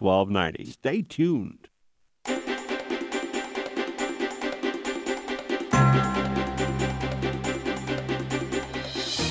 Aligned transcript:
1290. 0.00 0.64
Stay 0.72 1.02
tuned. 1.02 1.68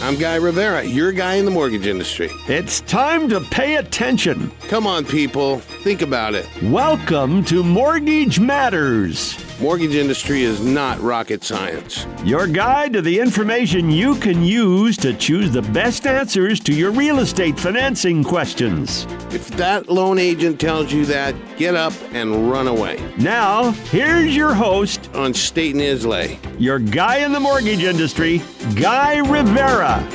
I'm 0.07 0.15
Guy 0.15 0.35
Rivera, 0.35 0.83
your 0.83 1.11
guy 1.11 1.33
in 1.33 1.43
the 1.43 1.51
mortgage 1.51 1.85
industry. 1.85 2.29
It's 2.47 2.79
time 2.81 3.27
to 3.27 3.41
pay 3.41 3.75
attention. 3.75 4.51
Come 4.69 4.87
on, 4.87 5.03
people, 5.05 5.57
think 5.57 6.01
about 6.01 6.33
it. 6.33 6.47
Welcome 6.63 7.43
to 7.45 7.61
Mortgage 7.61 8.39
Matters, 8.39 9.33
Mortgage 9.59 9.95
industry 9.95 10.43
is 10.43 10.61
not 10.61 11.01
rocket 11.01 11.43
science. 11.43 12.05
your 12.23 12.45
guide 12.45 12.93
to 12.93 13.01
the 13.01 13.19
information 13.19 13.89
you 13.89 14.13
can 14.17 14.43
use 14.43 14.95
to 14.97 15.15
choose 15.15 15.49
the 15.49 15.63
best 15.63 16.05
answers 16.05 16.59
to 16.59 16.71
your 16.71 16.91
real 16.91 17.17
estate 17.17 17.59
financing 17.59 18.23
questions. 18.23 19.07
If 19.31 19.47
that 19.57 19.89
loan 19.89 20.19
agent 20.19 20.61
tells 20.61 20.93
you 20.93 21.07
that, 21.07 21.33
get 21.57 21.73
up 21.73 21.93
and 22.11 22.51
run 22.51 22.67
away. 22.67 23.03
Now, 23.17 23.71
here's 23.89 24.35
your 24.35 24.53
host, 24.53 25.09
On 25.15 25.33
State 25.33 25.73
and 25.73 25.81
Islay. 25.81 26.37
your 26.59 26.77
guy 26.77 27.25
in 27.25 27.31
the 27.31 27.39
mortgage 27.39 27.81
industry, 27.81 28.43
Guy 28.75 29.17
Rivera. 29.17 30.07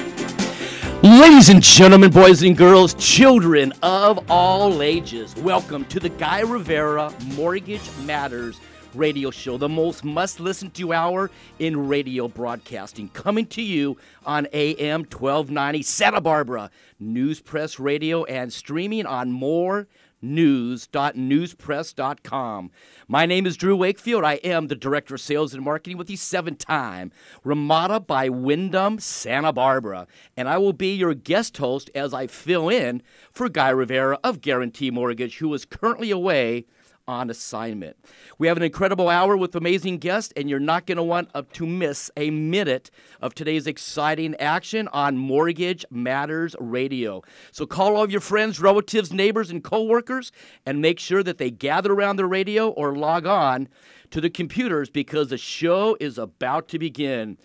Ladies 1.02 1.48
and 1.48 1.60
gentlemen, 1.60 2.12
boys 2.12 2.44
and 2.44 2.56
girls, 2.56 2.94
children 2.94 3.72
of 3.82 4.24
all 4.30 4.82
ages, 4.82 5.34
welcome 5.38 5.84
to 5.86 5.98
the 5.98 6.10
Guy 6.10 6.42
Rivera 6.42 7.12
Mortgage 7.34 7.90
Matters 8.04 8.60
radio 8.94 9.30
show, 9.30 9.56
the 9.56 9.68
most 9.68 10.04
must 10.04 10.40
listen 10.40 10.70
to 10.72 10.92
hour 10.92 11.30
in 11.58 11.88
radio 11.88 12.28
broadcasting, 12.28 13.08
coming 13.10 13.46
to 13.46 13.62
you 13.62 13.96
on 14.24 14.46
AM 14.52 15.00
1290 15.00 15.82
Santa 15.82 16.20
Barbara, 16.20 16.70
News 16.98 17.40
Press 17.40 17.78
Radio, 17.78 18.24
and 18.24 18.52
streaming 18.52 19.06
on 19.06 19.32
more 19.32 19.86
news.newspress.com. 20.22 22.70
My 23.08 23.26
name 23.26 23.44
is 23.44 23.56
Drew 23.56 23.76
Wakefield. 23.76 24.22
I 24.24 24.34
am 24.34 24.68
the 24.68 24.76
Director 24.76 25.16
of 25.16 25.20
Sales 25.20 25.52
and 25.52 25.64
Marketing 25.64 25.98
with 25.98 26.06
the 26.06 26.14
seven 26.16 26.56
time 26.56 27.12
Ramada 27.44 28.00
by 28.00 28.28
Wyndham 28.28 29.00
Santa 29.00 29.52
Barbara. 29.52 30.06
And 30.36 30.48
I 30.48 30.58
will 30.58 30.72
be 30.72 30.94
your 30.94 31.14
guest 31.14 31.56
host 31.58 31.90
as 31.94 32.14
I 32.14 32.28
fill 32.28 32.68
in 32.68 33.02
for 33.32 33.48
Guy 33.48 33.70
Rivera 33.70 34.20
of 34.22 34.40
Guarantee 34.40 34.92
Mortgage, 34.92 35.38
who 35.38 35.52
is 35.54 35.64
currently 35.64 36.12
away 36.12 36.66
on 37.06 37.30
assignment. 37.30 37.96
We 38.38 38.46
have 38.46 38.56
an 38.56 38.62
incredible 38.62 39.08
hour 39.08 39.36
with 39.36 39.54
amazing 39.54 39.98
guests, 39.98 40.32
and 40.36 40.48
you're 40.48 40.60
not 40.60 40.86
going 40.86 40.96
to 40.96 41.02
want 41.02 41.30
to 41.52 41.66
miss 41.66 42.10
a 42.16 42.30
minute 42.30 42.90
of 43.20 43.34
today's 43.34 43.66
exciting 43.66 44.34
action 44.36 44.88
on 44.88 45.18
Mortgage 45.18 45.84
Matters 45.90 46.54
Radio. 46.60 47.22
So 47.50 47.66
call 47.66 47.96
all 47.96 48.04
of 48.04 48.10
your 48.10 48.20
friends, 48.20 48.60
relatives, 48.60 49.12
neighbors, 49.12 49.50
and 49.50 49.62
coworkers, 49.62 50.32
and 50.64 50.80
make 50.80 50.98
sure 50.98 51.22
that 51.22 51.38
they 51.38 51.50
gather 51.50 51.92
around 51.92 52.16
the 52.16 52.26
radio 52.26 52.68
or 52.68 52.96
log 52.96 53.26
on 53.26 53.68
to 54.10 54.20
the 54.20 54.30
computers 54.30 54.90
because 54.90 55.28
the 55.28 55.38
show 55.38 55.96
is 56.00 56.18
about 56.18 56.68
to 56.68 56.78
begin. 56.78 57.38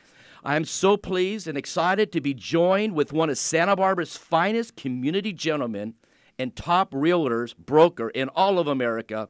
I 0.43 0.55
am 0.55 0.65
so 0.65 0.97
pleased 0.97 1.47
and 1.47 1.57
excited 1.57 2.11
to 2.11 2.21
be 2.21 2.33
joined 2.33 2.93
with 2.93 3.11
one 3.11 3.29
of 3.29 3.37
Santa 3.37 3.75
Barbara's 3.75 4.15
finest 4.15 4.75
community 4.75 5.33
gentlemen 5.33 5.95
and 6.39 6.55
top 6.55 6.91
realtors, 6.91 7.55
broker 7.57 8.09
in 8.09 8.29
all 8.29 8.59
of 8.59 8.67
America. 8.67 9.27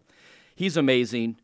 He's 0.57 0.75
amazing. 0.75 1.37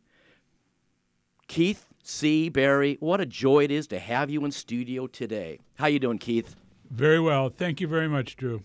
Keith 1.46 1.86
C. 2.02 2.48
Berry, 2.48 2.96
what 2.98 3.20
a 3.20 3.26
joy 3.26 3.62
it 3.62 3.70
is 3.70 3.86
to 3.86 4.00
have 4.00 4.28
you 4.28 4.44
in 4.44 4.50
studio 4.50 5.06
today. 5.06 5.60
How 5.76 5.86
you 5.86 6.00
doing, 6.00 6.18
Keith? 6.18 6.56
Very 6.90 7.20
well. 7.20 7.48
Thank 7.48 7.80
you 7.80 7.86
very 7.86 8.08
much, 8.08 8.34
Drew. 8.34 8.64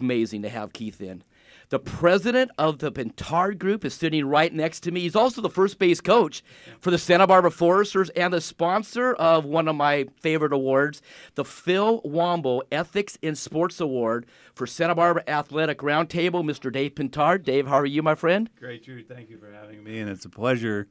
Amazing 0.00 0.40
to 0.42 0.48
have 0.48 0.72
Keith 0.72 1.02
in. 1.02 1.22
The 1.70 1.78
president 1.78 2.50
of 2.58 2.78
the 2.78 2.92
Pintard 2.92 3.58
Group 3.58 3.84
is 3.84 3.94
sitting 3.94 4.26
right 4.26 4.52
next 4.52 4.80
to 4.80 4.90
me. 4.90 5.00
He's 5.00 5.16
also 5.16 5.40
the 5.40 5.50
first 5.50 5.78
base 5.78 6.00
coach 6.00 6.42
for 6.80 6.90
the 6.90 6.98
Santa 6.98 7.26
Barbara 7.26 7.50
Foresters 7.50 8.10
and 8.10 8.32
the 8.32 8.40
sponsor 8.40 9.14
of 9.14 9.44
one 9.44 9.68
of 9.68 9.76
my 9.76 10.06
favorite 10.20 10.52
awards, 10.52 11.02
the 11.34 11.44
Phil 11.44 12.00
Womble 12.02 12.62
Ethics 12.70 13.18
in 13.22 13.34
Sports 13.34 13.80
Award 13.80 14.26
for 14.54 14.66
Santa 14.66 14.94
Barbara 14.94 15.24
Athletic 15.26 15.78
Roundtable. 15.78 16.44
Mr. 16.44 16.70
Dave 16.70 16.94
Pintard. 16.94 17.44
Dave, 17.44 17.66
how 17.66 17.76
are 17.76 17.86
you, 17.86 18.02
my 18.02 18.14
friend? 18.14 18.50
Great, 18.58 18.84
Drew. 18.84 19.02
Thank 19.02 19.30
you 19.30 19.38
for 19.38 19.50
having 19.52 19.82
me, 19.82 19.98
and 19.98 20.10
it's 20.10 20.24
a 20.24 20.30
pleasure 20.30 20.88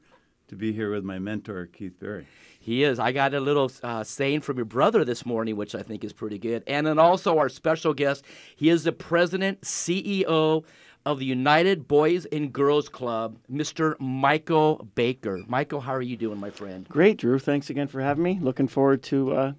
to 0.48 0.56
be 0.56 0.72
here 0.72 0.90
with 0.90 1.04
my 1.04 1.18
mentor, 1.18 1.66
Keith 1.66 1.98
Berry. 1.98 2.26
He 2.64 2.82
is. 2.82 2.98
I 2.98 3.12
got 3.12 3.34
a 3.34 3.40
little 3.40 3.70
uh, 3.82 4.04
saying 4.04 4.40
from 4.40 4.56
your 4.56 4.64
brother 4.64 5.04
this 5.04 5.26
morning, 5.26 5.54
which 5.54 5.74
I 5.74 5.82
think 5.82 6.02
is 6.02 6.14
pretty 6.14 6.38
good. 6.38 6.62
And 6.66 6.86
then 6.86 6.98
also 6.98 7.36
our 7.36 7.50
special 7.50 7.92
guest, 7.92 8.24
he 8.56 8.70
is 8.70 8.84
the 8.84 8.92
president, 8.92 9.60
CEO 9.60 10.64
of 11.04 11.18
the 11.18 11.26
United 11.26 11.86
Boys 11.86 12.24
and 12.24 12.50
Girls 12.50 12.88
Club, 12.88 13.36
Mr. 13.52 14.00
Michael 14.00 14.88
Baker. 14.94 15.42
Michael, 15.46 15.82
how 15.82 15.94
are 15.94 16.00
you 16.00 16.16
doing, 16.16 16.40
my 16.40 16.48
friend? 16.48 16.88
Great, 16.88 17.18
Drew. 17.18 17.38
Thanks 17.38 17.68
again 17.68 17.86
for 17.86 18.00
having 18.00 18.24
me. 18.24 18.38
Looking 18.40 18.68
forward 18.68 19.02
to 19.04 19.34
uh, 19.34 19.52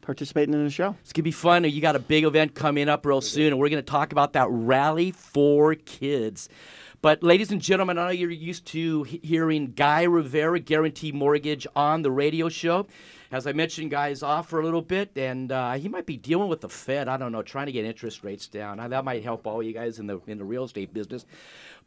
participating 0.00 0.54
in 0.54 0.64
the 0.64 0.70
show. 0.70 0.96
It's 1.02 1.12
gonna 1.12 1.24
be 1.24 1.32
fun. 1.32 1.64
You 1.64 1.82
got 1.82 1.94
a 1.94 1.98
big 1.98 2.24
event 2.24 2.54
coming 2.54 2.88
up 2.88 3.04
real 3.04 3.20
soon, 3.20 3.48
and 3.48 3.58
we're 3.58 3.68
gonna 3.68 3.82
talk 3.82 4.12
about 4.12 4.32
that 4.32 4.48
rally 4.48 5.10
for 5.10 5.74
kids. 5.74 6.48
But, 7.02 7.22
ladies 7.22 7.52
and 7.52 7.60
gentlemen, 7.60 7.98
I 7.98 8.06
know 8.06 8.10
you're 8.10 8.30
used 8.30 8.66
to 8.68 9.02
hearing 9.04 9.72
Guy 9.76 10.04
Rivera, 10.04 10.58
Guarantee 10.58 11.12
Mortgage, 11.12 11.66
on 11.76 12.02
the 12.02 12.10
radio 12.10 12.48
show. 12.48 12.86
As 13.30 13.46
I 13.46 13.52
mentioned, 13.52 13.90
Guy's 13.90 14.22
off 14.22 14.48
for 14.48 14.60
a 14.60 14.64
little 14.64 14.82
bit, 14.82 15.10
and 15.16 15.50
uh, 15.50 15.74
he 15.74 15.88
might 15.88 16.06
be 16.06 16.16
dealing 16.16 16.48
with 16.48 16.60
the 16.60 16.68
Fed. 16.68 17.08
I 17.08 17.16
don't 17.16 17.32
know, 17.32 17.42
trying 17.42 17.66
to 17.66 17.72
get 17.72 17.84
interest 17.84 18.22
rates 18.22 18.46
down. 18.46 18.78
That 18.88 19.04
might 19.04 19.24
help 19.24 19.46
all 19.46 19.62
you 19.62 19.72
guys 19.72 19.98
in 19.98 20.06
the 20.06 20.20
in 20.26 20.38
the 20.38 20.44
real 20.44 20.64
estate 20.64 20.94
business. 20.94 21.26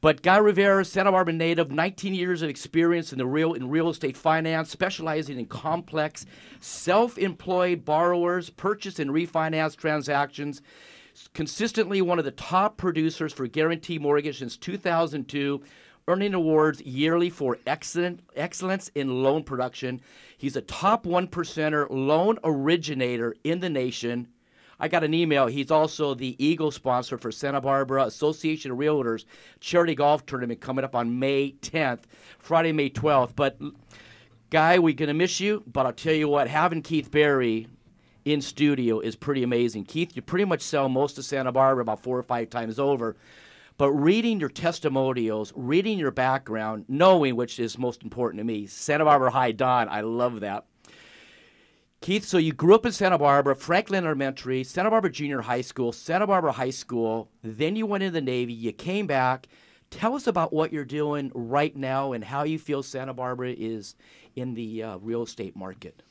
But 0.02 0.22
Guy 0.22 0.38
Rivera, 0.38 0.86
Santa 0.86 1.12
Barbara 1.12 1.34
native, 1.34 1.72
19 1.72 2.14
years 2.14 2.42
of 2.42 2.50
experience 2.50 3.12
in 3.12 3.18
the 3.18 3.26
real 3.26 3.54
in 3.54 3.70
real 3.70 3.90
estate 3.90 4.18
finance, 4.18 4.70
specializing 4.70 5.40
in 5.40 5.46
complex, 5.46 6.26
self-employed 6.60 7.86
borrowers, 7.86 8.50
purchase 8.50 9.00
and 9.00 9.12
refinance 9.12 9.76
transactions 9.76 10.62
consistently 11.34 12.02
one 12.02 12.20
of 12.20 12.26
the 12.26 12.32
top 12.32 12.78
producers 12.78 13.34
for 13.34 13.48
Guarantee 13.48 14.00
Mortgage 14.00 14.40
since 14.40 14.58
2002, 14.58 15.62
earning 16.08 16.34
awards 16.34 16.82
yearly 16.82 17.30
for 17.30 17.58
excellent, 17.68 18.22
excellence 18.36 18.90
in 18.96 19.24
loan 19.24 19.44
production. 19.44 20.02
He's 20.38 20.56
a 20.56 20.62
top 20.62 21.06
one 21.06 21.28
percenter 21.28 21.88
loan 21.90 22.40
originator 22.44 23.36
in 23.44 23.60
the 23.60 23.70
nation. 23.70 24.28
I 24.80 24.88
got 24.88 25.04
an 25.04 25.14
email. 25.14 25.48
He's 25.48 25.72
also 25.72 26.14
the 26.14 26.36
Eagle 26.44 26.72
sponsor 26.72 27.18
for 27.18 27.32
Santa 27.32 27.60
Barbara 27.60 28.06
Association 28.06 28.72
of 28.72 28.78
Realtors 28.78 29.26
charity 29.60 29.94
golf 29.94 30.26
tournament 30.26 30.62
coming 30.62 30.86
up 30.86 30.96
on 30.96 31.20
May 31.20 31.52
10th, 31.62 32.04
Friday, 32.40 32.72
May 32.72 32.90
12th. 32.90 33.36
But, 33.36 33.60
Guy, 34.50 34.80
we're 34.80 34.94
going 34.94 35.10
to 35.10 35.14
miss 35.14 35.40
you, 35.42 35.64
but 35.68 35.86
I'll 35.86 35.94
tell 35.94 36.14
you 36.14 36.30
what, 36.30 36.48
having 36.48 36.82
Keith 36.82 37.12
Berry 37.12 37.68
in 38.32 38.42
studio 38.42 39.00
is 39.00 39.16
pretty 39.16 39.44
amazing. 39.44 39.86
Keith, 39.86 40.16
you 40.16 40.22
pretty 40.22 40.46
much 40.46 40.62
sell 40.62 40.90
most 40.90 41.18
of 41.18 41.26
Santa 41.26 41.52
Barbara 41.52 41.82
about 41.82 42.04
four 42.04 42.18
or 42.18 42.24
five 42.24 42.50
times 42.50 42.80
over. 42.80 43.16
But 43.78 43.92
reading 43.92 44.40
your 44.40 44.50
testimonials, 44.50 45.54
reading 45.56 45.98
your 45.98 46.12
background, 46.12 46.86
knowing 46.90 47.36
which 47.36 47.60
is 47.60 47.78
most 47.78 48.04
important 48.04 48.40
to 48.40 48.44
me, 48.44 48.68
Santa 48.68 49.06
Barbara 49.06 49.32
High 49.32 49.54
Don, 49.54 49.88
I 49.88 50.02
love 50.02 50.42
that. 50.42 50.66
Keith, 52.02 52.24
so 52.26 52.38
you 52.38 52.54
grew 52.54 52.76
up 52.76 52.86
in 52.86 52.92
Santa 52.92 53.18
Barbara, 53.18 53.56
Franklin 53.56 54.06
Elementary, 54.06 54.64
Santa 54.64 54.90
Barbara 54.90 55.12
Junior 55.12 55.42
High 55.42 55.62
School, 55.62 55.92
Santa 55.92 56.28
Barbara 56.28 56.52
High 56.52 56.70
School, 56.70 57.30
then 57.44 57.76
you 57.76 57.86
went 57.86 58.04
in 58.04 58.14
the 58.14 58.22
Navy, 58.22 58.54
you 58.54 58.72
came 58.72 59.08
back. 59.08 59.48
Tell 59.92 60.16
us 60.16 60.28
about 60.28 60.54
what 60.54 60.72
you're 60.72 60.86
doing 60.86 61.32
right 61.34 61.76
now 61.76 62.14
and 62.14 62.24
how 62.24 62.44
you 62.44 62.60
feel 62.60 62.84
Santa 62.84 63.14
Barbara 63.14 63.52
is 63.52 63.96
in 64.36 64.54
the 64.54 64.84
uh, 64.84 64.98
real 64.98 65.24
estate 65.24 65.56
market. 65.56 66.02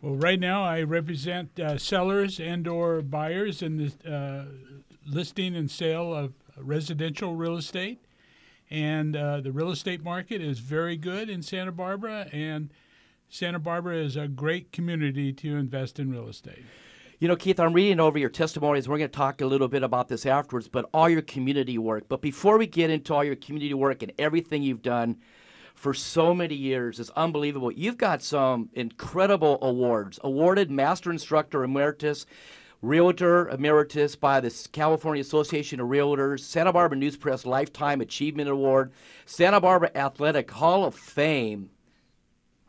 Well, 0.00 0.14
right 0.14 0.38
now 0.38 0.62
I 0.62 0.82
represent 0.82 1.58
uh, 1.58 1.76
sellers 1.76 2.38
and/or 2.38 3.02
buyers 3.02 3.62
in 3.62 3.78
the 3.78 4.10
uh, 4.10 4.44
listing 5.04 5.56
and 5.56 5.68
sale 5.68 6.14
of 6.14 6.34
residential 6.56 7.34
real 7.34 7.56
estate, 7.56 8.04
and 8.70 9.16
uh, 9.16 9.40
the 9.40 9.50
real 9.50 9.70
estate 9.70 10.04
market 10.04 10.40
is 10.40 10.60
very 10.60 10.96
good 10.96 11.28
in 11.28 11.42
Santa 11.42 11.72
Barbara, 11.72 12.28
and 12.32 12.70
Santa 13.28 13.58
Barbara 13.58 13.96
is 13.96 14.16
a 14.16 14.28
great 14.28 14.70
community 14.70 15.32
to 15.32 15.56
invest 15.56 15.98
in 15.98 16.12
real 16.12 16.28
estate. 16.28 16.64
You 17.18 17.26
know, 17.26 17.34
Keith, 17.34 17.58
I'm 17.58 17.72
reading 17.72 17.98
over 17.98 18.18
your 18.18 18.30
testimonies. 18.30 18.88
We're 18.88 18.98
going 18.98 19.10
to 19.10 19.16
talk 19.16 19.40
a 19.40 19.46
little 19.46 19.66
bit 19.66 19.82
about 19.82 20.06
this 20.06 20.24
afterwards, 20.24 20.68
but 20.68 20.88
all 20.94 21.08
your 21.08 21.22
community 21.22 21.76
work. 21.76 22.04
But 22.08 22.22
before 22.22 22.56
we 22.56 22.68
get 22.68 22.90
into 22.90 23.12
all 23.12 23.24
your 23.24 23.34
community 23.34 23.74
work 23.74 24.04
and 24.04 24.12
everything 24.16 24.62
you've 24.62 24.82
done 24.82 25.16
for 25.78 25.94
so 25.94 26.34
many 26.34 26.56
years 26.56 26.98
is 26.98 27.08
unbelievable. 27.10 27.70
You've 27.70 27.96
got 27.96 28.20
some 28.20 28.68
incredible 28.74 29.58
awards. 29.62 30.18
Awarded 30.24 30.72
Master 30.72 31.12
Instructor 31.12 31.62
Emeritus, 31.62 32.26
Realtor 32.82 33.48
Emeritus 33.48 34.16
by 34.16 34.40
the 34.40 34.68
California 34.72 35.20
Association 35.20 35.78
of 35.78 35.86
Realtors, 35.86 36.40
Santa 36.40 36.72
Barbara 36.72 36.98
News 36.98 37.16
Press 37.16 37.46
Lifetime 37.46 38.00
Achievement 38.00 38.50
Award, 38.50 38.92
Santa 39.24 39.60
Barbara 39.60 39.92
Athletic 39.94 40.50
Hall 40.50 40.84
of 40.84 40.96
Fame, 40.96 41.70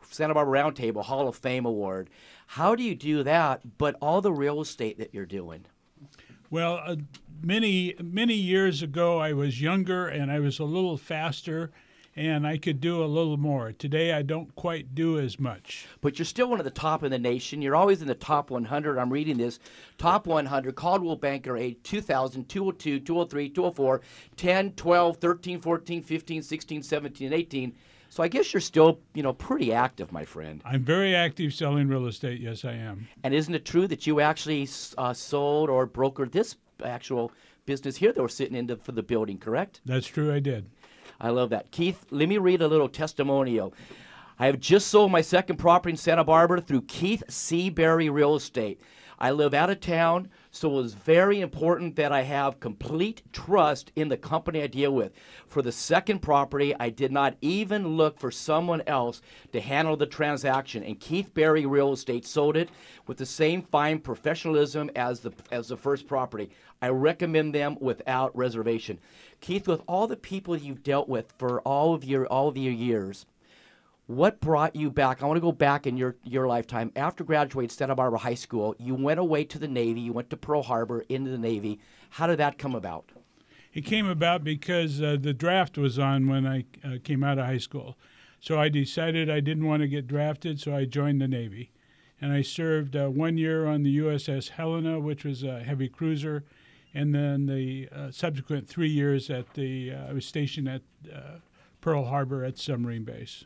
Santa 0.08 0.34
Barbara 0.34 0.60
Roundtable 0.60 1.02
Hall 1.02 1.26
of 1.26 1.34
Fame 1.34 1.66
Award. 1.66 2.10
How 2.46 2.76
do 2.76 2.84
you 2.84 2.94
do 2.94 3.24
that, 3.24 3.76
but 3.76 3.96
all 4.00 4.20
the 4.20 4.32
real 4.32 4.60
estate 4.60 4.98
that 4.98 5.12
you're 5.12 5.26
doing? 5.26 5.64
Well, 6.48 6.80
uh, 6.84 6.96
many 7.42 7.96
many 8.00 8.34
years 8.34 8.82
ago, 8.82 9.18
I 9.18 9.32
was 9.32 9.60
younger 9.60 10.06
and 10.06 10.30
I 10.30 10.38
was 10.38 10.60
a 10.60 10.64
little 10.64 10.96
faster, 10.96 11.72
and 12.20 12.46
I 12.46 12.58
could 12.58 12.82
do 12.82 13.02
a 13.02 13.06
little 13.06 13.38
more. 13.38 13.72
Today, 13.72 14.12
I 14.12 14.20
don't 14.20 14.54
quite 14.54 14.94
do 14.94 15.18
as 15.18 15.40
much. 15.40 15.86
But 16.02 16.18
you're 16.18 16.26
still 16.26 16.50
one 16.50 16.60
of 16.60 16.64
the 16.64 16.70
top 16.70 17.02
in 17.02 17.10
the 17.10 17.18
nation. 17.18 17.62
You're 17.62 17.74
always 17.74 18.02
in 18.02 18.08
the 18.08 18.14
top 18.14 18.50
100. 18.50 18.98
I'm 18.98 19.10
reading 19.10 19.38
this. 19.38 19.58
Top 19.96 20.26
100, 20.26 20.74
Coldwell 20.74 21.16
Banker, 21.16 21.56
age 21.56 21.78
2000, 21.82 22.46
202, 22.46 23.00
203, 23.00 23.48
204, 23.48 24.00
10, 24.36 24.72
12, 24.72 25.16
13, 25.16 25.60
14, 25.60 26.02
15, 26.02 26.42
16, 26.42 26.82
17, 26.82 27.26
and 27.26 27.34
18. 27.34 27.74
So 28.10 28.22
I 28.22 28.28
guess 28.28 28.52
you're 28.52 28.60
still, 28.60 29.00
you 29.14 29.22
know, 29.22 29.32
pretty 29.32 29.72
active, 29.72 30.12
my 30.12 30.26
friend. 30.26 30.60
I'm 30.64 30.82
very 30.82 31.14
active 31.14 31.54
selling 31.54 31.88
real 31.88 32.06
estate. 32.06 32.40
Yes, 32.40 32.66
I 32.66 32.72
am. 32.72 33.08
And 33.24 33.32
isn't 33.32 33.54
it 33.54 33.64
true 33.64 33.86
that 33.86 34.06
you 34.06 34.20
actually 34.20 34.68
uh, 34.98 35.14
sold 35.14 35.70
or 35.70 35.86
brokered 35.86 36.32
this 36.32 36.56
actual 36.84 37.32
business 37.66 37.96
here 37.96 38.12
that 38.12 38.20
we're 38.20 38.28
sitting 38.28 38.56
in 38.56 38.66
the, 38.66 38.76
for 38.76 38.92
the 38.92 39.02
building, 39.02 39.38
correct? 39.38 39.80
That's 39.86 40.06
true. 40.06 40.34
I 40.34 40.40
did. 40.40 40.66
I 41.20 41.30
love 41.30 41.50
that. 41.50 41.70
Keith, 41.70 42.06
let 42.10 42.28
me 42.28 42.38
read 42.38 42.62
a 42.62 42.68
little 42.68 42.88
testimonial. 42.88 43.74
I 44.38 44.46
have 44.46 44.58
just 44.58 44.88
sold 44.88 45.12
my 45.12 45.20
second 45.20 45.58
property 45.58 45.92
in 45.92 45.96
Santa 45.98 46.24
Barbara 46.24 46.62
through 46.62 46.82
Keith 46.82 47.22
C. 47.28 47.68
Berry 47.68 48.08
Real 48.08 48.36
Estate. 48.36 48.80
I 49.18 49.32
live 49.32 49.52
out 49.52 49.68
of 49.68 49.80
town, 49.80 50.30
so 50.50 50.68
it 50.70 50.82
was 50.82 50.94
very 50.94 51.40
important 51.40 51.94
that 51.96 52.12
I 52.12 52.22
have 52.22 52.58
complete 52.58 53.22
trust 53.32 53.92
in 53.94 54.08
the 54.08 54.16
company 54.16 54.62
I 54.62 54.66
deal 54.66 54.92
with. 54.92 55.12
For 55.46 55.62
the 55.62 55.72
second 55.72 56.20
property, 56.20 56.74
I 56.80 56.90
did 56.90 57.12
not 57.12 57.36
even 57.40 57.96
look 57.96 58.18
for 58.18 58.30
someone 58.30 58.82
else 58.86 59.22
to 59.52 59.60
handle 59.60 59.96
the 59.96 60.06
transaction, 60.06 60.82
and 60.82 60.98
Keith 60.98 61.32
Berry 61.34 61.66
Real 61.66 61.92
Estate 61.92 62.26
sold 62.26 62.56
it 62.56 62.68
with 63.06 63.18
the 63.18 63.26
same 63.26 63.62
fine 63.62 64.00
professionalism 64.00 64.90
as 64.96 65.20
the 65.20 65.32
as 65.52 65.68
the 65.68 65.76
first 65.76 66.06
property. 66.06 66.50
I 66.82 66.88
recommend 66.88 67.54
them 67.54 67.76
without 67.80 68.36
reservation. 68.36 68.98
Keith, 69.40 69.68
with 69.68 69.82
all 69.86 70.06
the 70.06 70.16
people 70.16 70.56
you've 70.56 70.82
dealt 70.82 71.08
with 71.08 71.32
for 71.38 71.60
all 71.60 71.94
of 71.94 72.04
your 72.04 72.26
all 72.26 72.48
of 72.48 72.56
your 72.56 72.72
years, 72.72 73.26
what 74.10 74.40
brought 74.40 74.74
you 74.74 74.90
back? 74.90 75.22
I 75.22 75.26
want 75.26 75.36
to 75.36 75.40
go 75.40 75.52
back 75.52 75.86
in 75.86 75.96
your, 75.96 76.16
your 76.24 76.48
lifetime. 76.48 76.90
After 76.96 77.22
graduating 77.22 77.70
Santa 77.70 77.94
Barbara 77.94 78.18
High 78.18 78.34
School, 78.34 78.74
you 78.76 78.96
went 78.96 79.20
away 79.20 79.44
to 79.44 79.58
the 79.58 79.68
Navy. 79.68 80.00
You 80.00 80.12
went 80.12 80.30
to 80.30 80.36
Pearl 80.36 80.64
Harbor 80.64 81.04
into 81.08 81.30
the 81.30 81.38
Navy. 81.38 81.78
How 82.10 82.26
did 82.26 82.38
that 82.38 82.58
come 82.58 82.74
about? 82.74 83.12
It 83.72 83.82
came 83.82 84.08
about 84.08 84.42
because 84.42 85.00
uh, 85.00 85.16
the 85.20 85.32
draft 85.32 85.78
was 85.78 85.96
on 85.96 86.26
when 86.26 86.44
I 86.44 86.64
uh, 86.84 86.96
came 87.04 87.22
out 87.22 87.38
of 87.38 87.46
high 87.46 87.58
school. 87.58 87.96
So 88.40 88.58
I 88.58 88.68
decided 88.68 89.30
I 89.30 89.38
didn't 89.38 89.64
want 89.64 89.82
to 89.82 89.88
get 89.88 90.08
drafted, 90.08 90.58
so 90.58 90.74
I 90.74 90.86
joined 90.86 91.20
the 91.20 91.28
Navy. 91.28 91.70
And 92.20 92.32
I 92.32 92.42
served 92.42 92.96
uh, 92.96 93.06
one 93.10 93.38
year 93.38 93.64
on 93.64 93.84
the 93.84 93.96
USS 93.98 94.50
Helena, 94.50 94.98
which 94.98 95.24
was 95.24 95.44
a 95.44 95.62
heavy 95.62 95.88
cruiser, 95.88 96.42
and 96.92 97.14
then 97.14 97.46
the 97.46 97.88
uh, 97.94 98.10
subsequent 98.10 98.66
three 98.66 98.90
years 98.90 99.30
at 99.30 99.54
the 99.54 99.92
uh, 99.92 100.08
I 100.08 100.12
was 100.14 100.26
stationed 100.26 100.68
at 100.68 100.82
uh, 101.14 101.38
Pearl 101.80 102.06
Harbor 102.06 102.44
at 102.44 102.58
submarine 102.58 103.04
base. 103.04 103.44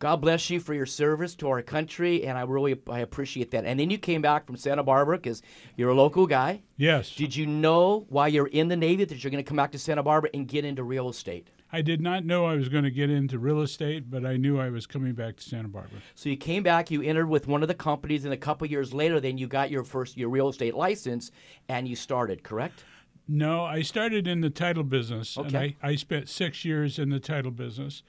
God 0.00 0.22
bless 0.22 0.48
you 0.48 0.60
for 0.60 0.72
your 0.72 0.86
service 0.86 1.34
to 1.36 1.48
our 1.48 1.60
country, 1.60 2.24
and 2.24 2.38
I 2.38 2.42
really 2.44 2.80
I 2.88 3.00
appreciate 3.00 3.50
that. 3.50 3.66
And 3.66 3.78
then 3.78 3.90
you 3.90 3.98
came 3.98 4.22
back 4.22 4.46
from 4.46 4.56
Santa 4.56 4.82
Barbara 4.82 5.18
because 5.18 5.42
you're 5.76 5.90
a 5.90 5.94
local 5.94 6.26
guy. 6.26 6.62
Yes. 6.78 7.14
Did 7.14 7.36
you 7.36 7.44
know 7.44 8.06
while 8.08 8.26
you're 8.26 8.46
in 8.46 8.68
the 8.68 8.76
Navy 8.76 9.04
that 9.04 9.22
you're 9.22 9.30
going 9.30 9.44
to 9.44 9.46
come 9.46 9.58
back 9.58 9.72
to 9.72 9.78
Santa 9.78 10.02
Barbara 10.02 10.30
and 10.32 10.48
get 10.48 10.64
into 10.64 10.84
real 10.84 11.10
estate? 11.10 11.48
I 11.70 11.82
did 11.82 12.00
not 12.00 12.24
know 12.24 12.46
I 12.46 12.54
was 12.54 12.70
going 12.70 12.84
to 12.84 12.90
get 12.90 13.10
into 13.10 13.38
real 13.38 13.60
estate, 13.60 14.10
but 14.10 14.24
I 14.24 14.38
knew 14.38 14.58
I 14.58 14.70
was 14.70 14.86
coming 14.86 15.12
back 15.12 15.36
to 15.36 15.42
Santa 15.42 15.68
Barbara. 15.68 16.00
So 16.14 16.30
you 16.30 16.36
came 16.38 16.62
back, 16.62 16.90
you 16.90 17.02
entered 17.02 17.28
with 17.28 17.46
one 17.46 17.60
of 17.60 17.68
the 17.68 17.74
companies, 17.74 18.24
and 18.24 18.32
a 18.32 18.38
couple 18.38 18.66
years 18.66 18.94
later, 18.94 19.20
then 19.20 19.36
you 19.36 19.46
got 19.46 19.70
your 19.70 19.84
first 19.84 20.16
your 20.16 20.30
real 20.30 20.48
estate 20.48 20.74
license, 20.74 21.30
and 21.68 21.86
you 21.86 21.94
started. 21.94 22.42
Correct? 22.42 22.84
No, 23.28 23.64
I 23.64 23.82
started 23.82 24.26
in 24.26 24.40
the 24.40 24.50
title 24.50 24.82
business, 24.82 25.36
and 25.36 25.54
I, 25.54 25.76
I 25.82 25.94
spent 25.96 26.30
six 26.30 26.64
years 26.64 26.98
in 26.98 27.10
the 27.10 27.20
title 27.20 27.50
business. 27.50 28.02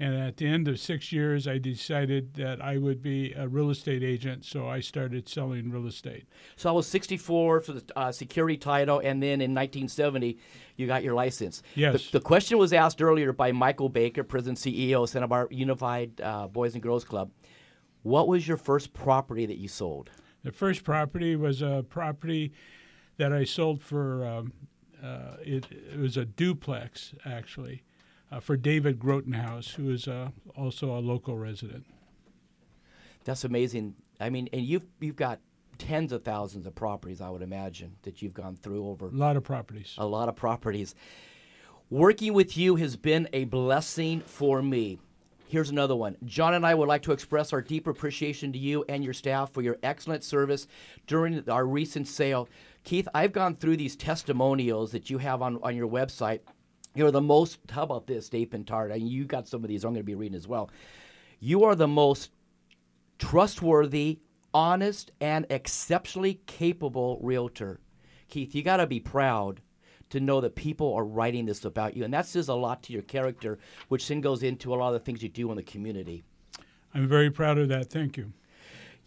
And 0.00 0.14
at 0.14 0.36
the 0.36 0.46
end 0.46 0.68
of 0.68 0.78
six 0.78 1.10
years, 1.10 1.48
I 1.48 1.58
decided 1.58 2.34
that 2.34 2.62
I 2.62 2.78
would 2.78 3.02
be 3.02 3.32
a 3.32 3.48
real 3.48 3.70
estate 3.70 4.04
agent, 4.04 4.44
so 4.44 4.68
I 4.68 4.78
started 4.78 5.28
selling 5.28 5.70
real 5.70 5.88
estate. 5.88 6.26
So 6.54 6.68
I 6.68 6.72
was 6.72 6.86
64 6.86 7.60
for 7.60 7.72
the 7.72 7.82
uh, 7.96 8.12
security 8.12 8.56
title, 8.56 9.00
and 9.00 9.20
then 9.20 9.40
in 9.40 9.52
1970, 9.54 10.38
you 10.76 10.86
got 10.86 11.02
your 11.02 11.14
license. 11.14 11.64
Yes. 11.74 12.10
The, 12.10 12.18
the 12.18 12.24
question 12.24 12.58
was 12.58 12.72
asked 12.72 13.02
earlier 13.02 13.32
by 13.32 13.50
Michael 13.50 13.88
Baker, 13.88 14.22
President 14.22 14.58
CEO 14.58 15.02
of 15.02 15.10
Santa 15.10 15.26
Barbara 15.26 15.54
Unified 15.54 16.20
uh, 16.20 16.46
Boys 16.46 16.74
and 16.74 16.82
Girls 16.82 17.04
Club. 17.04 17.32
What 18.02 18.28
was 18.28 18.46
your 18.46 18.56
first 18.56 18.92
property 18.92 19.46
that 19.46 19.58
you 19.58 19.66
sold? 19.66 20.10
The 20.44 20.52
first 20.52 20.84
property 20.84 21.34
was 21.34 21.60
a 21.60 21.84
property 21.88 22.52
that 23.16 23.32
I 23.32 23.42
sold 23.42 23.82
for, 23.82 24.24
um, 24.24 24.52
uh, 25.02 25.38
it, 25.42 25.66
it 25.72 25.98
was 25.98 26.16
a 26.16 26.24
duplex, 26.24 27.14
actually, 27.24 27.82
uh, 28.30 28.40
for 28.40 28.56
David 28.56 28.98
Grotenhouse, 28.98 29.70
who 29.74 29.90
is 29.90 30.06
uh, 30.08 30.30
also 30.56 30.96
a 30.96 31.00
local 31.00 31.36
resident. 31.38 31.84
That's 33.24 33.44
amazing. 33.44 33.94
I 34.20 34.30
mean, 34.30 34.48
and 34.52 34.62
you've 34.62 34.86
you've 35.00 35.16
got 35.16 35.40
tens 35.78 36.12
of 36.12 36.24
thousands 36.24 36.66
of 36.66 36.74
properties, 36.74 37.20
I 37.20 37.30
would 37.30 37.42
imagine, 37.42 37.96
that 38.02 38.20
you've 38.20 38.34
gone 38.34 38.56
through 38.56 38.86
over 38.88 39.06
A 39.06 39.10
lot 39.10 39.36
of 39.36 39.44
properties. 39.44 39.94
a 39.98 40.06
lot 40.06 40.28
of 40.28 40.34
properties. 40.36 40.94
Working 41.90 42.34
with 42.34 42.56
you 42.56 42.76
has 42.76 42.96
been 42.96 43.28
a 43.32 43.44
blessing 43.44 44.20
for 44.20 44.60
me. 44.60 44.98
Here's 45.46 45.70
another 45.70 45.96
one. 45.96 46.16
John 46.26 46.52
and 46.52 46.66
I 46.66 46.74
would 46.74 46.88
like 46.88 47.00
to 47.02 47.12
express 47.12 47.54
our 47.54 47.62
deep 47.62 47.86
appreciation 47.86 48.52
to 48.52 48.58
you 48.58 48.84
and 48.88 49.02
your 49.02 49.14
staff 49.14 49.50
for 49.52 49.62
your 49.62 49.78
excellent 49.82 50.22
service 50.22 50.66
during 51.06 51.48
our 51.48 51.64
recent 51.66 52.06
sale. 52.06 52.48
Keith, 52.84 53.08
I've 53.14 53.32
gone 53.32 53.56
through 53.56 53.78
these 53.78 53.96
testimonials 53.96 54.92
that 54.92 55.08
you 55.08 55.16
have 55.18 55.40
on, 55.40 55.58
on 55.62 55.74
your 55.74 55.88
website. 55.88 56.40
You're 56.98 57.12
the 57.12 57.20
most, 57.20 57.60
how 57.70 57.84
about 57.84 58.08
this, 58.08 58.28
Dave 58.28 58.50
Pintard? 58.50 58.92
And 58.92 59.08
you 59.08 59.24
got 59.24 59.46
some 59.46 59.62
of 59.62 59.68
these 59.68 59.84
I'm 59.84 59.92
going 59.92 60.00
to 60.00 60.04
be 60.04 60.16
reading 60.16 60.36
as 60.36 60.48
well. 60.48 60.68
You 61.38 61.62
are 61.62 61.76
the 61.76 61.86
most 61.86 62.32
trustworthy, 63.20 64.18
honest, 64.52 65.12
and 65.20 65.46
exceptionally 65.48 66.40
capable 66.46 67.20
realtor. 67.22 67.78
Keith, 68.28 68.52
you 68.52 68.64
got 68.64 68.78
to 68.78 68.86
be 68.88 68.98
proud 68.98 69.60
to 70.10 70.18
know 70.18 70.40
that 70.40 70.56
people 70.56 70.92
are 70.94 71.04
writing 71.04 71.46
this 71.46 71.64
about 71.64 71.96
you. 71.96 72.02
And 72.02 72.12
that 72.12 72.26
says 72.26 72.48
a 72.48 72.54
lot 72.54 72.82
to 72.84 72.92
your 72.92 73.02
character, 73.02 73.60
which 73.86 74.08
then 74.08 74.20
goes 74.20 74.42
into 74.42 74.74
a 74.74 74.76
lot 74.76 74.88
of 74.88 74.94
the 74.94 74.98
things 74.98 75.22
you 75.22 75.28
do 75.28 75.50
in 75.50 75.56
the 75.56 75.62
community. 75.62 76.24
I'm 76.94 77.06
very 77.06 77.30
proud 77.30 77.58
of 77.58 77.68
that. 77.68 77.90
Thank 77.90 78.16
you. 78.16 78.32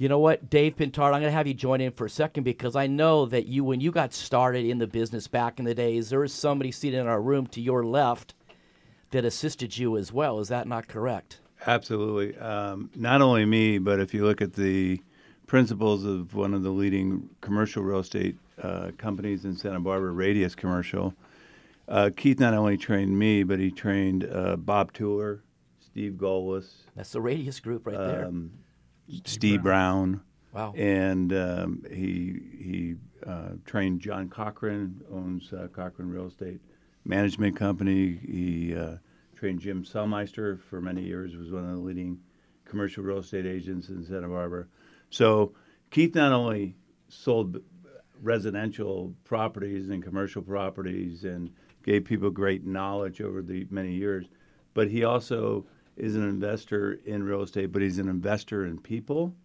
You 0.01 0.09
know 0.09 0.17
what, 0.17 0.49
Dave 0.49 0.77
Pintard, 0.77 1.13
I'm 1.13 1.21
going 1.21 1.25
to 1.25 1.31
have 1.31 1.45
you 1.45 1.53
join 1.53 1.79
in 1.79 1.91
for 1.91 2.07
a 2.07 2.09
second 2.09 2.41
because 2.41 2.75
I 2.75 2.87
know 2.87 3.27
that 3.27 3.45
you, 3.45 3.63
when 3.63 3.81
you 3.81 3.91
got 3.91 4.13
started 4.13 4.65
in 4.65 4.79
the 4.79 4.87
business 4.87 5.27
back 5.27 5.59
in 5.59 5.65
the 5.65 5.75
days, 5.75 6.09
there 6.09 6.21
was 6.21 6.33
somebody 6.33 6.71
seated 6.71 7.01
in 7.01 7.05
our 7.05 7.21
room 7.21 7.45
to 7.45 7.61
your 7.61 7.85
left 7.85 8.33
that 9.11 9.25
assisted 9.25 9.77
you 9.77 9.95
as 9.97 10.11
well. 10.11 10.39
Is 10.39 10.47
that 10.47 10.67
not 10.67 10.87
correct? 10.87 11.39
Absolutely. 11.67 12.35
Um, 12.39 12.89
not 12.95 13.21
only 13.21 13.45
me, 13.45 13.77
but 13.77 13.99
if 13.99 14.11
you 14.11 14.25
look 14.25 14.41
at 14.41 14.53
the 14.53 14.99
principles 15.45 16.03
of 16.03 16.33
one 16.33 16.55
of 16.55 16.63
the 16.63 16.71
leading 16.71 17.29
commercial 17.41 17.83
real 17.83 17.99
estate 17.99 18.37
uh, 18.59 18.89
companies 18.97 19.45
in 19.45 19.55
Santa 19.55 19.79
Barbara, 19.79 20.13
Radius 20.13 20.55
Commercial, 20.55 21.13
uh, 21.87 22.09
Keith 22.17 22.39
not 22.39 22.55
only 22.55 22.75
trained 22.75 23.19
me, 23.19 23.43
but 23.43 23.59
he 23.59 23.69
trained 23.69 24.27
uh, 24.33 24.55
Bob 24.55 24.93
Tuller, 24.93 25.43
Steve 25.79 26.13
Golis, 26.13 26.71
That's 26.95 27.11
the 27.11 27.21
Radius 27.21 27.59
Group 27.59 27.85
right 27.85 27.99
there. 27.99 28.31
Steve 29.25 29.63
Brown, 29.63 30.21
Wow. 30.53 30.73
and 30.75 31.31
um, 31.33 31.83
he 31.89 32.39
he 32.57 32.95
uh, 33.25 33.51
trained 33.65 34.01
John 34.01 34.29
Cochran, 34.29 35.01
owns 35.11 35.51
uh, 35.53 35.67
Cochran 35.73 36.09
Real 36.09 36.27
Estate 36.27 36.59
Management 37.05 37.55
Company. 37.55 38.19
He 38.25 38.75
uh, 38.75 38.97
trained 39.35 39.59
Jim 39.59 39.83
Selmeister 39.83 40.59
for 40.69 40.81
many 40.81 41.03
years, 41.03 41.35
was 41.35 41.51
one 41.51 41.63
of 41.65 41.75
the 41.75 41.81
leading 41.81 42.19
commercial 42.65 43.03
real 43.03 43.17
estate 43.19 43.45
agents 43.45 43.89
in 43.89 44.03
Santa 44.05 44.27
Barbara. 44.27 44.65
So 45.09 45.53
Keith 45.89 46.15
not 46.15 46.31
only 46.31 46.75
sold 47.09 47.57
residential 48.21 49.13
properties 49.23 49.89
and 49.89 50.03
commercial 50.03 50.41
properties 50.41 51.23
and 51.23 51.49
gave 51.83 52.05
people 52.05 52.29
great 52.29 52.65
knowledge 52.65 53.19
over 53.21 53.41
the 53.41 53.65
many 53.69 53.93
years, 53.93 54.27
but 54.73 54.89
he 54.89 55.03
also 55.03 55.65
is 55.97 56.15
an 56.15 56.27
investor 56.27 56.99
in 57.05 57.23
real 57.23 57.41
estate, 57.41 57.71
but 57.71 57.81
he's 57.81 57.97
an 57.99 58.09
investor 58.09 58.65
in 58.65 58.79
people. 58.79 59.35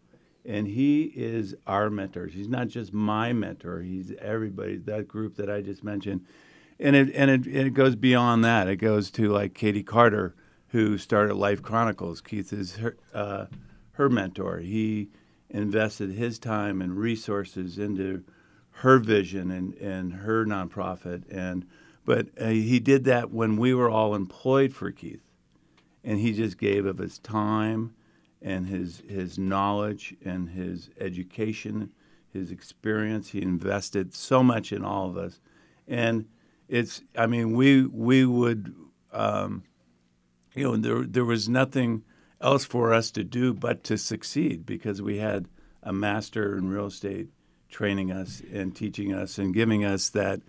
And 0.45 0.69
he 0.69 1.05
is 1.15 1.57
our 1.67 1.91
mentor. 1.91 2.27
He's 2.27 2.49
not 2.49 2.69
just 2.69 2.93
my 2.93 3.33
mentor. 3.33 3.83
He's 3.83 4.13
everybody. 4.21 4.77
That 4.77 5.09
group 5.09 5.37
that 5.37 5.51
I 5.51 5.61
just 5.61 5.83
mentioned, 5.83 6.25
and 6.79 6.95
it 6.95 7.13
and 7.17 7.31
it, 7.31 7.47
and 7.47 7.67
it 7.67 7.75
goes 7.75 7.97
beyond 7.97 8.45
that. 8.45 8.69
It 8.69 8.77
goes 8.77 9.11
to 9.13 9.29
like 9.29 9.55
Katie 9.55 9.83
Carter, 9.83 10.37
who 10.69 10.99
started 10.99 11.35
Life 11.35 11.63
Chronicles. 11.63 12.21
Keith 12.21 12.53
is 12.53 12.77
her 12.77 12.97
uh, 13.13 13.47
her 13.93 14.09
mentor. 14.09 14.59
He 14.59 15.09
invested 15.51 16.13
his 16.13 16.39
time 16.39 16.81
and 16.81 16.97
resources 16.97 17.79
into 17.79 18.23
her 18.71 18.99
vision 18.99 19.51
and, 19.51 19.75
and 19.75 20.13
her 20.15 20.45
nonprofit. 20.45 21.25
And 21.31 21.67
but 22.05 22.29
uh, 22.41 22.49
he 22.49 22.79
did 22.79 23.05
that 23.05 23.31
when 23.31 23.57
we 23.57 23.75
were 23.75 23.91
all 23.91 24.15
employed 24.15 24.73
for 24.73 24.93
Keith, 24.93 25.23
and 26.07 26.21
he 26.21 26.33
just 26.33 26.57
gave 26.57 26.87
of 26.87 26.99
his 26.99 27.19
time 27.19 27.93
and 28.41 28.69
his 28.69 29.03
his 29.09 29.39
knowledge 29.39 30.15
and 30.25 30.49
his 30.51 30.89
education, 31.01 31.91
his 32.33 32.53
experience. 32.53 33.31
He 33.31 33.43
invested 33.43 34.15
so 34.15 34.43
much 34.43 34.73
in 34.73 34.85
all 34.85 35.11
of 35.11 35.19
us, 35.19 35.41
and 35.89 36.27
it's. 36.69 37.03
I 37.19 37.27
mean, 37.27 37.55
we 37.57 37.85
we 37.85 38.25
would, 38.25 38.73
um, 39.13 39.65
you 40.55 40.63
know, 40.63 40.77
there 40.77 41.05
there 41.05 41.25
was 41.25 41.49
nothing 41.49 42.05
else 42.41 42.65
for 42.65 42.95
us 42.95 43.11
to 43.11 43.25
do 43.25 43.53
but 43.53 43.83
to 43.85 43.99
succeed 43.99 44.65
because 44.65 45.03
we 45.03 45.19
had 45.19 45.49
a 45.83 45.93
master 45.93 46.57
in 46.57 46.69
real 46.69 46.87
estate 46.87 47.29
training 47.69 48.13
us 48.13 48.43
and 48.53 48.77
teaching 48.77 49.13
us 49.13 49.39
and 49.39 49.55
giving 49.55 49.85
us 49.85 50.11
that 50.11 50.41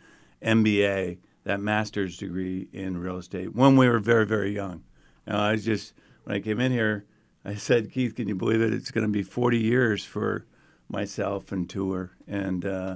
MBA, 0.44 1.18
that 1.46 1.60
master's 1.60 2.18
degree 2.18 2.68
in 2.72 2.98
real 2.98 3.18
estate 3.18 3.56
when 3.56 3.76
we 3.76 3.88
were 3.88 4.00
very 4.00 4.26
very 4.26 4.54
young. 4.54 4.84
Now, 5.27 5.41
I 5.41 5.51
was 5.51 5.65
just 5.65 5.93
when 6.24 6.36
I 6.36 6.39
came 6.39 6.60
in 6.60 6.72
here, 6.72 7.05
I 7.46 7.55
said, 7.55 7.91
Keith, 7.91 8.15
can 8.15 8.27
you 8.27 8.36
believe 8.36 8.62
it? 8.62 8.74
It's 8.74 8.91
going 8.91 9.05
to 9.05 9.12
be 9.12 9.24
40 9.24 9.57
years 9.57 10.03
for 10.03 10.46
myself 10.89 11.51
and 11.51 11.69
Tour 11.69 12.12
and 12.27 12.65
uh, 12.65 12.96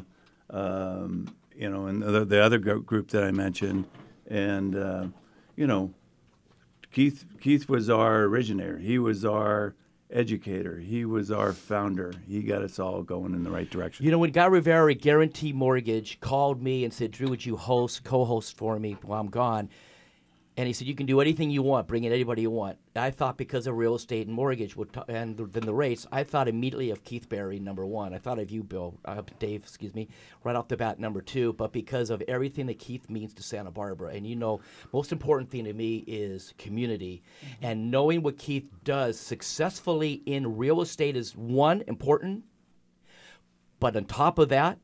um, 0.50 1.36
you 1.56 1.70
know, 1.70 1.86
and 1.86 2.02
the, 2.02 2.26
the 2.26 2.42
other 2.42 2.58
group 2.58 3.10
that 3.10 3.24
I 3.24 3.32
mentioned, 3.32 3.86
and 4.28 4.76
uh, 4.76 5.06
you 5.56 5.68
know, 5.68 5.94
Keith 6.92 7.26
Keith 7.40 7.70
was 7.70 7.90
our 7.90 8.24
originator. 8.24 8.78
He 8.78 8.98
was 9.00 9.24
our 9.26 9.76
educator. 10.10 10.78
He 10.78 11.06
was 11.06 11.32
our 11.32 11.54
founder. 11.54 12.14
He 12.28 12.42
got 12.42 12.64
us 12.64 12.80
all 12.80 13.02
going 13.04 13.34
in 13.34 13.44
the 13.44 13.52
right 13.52 13.70
direction. 13.70 14.04
You 14.06 14.12
know, 14.12 14.18
when 14.18 14.32
Guy 14.32 14.46
Rivera, 14.46 14.94
Guarantee 14.94 15.54
Mortgage, 15.54 16.20
called 16.20 16.62
me 16.62 16.84
and 16.84 16.94
said, 16.94 17.12
Drew, 17.12 17.30
would 17.30 17.46
you 17.46 17.56
host, 17.56 18.04
co 18.04 18.26
host 18.26 18.58
for 18.58 18.78
me 18.80 18.98
while 19.04 19.22
I'm 19.22 19.28
gone? 19.28 19.70
And 20.58 20.68
he 20.68 20.74
said, 20.74 20.88
You 20.88 20.96
can 20.96 21.06
do 21.06 21.22
anything 21.22 21.50
you 21.50 21.62
want, 21.62 21.88
bring 21.88 22.04
in 22.04 22.12
anybody 22.12 22.42
you 22.42 22.52
want. 22.52 22.78
I 22.96 23.10
thought 23.10 23.38
because 23.38 23.68
of 23.68 23.76
real 23.76 23.96
estate 23.96 24.28
and 24.28 24.36
mortgage 24.36 24.76
would 24.76 24.92
t- 24.92 25.00
and 25.08 25.38
th- 25.38 25.50
then 25.54 25.66
the 25.66 25.74
rates, 25.74 26.06
I 26.12 26.24
thought 26.24 26.50
immediately 26.50 26.90
of 26.90 27.06
Keith 27.06 27.30
Berry, 27.30 27.58
number 27.58 27.86
one. 27.86 28.14
I 28.14 28.18
thought 28.18 28.38
of 28.38 28.52
you, 28.52 28.62
Bill, 28.62 28.96
uh, 29.06 29.22
Dave, 29.40 29.62
excuse 29.64 29.96
me, 29.96 30.10
right 30.44 30.56
off 30.56 30.68
the 30.68 30.76
bat, 30.76 31.00
number 31.00 31.22
two. 31.22 31.54
But 31.54 31.72
because 31.72 32.10
of 32.10 32.22
everything 32.28 32.66
that 32.66 32.80
Keith 32.80 33.10
means 33.10 33.34
to 33.36 33.44
Santa 33.44 33.72
Barbara. 33.72 34.14
And 34.14 34.28
you 34.28 34.36
know, 34.36 34.60
most 34.92 35.14
important 35.14 35.50
thing 35.50 35.64
to 35.66 35.74
me 35.74 36.04
is 36.06 36.54
community. 36.58 37.24
And 37.62 37.90
knowing 37.90 38.22
what 38.22 38.38
Keith 38.38 38.70
does 38.84 39.18
successfully 39.18 40.22
in 40.26 40.58
real 40.58 40.82
estate 40.82 41.16
is 41.16 41.36
one, 41.36 41.84
important. 41.88 42.44
But 43.80 43.96
on 43.96 44.06
top 44.06 44.38
of 44.38 44.50
that, 44.50 44.80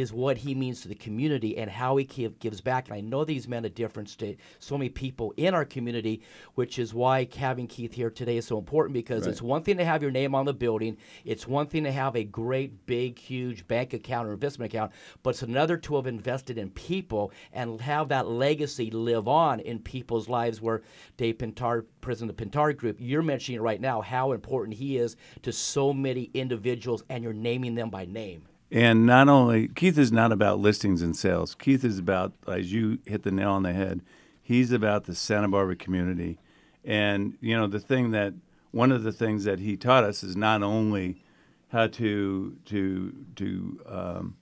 is 0.00 0.12
what 0.12 0.38
he 0.38 0.54
means 0.54 0.80
to 0.80 0.88
the 0.88 0.94
community 0.94 1.56
and 1.56 1.70
how 1.70 1.96
he 1.96 2.04
give, 2.04 2.38
gives 2.38 2.60
back. 2.60 2.88
And 2.88 2.96
I 2.96 3.00
know 3.00 3.24
these 3.24 3.48
men 3.48 3.64
at 3.64 3.74
different 3.74 4.08
state, 4.08 4.38
so 4.58 4.76
many 4.76 4.90
people 4.90 5.32
in 5.36 5.54
our 5.54 5.64
community, 5.64 6.22
which 6.54 6.78
is 6.78 6.94
why 6.94 7.28
having 7.36 7.66
Keith 7.66 7.92
here 7.94 8.10
today 8.10 8.36
is 8.36 8.46
so 8.46 8.58
important 8.58 8.94
because 8.94 9.22
Right. 9.22 9.30
it's 9.30 9.42
one 9.42 9.62
thing 9.62 9.76
to 9.78 9.84
have 9.84 10.02
your 10.02 10.10
name 10.10 10.34
on 10.34 10.46
the 10.46 10.54
building, 10.54 10.96
it's 11.24 11.46
one 11.46 11.66
thing 11.66 11.84
to 11.84 11.92
have 11.92 12.16
a 12.16 12.24
great, 12.24 12.86
big, 12.86 13.18
huge 13.18 13.66
bank 13.66 13.92
account 13.92 14.28
or 14.28 14.32
investment 14.32 14.72
account, 14.72 14.92
but 15.22 15.30
it's 15.30 15.42
another 15.42 15.76
to 15.76 15.96
have 15.96 16.06
invested 16.06 16.58
in 16.58 16.70
people 16.70 17.32
and 17.52 17.80
have 17.80 18.08
that 18.08 18.26
legacy 18.28 18.90
live 18.90 19.28
on 19.28 19.60
in 19.60 19.78
people's 19.78 20.28
lives. 20.28 20.60
Where 20.60 20.82
Dave 21.16 21.38
Pintard, 21.38 21.86
president 22.00 22.30
of 22.30 22.36
the 22.36 22.44
Pintard 22.44 22.76
Group, 22.76 22.96
you're 23.00 23.22
mentioning 23.22 23.60
right 23.60 23.80
now 23.80 24.00
how 24.00 24.32
important 24.32 24.76
he 24.76 24.96
is 24.96 25.16
to 25.42 25.52
so 25.52 25.92
many 25.92 26.30
individuals, 26.34 27.02
and 27.08 27.22
you're 27.22 27.32
naming 27.32 27.74
them 27.74 27.90
by 27.90 28.04
name. 28.04 28.44
And 28.70 29.06
not 29.06 29.28
only 29.28 29.68
Keith 29.68 29.98
is 29.98 30.10
not 30.10 30.32
about 30.32 30.58
listings 30.58 31.02
and 31.02 31.16
sales. 31.16 31.54
Keith 31.54 31.84
is 31.84 31.98
about, 31.98 32.32
as 32.48 32.72
you 32.72 32.98
hit 33.06 33.22
the 33.22 33.30
nail 33.30 33.50
on 33.50 33.62
the 33.62 33.72
head, 33.72 34.00
he's 34.42 34.72
about 34.72 35.04
the 35.04 35.14
Santa 35.14 35.48
Barbara 35.48 35.76
community. 35.76 36.38
And 36.84 37.36
you 37.40 37.56
know 37.56 37.66
the 37.66 37.80
thing 37.80 38.10
that 38.10 38.34
one 38.70 38.92
of 38.92 39.02
the 39.02 39.12
things 39.12 39.44
that 39.44 39.58
he 39.58 39.76
taught 39.76 40.04
us 40.04 40.22
is 40.22 40.36
not 40.36 40.62
only 40.62 41.22
how 41.68 41.86
to 41.86 42.56
to 42.66 43.14
to 43.36 43.80
um, 43.88 44.36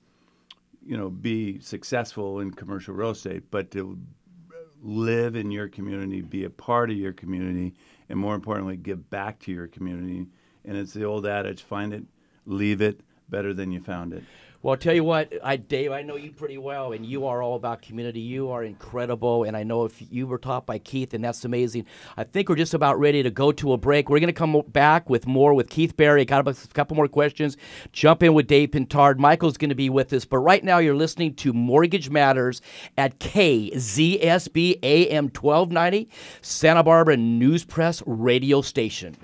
you 0.84 0.96
know 0.96 1.08
be 1.08 1.60
successful 1.60 2.40
in 2.40 2.50
commercial 2.50 2.94
real 2.94 3.10
estate, 3.10 3.44
but 3.50 3.70
to 3.72 3.98
live 4.82 5.36
in 5.36 5.52
your 5.52 5.68
community, 5.68 6.20
be 6.20 6.44
a 6.44 6.50
part 6.50 6.90
of 6.90 6.96
your 6.96 7.12
community, 7.12 7.74
and 8.08 8.18
more 8.18 8.34
importantly, 8.34 8.76
give 8.76 9.08
back 9.08 9.38
to 9.38 9.52
your 9.52 9.68
community. 9.68 10.26
And 10.64 10.76
it's 10.76 10.92
the 10.92 11.04
old 11.04 11.26
adage: 11.26 11.62
find 11.62 11.94
it, 11.94 12.04
leave 12.44 12.80
it, 12.80 13.00
better 13.32 13.52
than 13.52 13.72
you 13.72 13.80
found 13.80 14.12
it. 14.12 14.22
Well, 14.62 14.74
I'll 14.74 14.78
tell 14.78 14.94
you 14.94 15.02
what, 15.02 15.32
I 15.42 15.56
Dave, 15.56 15.90
I 15.90 16.02
know 16.02 16.14
you 16.14 16.30
pretty 16.30 16.56
well, 16.56 16.92
and 16.92 17.04
you 17.04 17.26
are 17.26 17.42
all 17.42 17.56
about 17.56 17.82
community. 17.82 18.20
You 18.20 18.50
are 18.50 18.62
incredible, 18.62 19.42
and 19.42 19.56
I 19.56 19.64
know 19.64 19.84
if 19.86 20.00
you 20.08 20.28
were 20.28 20.38
taught 20.38 20.66
by 20.66 20.78
Keith, 20.78 21.14
and 21.14 21.24
that's 21.24 21.44
amazing. 21.44 21.84
I 22.16 22.22
think 22.22 22.48
we're 22.48 22.54
just 22.54 22.72
about 22.72 22.96
ready 23.00 23.24
to 23.24 23.30
go 23.32 23.50
to 23.50 23.72
a 23.72 23.76
break. 23.76 24.08
We're 24.08 24.20
going 24.20 24.28
to 24.28 24.32
come 24.32 24.62
back 24.68 25.10
with 25.10 25.26
more 25.26 25.52
with 25.52 25.68
Keith 25.68 25.96
Berry. 25.96 26.24
Got 26.24 26.46
a 26.46 26.54
couple 26.74 26.96
more 26.96 27.08
questions. 27.08 27.56
Jump 27.90 28.22
in 28.22 28.34
with 28.34 28.46
Dave 28.46 28.70
Pintard. 28.70 29.18
Michael's 29.18 29.56
going 29.56 29.70
to 29.70 29.74
be 29.74 29.90
with 29.90 30.12
us, 30.12 30.24
but 30.24 30.38
right 30.38 30.62
now 30.62 30.78
you're 30.78 30.94
listening 30.94 31.34
to 31.34 31.52
Mortgage 31.52 32.08
Matters 32.08 32.62
at 32.96 33.18
KZSB 33.18 34.78
AM 34.84 35.24
1290, 35.24 36.08
Santa 36.40 36.84
Barbara 36.84 37.16
News 37.16 37.64
Press 37.64 38.00
radio 38.06 38.62
station. 38.62 39.16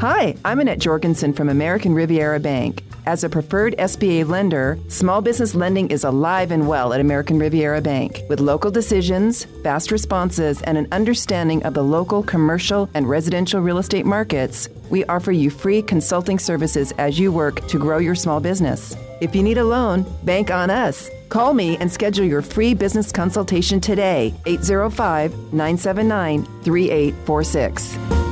Hi, 0.00 0.36
I'm 0.44 0.60
Annette 0.60 0.78
Jorgensen 0.78 1.32
from 1.32 1.48
American 1.48 1.92
Riviera 1.92 2.38
Bank. 2.38 2.84
As 3.06 3.24
a 3.24 3.28
preferred 3.28 3.74
SBA 3.78 4.28
lender, 4.28 4.78
small 4.86 5.20
business 5.20 5.56
lending 5.56 5.90
is 5.90 6.04
alive 6.04 6.52
and 6.52 6.68
well 6.68 6.92
at 6.92 7.00
American 7.00 7.36
Riviera 7.36 7.80
Bank. 7.80 8.20
With 8.28 8.38
local 8.38 8.70
decisions, 8.70 9.46
fast 9.64 9.90
responses, 9.90 10.62
and 10.62 10.78
an 10.78 10.86
understanding 10.92 11.64
of 11.64 11.74
the 11.74 11.82
local 11.82 12.22
commercial 12.22 12.88
and 12.94 13.10
residential 13.10 13.60
real 13.60 13.78
estate 13.78 14.06
markets, 14.06 14.68
we 14.88 15.04
offer 15.06 15.32
you 15.32 15.50
free 15.50 15.82
consulting 15.82 16.38
services 16.38 16.92
as 16.92 17.18
you 17.18 17.32
work 17.32 17.66
to 17.66 17.76
grow 17.76 17.98
your 17.98 18.14
small 18.14 18.38
business. 18.38 18.94
If 19.20 19.34
you 19.34 19.42
need 19.42 19.58
a 19.58 19.64
loan, 19.64 20.06
bank 20.22 20.52
on 20.52 20.70
us. 20.70 21.10
Call 21.28 21.54
me 21.54 21.76
and 21.78 21.90
schedule 21.90 22.24
your 22.24 22.42
free 22.42 22.72
business 22.72 23.10
consultation 23.10 23.80
today, 23.80 24.32
805 24.46 25.32
979 25.52 26.44
3846. 26.62 28.27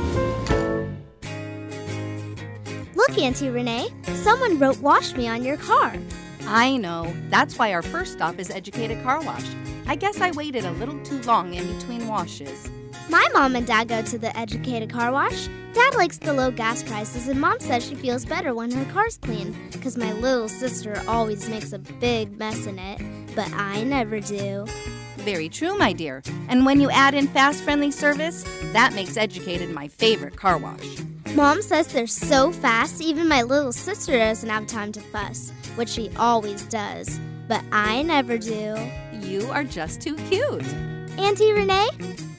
Look, 3.17 3.25
Auntie 3.25 3.49
Renee, 3.49 3.89
someone 4.13 4.59
wrote 4.59 4.77
Wash 4.77 5.15
Me 5.15 5.27
on 5.27 5.43
your 5.43 5.57
car. 5.57 5.95
I 6.45 6.77
know. 6.77 7.11
That's 7.29 7.57
why 7.57 7.73
our 7.73 7.81
first 7.81 8.13
stop 8.13 8.37
is 8.37 8.51
Educated 8.51 9.01
Car 9.01 9.23
Wash. 9.23 9.43
I 9.87 9.95
guess 9.95 10.21
I 10.21 10.29
waited 10.31 10.65
a 10.65 10.71
little 10.73 11.01
too 11.03 11.19
long 11.23 11.51
in 11.55 11.65
between 11.79 12.07
washes. 12.07 12.69
My 13.09 13.27
mom 13.33 13.55
and 13.55 13.65
dad 13.65 13.87
go 13.87 14.03
to 14.03 14.19
the 14.19 14.37
Educated 14.37 14.91
Car 14.91 15.11
Wash. 15.11 15.49
Dad 15.73 15.95
likes 15.95 16.19
the 16.19 16.31
low 16.31 16.51
gas 16.51 16.83
prices, 16.83 17.27
and 17.27 17.41
mom 17.41 17.59
says 17.59 17.87
she 17.87 17.95
feels 17.95 18.23
better 18.23 18.53
when 18.53 18.69
her 18.69 18.85
car's 18.93 19.17
clean. 19.17 19.57
Because 19.71 19.97
my 19.97 20.13
little 20.13 20.47
sister 20.47 21.01
always 21.07 21.49
makes 21.49 21.73
a 21.73 21.79
big 21.79 22.37
mess 22.37 22.67
in 22.67 22.77
it, 22.77 23.01
but 23.35 23.51
I 23.51 23.83
never 23.83 24.19
do. 24.19 24.67
Very 25.15 25.49
true, 25.49 25.75
my 25.75 25.91
dear. 25.91 26.21
And 26.49 26.67
when 26.67 26.79
you 26.79 26.91
add 26.91 27.15
in 27.15 27.27
fast 27.29 27.63
friendly 27.63 27.89
service, 27.89 28.43
that 28.73 28.93
makes 28.93 29.17
Educated 29.17 29.71
my 29.71 29.87
favorite 29.87 30.35
car 30.35 30.59
wash. 30.59 30.97
Mom 31.37 31.61
says 31.61 31.85
they're 31.85 32.07
so 32.07 32.51
fast, 32.51 32.99
even 32.99 33.27
my 33.27 33.43
little 33.43 33.71
sister 33.71 34.17
doesn't 34.17 34.49
have 34.49 34.65
time 34.65 34.91
to 34.91 34.99
fuss, 34.99 35.51
which 35.75 35.87
she 35.87 36.09
always 36.17 36.63
does. 36.63 37.19
But 37.47 37.63
I 37.71 38.01
never 38.01 38.39
do. 38.39 38.75
You 39.13 39.47
are 39.51 39.63
just 39.63 40.01
too 40.01 40.15
cute. 40.29 40.63
Auntie 41.19 41.51
Renee, 41.51 41.89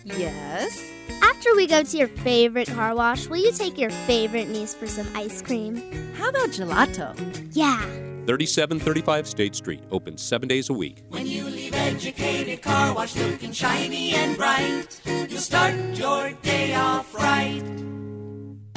Yes? 0.02 0.84
after 1.22 1.54
we 1.54 1.68
go 1.68 1.84
to 1.84 1.96
your 1.96 2.08
favorite 2.08 2.66
car 2.66 2.92
wash, 2.96 3.28
will 3.28 3.36
you 3.36 3.52
take 3.52 3.78
your 3.78 3.90
favorite 3.90 4.48
niece 4.48 4.74
for 4.74 4.88
some 4.88 5.06
ice 5.14 5.42
cream? 5.42 5.76
How 6.14 6.30
about 6.30 6.48
gelato? 6.48 7.14
Yeah. 7.52 7.78
3735 8.26 9.28
State 9.28 9.54
Street, 9.54 9.84
open 9.92 10.18
seven 10.18 10.48
days 10.48 10.70
a 10.70 10.74
week. 10.74 11.04
When 11.10 11.24
you 11.24 11.44
leave 11.44 11.72
Educated 11.72 12.62
Car 12.62 12.92
Wash 12.92 13.14
looking 13.14 13.52
shiny 13.52 14.16
and 14.16 14.36
bright, 14.36 15.00
you'll 15.06 15.38
start 15.38 15.76
your 15.94 16.32
day 16.42 16.74
off 16.74 17.14
right. 17.14 17.62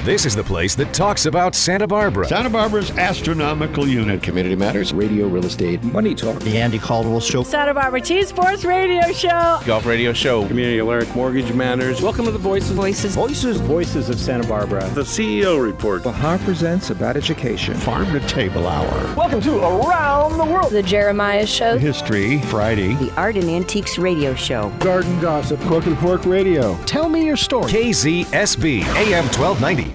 This 0.04 0.26
is 0.26 0.34
the 0.34 0.42
place 0.42 0.74
that 0.74 0.92
talks 0.92 1.26
about 1.26 1.54
Santa 1.54 1.86
Barbara. 1.86 2.26
Santa 2.26 2.50
Barbara's 2.50 2.90
astronomical 2.98 3.86
unit. 3.86 4.20
Community 4.20 4.56
Matters, 4.56 4.92
Radio, 4.92 5.28
Real 5.28 5.46
Estate, 5.46 5.80
Money 5.84 6.12
Talk. 6.12 6.40
The 6.40 6.58
Andy 6.58 6.80
Caldwell 6.80 7.20
Show. 7.20 7.44
Santa 7.44 7.72
Barbara 7.72 8.00
Tea 8.00 8.24
Sports 8.24 8.64
Radio 8.64 9.00
Show. 9.12 9.60
Golf 9.64 9.86
Radio 9.86 10.12
Show, 10.12 10.44
Community 10.48 10.78
Alert. 10.78 11.14
Mortgage 11.14 11.52
Matters. 11.52 12.02
Welcome 12.02 12.24
to 12.24 12.32
the 12.32 12.38
Voices. 12.38 12.72
Voices. 12.72 13.14
Voices. 13.14 13.60
Voices 13.60 14.08
of 14.08 14.18
Santa 14.18 14.44
Barbara. 14.48 14.84
The 14.88 15.02
CEO 15.02 15.62
Report. 15.62 16.02
Bahar 16.02 16.38
presents 16.38 16.90
about 16.90 17.16
education. 17.16 17.74
Farm 17.74 18.10
to 18.10 18.18
Table 18.26 18.66
Hour. 18.66 19.14
Welcome 19.14 19.40
to 19.42 19.58
Around 19.60 20.36
the 20.36 20.44
World. 20.44 20.72
The 20.72 20.82
Jeremiah 20.82 21.46
Show. 21.46 21.78
History 21.78 22.40
Friday. 22.42 22.94
The 22.94 23.12
Art 23.14 23.36
and 23.36 23.48
Antiques 23.48 23.98
Radio 23.98 24.34
Show. 24.34 24.70
Garden 24.80 25.20
Gossip, 25.20 25.60
Cork 25.60 25.86
and 25.86 25.96
Fork 26.00 26.26
Radio. 26.26 26.76
Tell 26.86 27.08
me 27.08 27.24
your 27.24 27.36
story. 27.36 27.70
KZSB 27.70 28.80
AM 28.96 29.26
1290. 29.26 29.91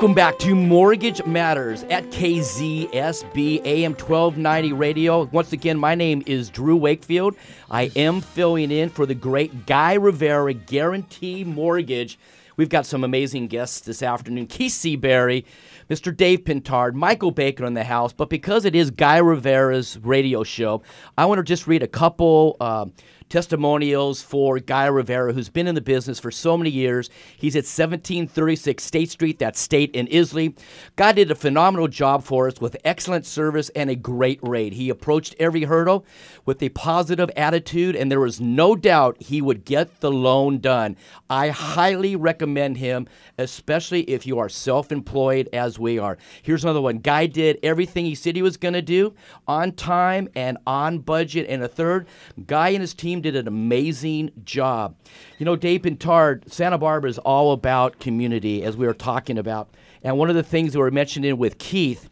Welcome 0.00 0.14
back 0.14 0.38
to 0.38 0.54
Mortgage 0.54 1.22
Matters 1.26 1.82
at 1.90 2.04
KZSB 2.04 3.60
AM 3.66 3.92
1290 3.92 4.72
Radio. 4.72 5.24
Once 5.24 5.52
again, 5.52 5.78
my 5.78 5.94
name 5.94 6.22
is 6.24 6.48
Drew 6.48 6.74
Wakefield. 6.74 7.36
I 7.70 7.90
am 7.94 8.22
filling 8.22 8.70
in 8.70 8.88
for 8.88 9.04
the 9.04 9.14
great 9.14 9.66
Guy 9.66 9.92
Rivera 9.92 10.54
Guarantee 10.54 11.44
Mortgage. 11.44 12.18
We've 12.56 12.70
got 12.70 12.86
some 12.86 13.04
amazing 13.04 13.48
guests 13.48 13.80
this 13.80 14.02
afternoon. 14.02 14.46
Keith 14.46 14.72
C. 14.72 14.96
Berry, 14.96 15.44
Mr. 15.90 16.16
Dave 16.16 16.44
Pintard, 16.44 16.94
Michael 16.94 17.30
Baker 17.30 17.66
in 17.66 17.74
the 17.74 17.84
house. 17.84 18.14
But 18.14 18.30
because 18.30 18.64
it 18.64 18.74
is 18.74 18.90
Guy 18.90 19.18
Rivera's 19.18 19.98
radio 19.98 20.44
show, 20.44 20.82
I 21.18 21.26
want 21.26 21.40
to 21.40 21.42
just 21.42 21.66
read 21.66 21.82
a 21.82 21.86
couple. 21.86 22.56
Uh, 22.58 22.86
testimonials 23.30 24.20
for 24.20 24.58
Guy 24.58 24.86
Rivera, 24.86 25.32
who's 25.32 25.48
been 25.48 25.68
in 25.68 25.76
the 25.76 25.80
business 25.80 26.18
for 26.18 26.30
so 26.32 26.58
many 26.58 26.68
years. 26.68 27.08
He's 27.36 27.54
at 27.54 27.60
1736 27.60 28.82
State 28.82 29.10
Street, 29.10 29.38
that's 29.38 29.60
State 29.60 29.94
in 29.94 30.08
Islay. 30.08 30.54
Guy 30.96 31.12
did 31.12 31.30
a 31.30 31.36
phenomenal 31.36 31.88
job 31.88 32.24
for 32.24 32.48
us 32.48 32.60
with 32.60 32.76
excellent 32.84 33.24
service 33.24 33.70
and 33.70 33.88
a 33.88 33.94
great 33.94 34.40
rate. 34.42 34.74
He 34.74 34.90
approached 34.90 35.36
every 35.38 35.64
hurdle 35.64 36.04
with 36.44 36.62
a 36.62 36.68
positive 36.70 37.30
attitude, 37.36 37.94
and 37.94 38.10
there 38.10 38.20
was 38.20 38.40
no 38.40 38.74
doubt 38.74 39.22
he 39.22 39.40
would 39.40 39.64
get 39.64 40.00
the 40.00 40.10
loan 40.10 40.58
done. 40.58 40.96
I 41.30 41.50
highly 41.50 42.16
recommend 42.16 42.78
him, 42.78 43.06
especially 43.38 44.02
if 44.02 44.26
you 44.26 44.38
are 44.40 44.48
self 44.48 44.90
employed 44.90 45.48
as 45.52 45.78
we 45.78 45.98
are. 45.98 46.18
Here's 46.42 46.64
another 46.64 46.80
one 46.80 46.98
Guy 46.98 47.26
did 47.26 47.58
everything 47.62 48.04
he 48.04 48.16
said 48.16 48.34
he 48.34 48.42
was 48.42 48.56
going 48.56 48.74
to 48.74 48.82
do 48.82 49.14
on 49.46 49.72
time 49.72 50.28
and 50.34 50.58
on 50.66 50.98
budget. 50.98 51.46
And 51.48 51.62
a 51.62 51.68
third, 51.68 52.08
Guy 52.46 52.70
and 52.70 52.80
his 52.80 52.92
team 52.92 53.19
did 53.20 53.36
an 53.36 53.48
amazing 53.48 54.30
job. 54.44 54.94
You 55.38 55.46
know, 55.46 55.56
Dave 55.56 55.82
Pintard, 55.82 56.50
Santa 56.50 56.78
Barbara 56.78 57.10
is 57.10 57.18
all 57.18 57.52
about 57.52 57.98
community, 57.98 58.62
as 58.62 58.76
we 58.76 58.86
were 58.86 58.94
talking 58.94 59.38
about. 59.38 59.68
And 60.02 60.16
one 60.18 60.30
of 60.30 60.36
the 60.36 60.42
things 60.42 60.72
that 60.72 60.78
were 60.78 60.90
mentioned 60.90 61.24
in 61.24 61.38
with 61.38 61.58
Keith 61.58 62.08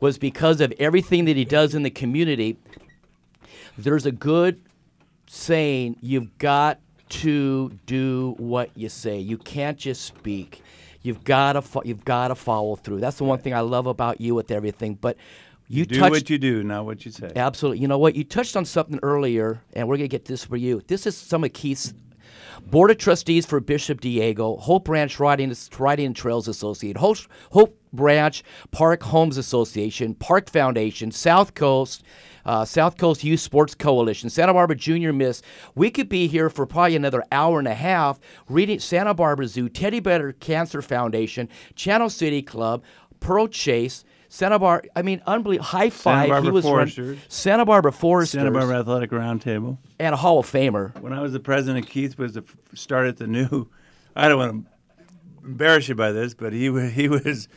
was 0.00 0.18
because 0.18 0.60
of 0.60 0.72
everything 0.78 1.26
that 1.26 1.36
he 1.36 1.44
does 1.44 1.74
in 1.74 1.82
the 1.82 1.90
community, 1.90 2.56
there's 3.76 4.06
a 4.06 4.12
good 4.12 4.60
saying 5.26 5.96
you've 6.00 6.36
got 6.38 6.80
to 7.08 7.70
do 7.86 8.34
what 8.38 8.70
you 8.76 8.88
say. 8.88 9.18
You 9.18 9.36
can't 9.38 9.78
just 9.78 10.04
speak. 10.04 10.62
You've 11.02 11.24
got 11.24 11.54
to 11.54 11.62
fo- 11.62 11.82
you've 11.84 12.04
got 12.04 12.28
to 12.28 12.34
follow 12.34 12.76
through. 12.76 13.00
That's 13.00 13.16
the 13.16 13.24
one 13.24 13.38
thing 13.38 13.54
I 13.54 13.60
love 13.60 13.86
about 13.86 14.20
you 14.20 14.34
with 14.34 14.50
everything. 14.50 14.94
But 14.94 15.16
you 15.70 15.86
do 15.86 16.00
touched 16.00 16.10
what 16.10 16.30
you 16.30 16.36
do, 16.36 16.64
not 16.64 16.84
what 16.84 17.04
you 17.06 17.12
say. 17.12 17.30
Absolutely. 17.36 17.78
You 17.78 17.86
know 17.86 17.98
what? 17.98 18.16
You 18.16 18.24
touched 18.24 18.56
on 18.56 18.64
something 18.64 18.98
earlier, 19.04 19.62
and 19.72 19.86
we're 19.86 19.96
going 19.96 20.08
to 20.08 20.16
get 20.16 20.24
this 20.24 20.44
for 20.44 20.56
you. 20.56 20.82
This 20.88 21.06
is 21.06 21.16
some 21.16 21.44
of 21.44 21.52
Keith's 21.52 21.94
Board 22.66 22.90
of 22.90 22.98
Trustees 22.98 23.46
for 23.46 23.60
Bishop 23.60 24.00
Diego, 24.00 24.56
Hope 24.56 24.88
Ranch 24.88 25.20
Riding, 25.20 25.54
Riding 25.78 26.06
and 26.06 26.16
Trails 26.16 26.48
Association, 26.48 27.00
Hope, 27.00 27.18
Hope 27.52 27.78
Ranch 27.92 28.42
Park 28.72 29.04
Homes 29.04 29.36
Association, 29.36 30.14
Park 30.14 30.50
Foundation, 30.50 31.12
South 31.12 31.54
Coast, 31.54 32.02
uh, 32.44 32.64
South 32.64 32.96
Coast 32.96 33.22
Youth 33.22 33.40
Sports 33.40 33.76
Coalition, 33.76 34.28
Santa 34.28 34.52
Barbara 34.52 34.76
Junior 34.76 35.12
Miss. 35.12 35.40
We 35.76 35.90
could 35.90 36.08
be 36.08 36.26
here 36.26 36.50
for 36.50 36.66
probably 36.66 36.96
another 36.96 37.24
hour 37.30 37.60
and 37.60 37.68
a 37.68 37.74
half 37.74 38.18
reading 38.48 38.80
Santa 38.80 39.14
Barbara 39.14 39.46
Zoo, 39.46 39.68
Teddy 39.68 40.00
Bear 40.00 40.32
Cancer 40.32 40.82
Foundation, 40.82 41.48
Channel 41.76 42.10
City 42.10 42.42
Club, 42.42 42.82
Pearl 43.20 43.46
Chase. 43.46 44.04
Santa 44.32 44.60
Barbara, 44.60 44.88
I 44.94 45.02
mean, 45.02 45.20
unbelievable. 45.26 45.66
High 45.66 45.90
five. 45.90 46.28
Barbara 46.28 46.50
he 46.50 46.54
was 46.54 46.64
run- 46.64 46.72
Foresters. 46.72 47.18
Santa 47.28 47.66
Barbara 47.66 47.90
Foresters. 47.90 48.38
Santa 48.38 48.52
Barbara 48.52 48.78
Athletic 48.78 49.10
Roundtable. 49.10 49.76
And 49.98 50.14
a 50.14 50.16
Hall 50.16 50.38
of 50.38 50.46
Famer. 50.46 50.98
When 51.00 51.12
I 51.12 51.20
was 51.20 51.32
the 51.32 51.40
president, 51.40 51.88
Keith 51.88 52.16
was 52.16 52.34
the 52.34 52.44
started 52.72 53.16
the 53.16 53.26
new. 53.26 53.68
I 54.14 54.28
don't 54.28 54.38
want 54.38 54.66
to 55.42 55.46
embarrass 55.48 55.88
you 55.88 55.96
by 55.96 56.12
this, 56.12 56.34
but 56.34 56.52
he 56.52 56.70
was 56.70 56.92
he 56.92 57.08
was 57.08 57.48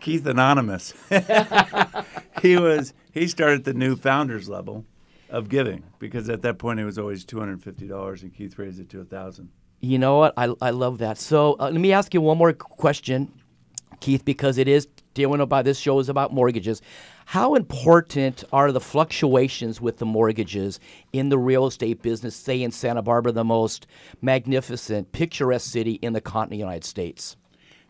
Keith 0.00 0.26
Anonymous. 0.26 0.94
he 2.42 2.56
was 2.56 2.92
he 3.12 3.28
started 3.28 3.62
the 3.62 3.72
new 3.72 3.94
founders 3.94 4.48
level 4.48 4.84
of 5.30 5.48
giving 5.48 5.84
because 6.00 6.28
at 6.28 6.42
that 6.42 6.58
point 6.58 6.80
it 6.80 6.84
was 6.84 6.98
always 6.98 7.24
two 7.24 7.38
hundred 7.38 7.62
fifty 7.62 7.86
dollars, 7.86 8.24
and 8.24 8.34
Keith 8.34 8.58
raised 8.58 8.80
it 8.80 8.88
to 8.90 9.00
a 9.00 9.04
thousand. 9.04 9.50
You 9.80 10.00
know 10.00 10.18
what? 10.18 10.34
I, 10.36 10.52
I 10.60 10.70
love 10.70 10.98
that. 10.98 11.18
So 11.18 11.54
uh, 11.60 11.70
let 11.70 11.80
me 11.80 11.92
ask 11.92 12.12
you 12.14 12.20
one 12.20 12.36
more 12.36 12.52
question, 12.52 13.32
Keith, 14.00 14.24
because 14.24 14.58
it 14.58 14.66
is 14.66 14.88
dealing 15.16 15.40
about 15.40 15.64
this 15.64 15.78
show 15.78 15.98
is 15.98 16.08
about 16.08 16.32
mortgages. 16.32 16.80
How 17.24 17.56
important 17.56 18.44
are 18.52 18.70
the 18.70 18.80
fluctuations 18.80 19.80
with 19.80 19.96
the 19.96 20.06
mortgages 20.06 20.78
in 21.12 21.30
the 21.30 21.38
real 21.38 21.66
estate 21.66 22.02
business, 22.02 22.36
say 22.36 22.62
in 22.62 22.70
Santa 22.70 23.02
Barbara, 23.02 23.32
the 23.32 23.42
most 23.42 23.88
magnificent, 24.22 25.10
picturesque 25.10 25.72
city 25.72 25.94
in 25.94 26.12
the 26.12 26.20
continental 26.20 26.58
United 26.58 26.84
States? 26.84 27.36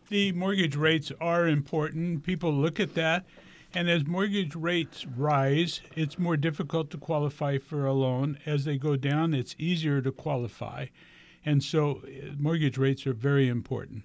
The 0.09 0.31
mortgage 0.31 0.77
rates 0.77 1.11
are 1.19 1.47
important. 1.47 2.23
People 2.23 2.53
look 2.53 2.79
at 2.79 2.95
that. 2.95 3.25
And 3.73 3.89
as 3.89 4.07
mortgage 4.07 4.55
rates 4.55 5.05
rise, 5.05 5.81
it's 5.95 6.17
more 6.17 6.37
difficult 6.37 6.89
to 6.91 6.97
qualify 6.97 7.57
for 7.57 7.85
a 7.85 7.93
loan. 7.93 8.39
As 8.45 8.63
they 8.63 8.77
go 8.77 8.95
down, 8.95 9.33
it's 9.33 9.53
easier 9.59 10.01
to 10.01 10.11
qualify. 10.13 10.85
And 11.45 11.61
so 11.61 12.01
uh, 12.05 12.31
mortgage 12.39 12.77
rates 12.77 13.05
are 13.05 13.13
very 13.13 13.49
important. 13.49 14.03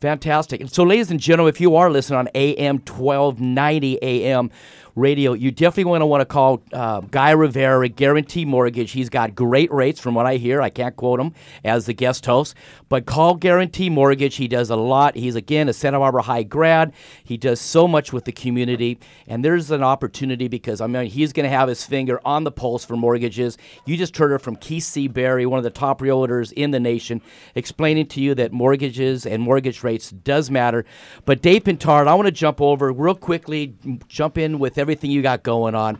Fantastic. 0.00 0.60
And 0.60 0.72
So, 0.72 0.82
ladies 0.82 1.10
and 1.10 1.20
gentlemen, 1.20 1.52
if 1.52 1.60
you 1.60 1.76
are 1.76 1.90
listening 1.90 2.18
on 2.18 2.28
AM 2.34 2.78
1290 2.78 3.98
AM 4.02 4.50
radio, 4.94 5.32
you 5.32 5.50
definitely 5.50 5.84
want 5.84 6.02
to 6.02 6.06
want 6.06 6.20
to 6.20 6.26
call 6.26 6.62
uh, 6.72 7.00
Guy 7.00 7.30
Rivera, 7.30 7.88
Guarantee 7.88 8.44
Mortgage. 8.44 8.92
He's 8.92 9.08
got 9.08 9.34
great 9.34 9.72
rates 9.72 10.00
from 10.00 10.14
what 10.14 10.26
I 10.26 10.36
hear. 10.36 10.60
I 10.60 10.70
can't 10.70 10.94
quote 10.96 11.20
him 11.20 11.32
as 11.64 11.86
the 11.86 11.94
guest 11.94 12.26
host, 12.26 12.54
but 12.88 13.06
call 13.06 13.34
Guarantee 13.34 13.88
Mortgage. 13.88 14.36
He 14.36 14.48
does 14.48 14.70
a 14.70 14.76
lot. 14.76 15.16
He's, 15.16 15.34
again, 15.34 15.68
a 15.68 15.72
Santa 15.72 15.98
Barbara 15.98 16.22
High 16.22 16.42
grad. 16.42 16.92
He 17.24 17.36
does 17.36 17.60
so 17.60 17.88
much 17.88 18.12
with 18.12 18.24
the 18.24 18.32
community, 18.32 18.98
and 19.26 19.44
there's 19.44 19.70
an 19.70 19.82
opportunity 19.82 20.48
because, 20.48 20.80
I 20.80 20.86
mean, 20.86 21.06
he's 21.06 21.32
going 21.32 21.44
to 21.44 21.56
have 21.56 21.68
his 21.68 21.84
finger 21.84 22.20
on 22.24 22.44
the 22.44 22.52
pulse 22.52 22.84
for 22.84 22.96
mortgages. 22.96 23.56
You 23.86 23.96
just 23.96 24.16
heard 24.16 24.32
it 24.32 24.40
from 24.40 24.56
Keith 24.56 24.84
C. 24.84 25.08
Berry, 25.08 25.46
one 25.46 25.58
of 25.58 25.64
the 25.64 25.70
top 25.70 26.00
realtors 26.00 26.52
in 26.52 26.70
the 26.70 26.80
nation, 26.80 27.22
explaining 27.54 28.06
to 28.08 28.20
you 28.20 28.34
that 28.34 28.52
mortgages 28.52 29.24
and 29.24 29.42
mortgage 29.42 29.61
rates 29.82 30.10
does 30.10 30.50
matter. 30.50 30.84
But 31.24 31.42
Dave 31.42 31.64
Pintard, 31.64 32.06
I 32.06 32.14
want 32.14 32.26
to 32.26 32.32
jump 32.32 32.60
over 32.60 32.92
real 32.92 33.14
quickly, 33.14 33.74
jump 34.08 34.38
in 34.38 34.58
with 34.58 34.78
everything 34.78 35.10
you 35.10 35.22
got 35.22 35.42
going 35.42 35.74
on. 35.74 35.98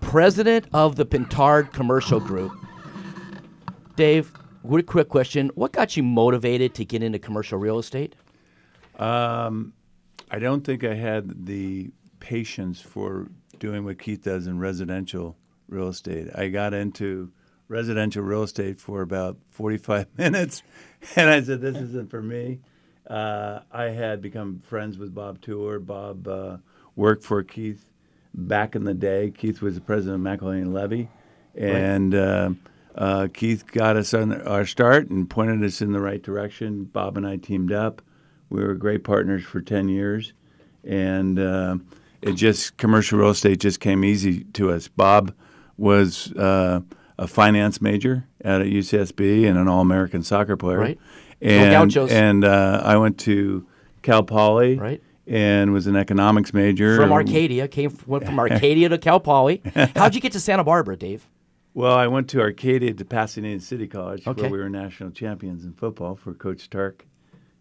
President 0.00 0.66
of 0.72 0.96
the 0.96 1.06
Pintard 1.06 1.72
Commercial 1.72 2.20
Group. 2.20 2.52
Dave, 3.96 4.32
real 4.64 4.82
quick 4.82 5.08
question. 5.08 5.50
What 5.54 5.72
got 5.72 5.96
you 5.96 6.02
motivated 6.02 6.74
to 6.74 6.84
get 6.84 7.02
into 7.02 7.18
commercial 7.18 7.58
real 7.58 7.78
estate? 7.78 8.14
Um, 8.98 9.72
I 10.30 10.38
don't 10.38 10.62
think 10.62 10.84
I 10.84 10.94
had 10.94 11.46
the 11.46 11.90
patience 12.20 12.80
for 12.80 13.28
doing 13.58 13.84
what 13.84 13.98
Keith 13.98 14.22
does 14.22 14.46
in 14.46 14.58
residential 14.58 15.36
real 15.68 15.88
estate. 15.88 16.28
I 16.34 16.48
got 16.48 16.74
into 16.74 17.32
residential 17.68 18.22
real 18.22 18.42
estate 18.42 18.80
for 18.80 19.02
about 19.02 19.38
45 19.50 20.06
minutes, 20.18 20.62
and 21.16 21.30
I 21.30 21.42
said, 21.42 21.60
"This 21.60 21.76
isn't 21.76 22.10
for 22.10 22.22
me." 22.22 22.60
Uh, 23.06 23.60
I 23.70 23.84
had 23.84 24.22
become 24.22 24.62
friends 24.64 24.98
with 24.98 25.14
Bob 25.14 25.40
Tour. 25.40 25.78
Bob 25.78 26.28
uh, 26.28 26.56
worked 26.96 27.24
for 27.24 27.42
Keith 27.42 27.90
back 28.34 28.74
in 28.74 28.84
the 28.84 28.94
day. 28.94 29.32
Keith 29.36 29.60
was 29.60 29.74
the 29.74 29.80
president 29.80 30.26
of 30.26 30.40
McElhaney 30.40 30.72
Levy, 30.72 31.08
and 31.54 32.14
uh, 32.14 32.50
uh, 32.94 33.28
Keith 33.32 33.66
got 33.66 33.96
us 33.96 34.14
on 34.14 34.40
our 34.42 34.66
start 34.66 35.10
and 35.10 35.28
pointed 35.28 35.64
us 35.64 35.82
in 35.82 35.92
the 35.92 36.00
right 36.00 36.22
direction. 36.22 36.84
Bob 36.84 37.16
and 37.16 37.26
I 37.26 37.36
teamed 37.36 37.72
up. 37.72 38.02
We 38.50 38.62
were 38.62 38.74
great 38.74 39.02
partners 39.02 39.42
for 39.44 39.60
10 39.60 39.88
years, 39.88 40.32
and 40.84 41.38
uh, 41.38 41.76
it 42.20 42.34
just 42.34 42.76
commercial 42.76 43.18
real 43.18 43.30
estate 43.30 43.60
just 43.60 43.80
came 43.80 44.04
easy 44.04 44.44
to 44.44 44.70
us. 44.70 44.88
Bob 44.88 45.34
was 45.76 46.32
uh, 46.32 46.80
a 47.18 47.26
finance 47.26 47.80
major 47.80 48.26
at 48.42 48.60
UCSB 48.62 49.48
and 49.48 49.58
an 49.58 49.68
All-American 49.68 50.22
soccer 50.22 50.56
player. 50.56 50.78
Right. 50.78 50.98
And, 51.42 51.92
Gauchos. 51.92 52.10
and 52.10 52.44
uh, 52.44 52.82
I 52.84 52.96
went 52.96 53.18
to 53.20 53.66
Cal 54.02 54.22
Poly. 54.22 54.76
Right. 54.78 55.02
And 55.26 55.72
was 55.72 55.86
an 55.86 55.94
economics 55.96 56.52
major. 56.52 56.96
From 56.96 57.12
Arcadia, 57.12 57.68
came 57.68 57.96
went 58.06 58.24
from 58.24 58.38
Arcadia 58.40 58.88
to 58.88 58.98
Cal 58.98 59.20
Poly. 59.20 59.62
How'd 59.96 60.14
you 60.14 60.20
get 60.20 60.32
to 60.32 60.40
Santa 60.40 60.64
Barbara, 60.64 60.96
Dave? 60.96 61.28
Well, 61.74 61.94
I 61.96 62.06
went 62.08 62.28
to 62.30 62.40
Arcadia 62.40 62.92
to 62.92 63.04
Pasadena 63.04 63.60
City 63.60 63.86
College, 63.86 64.26
Okay. 64.26 64.42
where 64.42 64.50
we 64.50 64.58
were 64.58 64.68
national 64.68 65.10
champions 65.12 65.64
in 65.64 65.72
football 65.74 66.16
for 66.16 66.34
Coach 66.34 66.60
Stark 66.62 67.06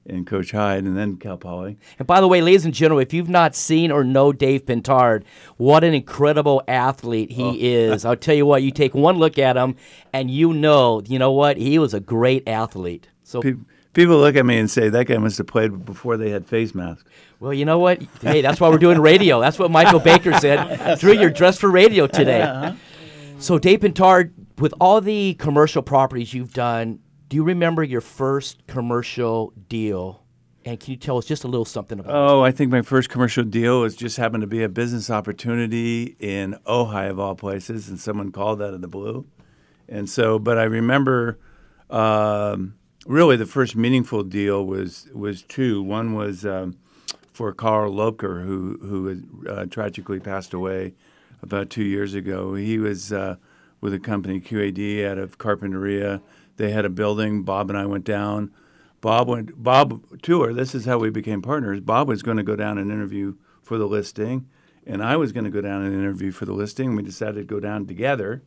and 0.08 0.26
Coach 0.26 0.52
Hyde, 0.52 0.84
and 0.86 0.98
then 0.98 1.18
Cal 1.18 1.38
Poly. 1.38 1.78
And 2.00 2.08
by 2.08 2.20
the 2.20 2.28
way, 2.28 2.42
ladies 2.42 2.66
and 2.66 2.74
gentlemen, 2.74 3.06
if 3.06 3.14
you've 3.14 3.30
not 3.30 3.56
seen 3.56 3.92
or 3.92 4.04
know 4.04 4.34
Dave 4.34 4.66
Pintard, 4.66 5.24
what 5.58 5.84
an 5.84 5.94
incredible 5.94 6.64
athlete 6.68 7.32
he 7.32 7.44
Oh. 7.44 7.56
is. 7.94 8.04
I'll 8.06 8.16
tell 8.18 8.36
you 8.36 8.48
what, 8.48 8.64
you 8.64 8.72
take 8.72 8.96
one 8.96 9.18
look 9.18 9.38
at 9.38 9.56
him 9.56 9.76
and 10.12 10.32
you 10.32 10.52
know, 10.54 11.04
you 11.06 11.20
know 11.20 11.32
what? 11.32 11.58
He 11.58 11.78
was 11.78 11.94
a 11.94 12.00
great 12.00 12.48
athlete. 12.48 13.08
So 13.24 13.42
Pe- 13.42 13.54
People 13.94 14.20
look 14.20 14.36
at 14.36 14.46
me 14.46 14.58
and 14.58 14.72
say 14.72 14.88
that 14.88 15.06
guy 15.06 15.18
must 15.18 15.38
have 15.38 15.48
played 15.48 15.86
before 15.86 16.16
they 16.16 16.30
had 16.30 16.46
face 16.46 16.74
masks. 16.74 17.04
Well, 17.42 17.54
you 17.54 17.66
know 17.66 17.80
what? 17.80 18.02
Hey, 18.22 18.42
that's 18.42 18.62
why 18.62 18.70
we're 18.70 18.78
doing 18.78 19.00
radio. 19.00 19.42
That's 19.42 19.60
what 19.60 19.70
Michael 19.70 20.00
Baker 20.12 20.34
said. 20.34 21.00
Drew, 21.00 21.14
you're 21.14 21.30
dressed 21.30 21.60
for 21.60 21.70
radio 21.70 22.08
today. 22.08 22.42
Uh-huh. 22.42 22.74
So, 23.40 23.60
Dave 23.60 23.80
Pintard, 23.80 24.32
with 24.60 24.74
all 24.80 25.02
the 25.02 25.34
commercial 25.34 25.82
properties 25.82 26.34
you've 26.34 26.54
done, 26.54 27.00
do 27.28 27.36
you 27.36 27.44
remember 27.44 27.84
your 27.84 28.02
first 28.02 28.66
commercial 28.68 29.52
deal? 29.68 30.24
And 30.64 30.80
can 30.80 30.92
you 30.92 30.98
tell 30.98 31.18
us 31.18 31.26
just 31.26 31.44
a 31.44 31.48
little 31.48 31.66
something 31.66 32.00
about 32.00 32.12
it? 32.12 32.16
Oh, 32.16 32.42
I 32.42 32.52
think 32.52 32.72
my 32.72 32.84
first 32.84 33.10
commercial 33.10 33.44
deal 33.44 33.82
was 33.82 33.96
just 33.96 34.18
happened 34.18 34.42
to 34.42 34.48
be 34.48 34.64
a 34.64 34.70
business 34.70 35.10
opportunity 35.10 36.16
in 36.20 36.56
Ojai, 36.68 37.10
of 37.10 37.20
all 37.20 37.36
places, 37.36 37.90
and 37.90 38.00
someone 38.00 38.32
called 38.32 38.62
out 38.62 38.74
of 38.74 38.82
the 38.82 38.88
blue. 38.88 39.26
And 39.90 40.10
so, 40.10 40.38
but 40.38 40.58
I 40.58 40.64
remember 40.64 41.40
um, 41.90 42.76
really 43.06 43.36
the 43.36 43.46
first 43.46 43.76
meaningful 43.76 44.24
deal 44.24 44.66
was 44.66 45.08
was 45.14 45.44
two. 45.44 45.82
One 45.82 46.14
was 46.14 46.46
um, 46.46 46.78
for 47.34 47.52
Karl 47.54 47.92
Lopker, 47.92 48.42
who 48.42 48.78
who 48.82 49.08
had, 49.08 49.24
uh, 49.48 49.66
tragically 49.66 50.20
passed 50.20 50.54
away 50.54 50.94
about 51.42 51.70
two 51.70 51.84
years 51.84 52.14
ago. 52.14 52.56
He 52.56 52.78
was 52.78 53.12
uh, 53.12 53.36
with 53.80 53.94
a 53.94 54.00
company 54.00 54.40
QAD 54.40 55.06
out 55.06 55.18
of 55.18 55.38
Carpinteria. 55.38 56.22
They 56.58 56.72
had 56.72 56.86
a 56.86 56.90
building. 56.90 57.44
Bob 57.44 57.70
and 57.70 57.78
I 57.78 57.86
went 57.86 58.04
down. 58.04 58.52
Bob 59.00 59.28
went. 59.28 59.62
Bob 59.62 60.22
tour. 60.22 60.54
This 60.54 60.76
is 60.76 60.86
how 60.86 61.00
we 61.00 61.10
became 61.10 61.42
partners. 61.42 61.82
Bob 61.82 62.08
was 62.08 62.22
going 62.22 62.38
to 62.38 62.44
go 62.44 62.56
down 62.56 62.78
and 62.78 62.92
interview 62.92 63.36
for 63.64 63.78
the 63.78 63.88
listing, 63.88 64.48
and 64.86 65.04
I 65.04 65.18
was 65.18 65.32
going 65.32 65.46
to 65.46 65.50
go 65.50 65.62
down 65.62 65.84
and 65.84 65.94
interview 65.94 66.32
for 66.32 66.46
the 66.46 66.54
listing. 66.54 66.96
We 66.96 67.04
decided 67.04 67.36
to 67.36 67.44
go 67.44 67.60
down 67.60 67.88
together, 67.88 68.44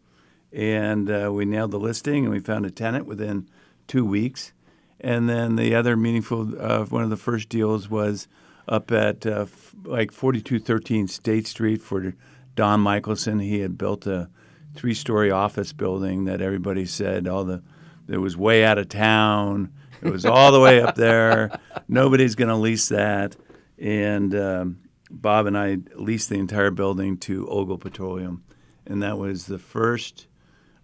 and 0.52 1.10
uh, 1.10 1.32
we 1.32 1.44
nailed 1.44 1.72
the 1.72 1.80
listing, 1.80 2.24
and 2.24 2.32
we 2.32 2.40
found 2.40 2.66
a 2.66 2.70
tenant 2.70 3.06
within 3.06 3.48
two 3.86 4.04
weeks. 4.04 4.52
And 5.00 5.28
then 5.28 5.56
the 5.56 5.74
other 5.74 5.96
meaningful, 5.96 6.52
uh, 6.58 6.84
one 6.86 7.02
of 7.02 7.10
the 7.10 7.16
first 7.16 7.48
deals 7.48 7.90
was 7.90 8.26
up 8.66 8.90
at 8.90 9.26
uh, 9.26 9.42
f- 9.42 9.74
like 9.84 10.12
4213 10.12 11.08
State 11.08 11.46
Street 11.46 11.82
for 11.82 12.14
Don 12.54 12.80
Michelson. 12.80 13.40
He 13.40 13.60
had 13.60 13.76
built 13.76 14.06
a 14.06 14.30
three-story 14.74 15.30
office 15.30 15.72
building 15.72 16.24
that 16.24 16.40
everybody 16.40 16.86
said 16.86 17.28
all 17.28 17.44
the 17.44 17.62
it 18.08 18.18
was 18.18 18.36
way 18.36 18.64
out 18.64 18.78
of 18.78 18.88
town. 18.88 19.72
It 20.02 20.10
was 20.10 20.26
all 20.26 20.52
the 20.52 20.60
way 20.60 20.82
up 20.82 20.94
there. 20.94 21.58
Nobody's 21.88 22.34
going 22.34 22.48
to 22.48 22.56
lease 22.56 22.88
that. 22.90 23.36
And 23.78 24.34
um, 24.34 24.78
Bob 25.10 25.46
and 25.46 25.56
I 25.56 25.78
leased 25.96 26.28
the 26.28 26.38
entire 26.38 26.70
building 26.70 27.16
to 27.18 27.48
Ogle 27.48 27.78
Petroleum, 27.78 28.44
and 28.86 29.02
that 29.02 29.18
was 29.18 29.46
the 29.46 29.58
first. 29.58 30.26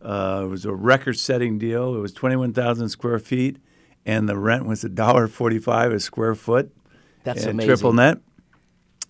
Uh, 0.02 0.42
it 0.44 0.48
was 0.48 0.64
a 0.64 0.72
record-setting 0.72 1.58
deal. 1.58 1.94
It 1.94 1.98
was 1.98 2.12
21,000 2.12 2.88
square 2.88 3.18
feet, 3.18 3.58
and 4.06 4.28
the 4.28 4.38
rent 4.38 4.66
was 4.66 4.82
$1.45 4.82 5.92
a 5.92 6.00
square 6.00 6.34
foot. 6.34 6.74
That's 7.24 7.42
and 7.42 7.52
amazing. 7.52 7.68
Triple 7.68 7.92
net, 7.92 8.18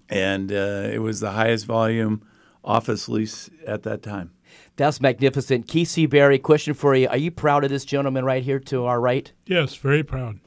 and 0.08 0.50
uh, 0.50 0.88
it 0.92 1.00
was 1.00 1.20
the 1.20 1.30
highest 1.30 1.66
volume 1.66 2.26
office 2.64 3.08
lease 3.08 3.50
at 3.66 3.84
that 3.84 4.02
time. 4.02 4.32
That's 4.76 5.00
magnificent. 5.00 5.68
Keith 5.68 5.88
C. 5.88 6.06
Berry, 6.06 6.38
question 6.38 6.74
for 6.74 6.94
you. 6.94 7.08
Are 7.08 7.16
you 7.16 7.30
proud 7.30 7.64
of 7.64 7.70
this 7.70 7.84
gentleman 7.84 8.24
right 8.24 8.42
here 8.42 8.58
to 8.60 8.86
our 8.86 9.00
right? 9.00 9.30
Yes, 9.46 9.76
very 9.76 10.02
proud. 10.02 10.40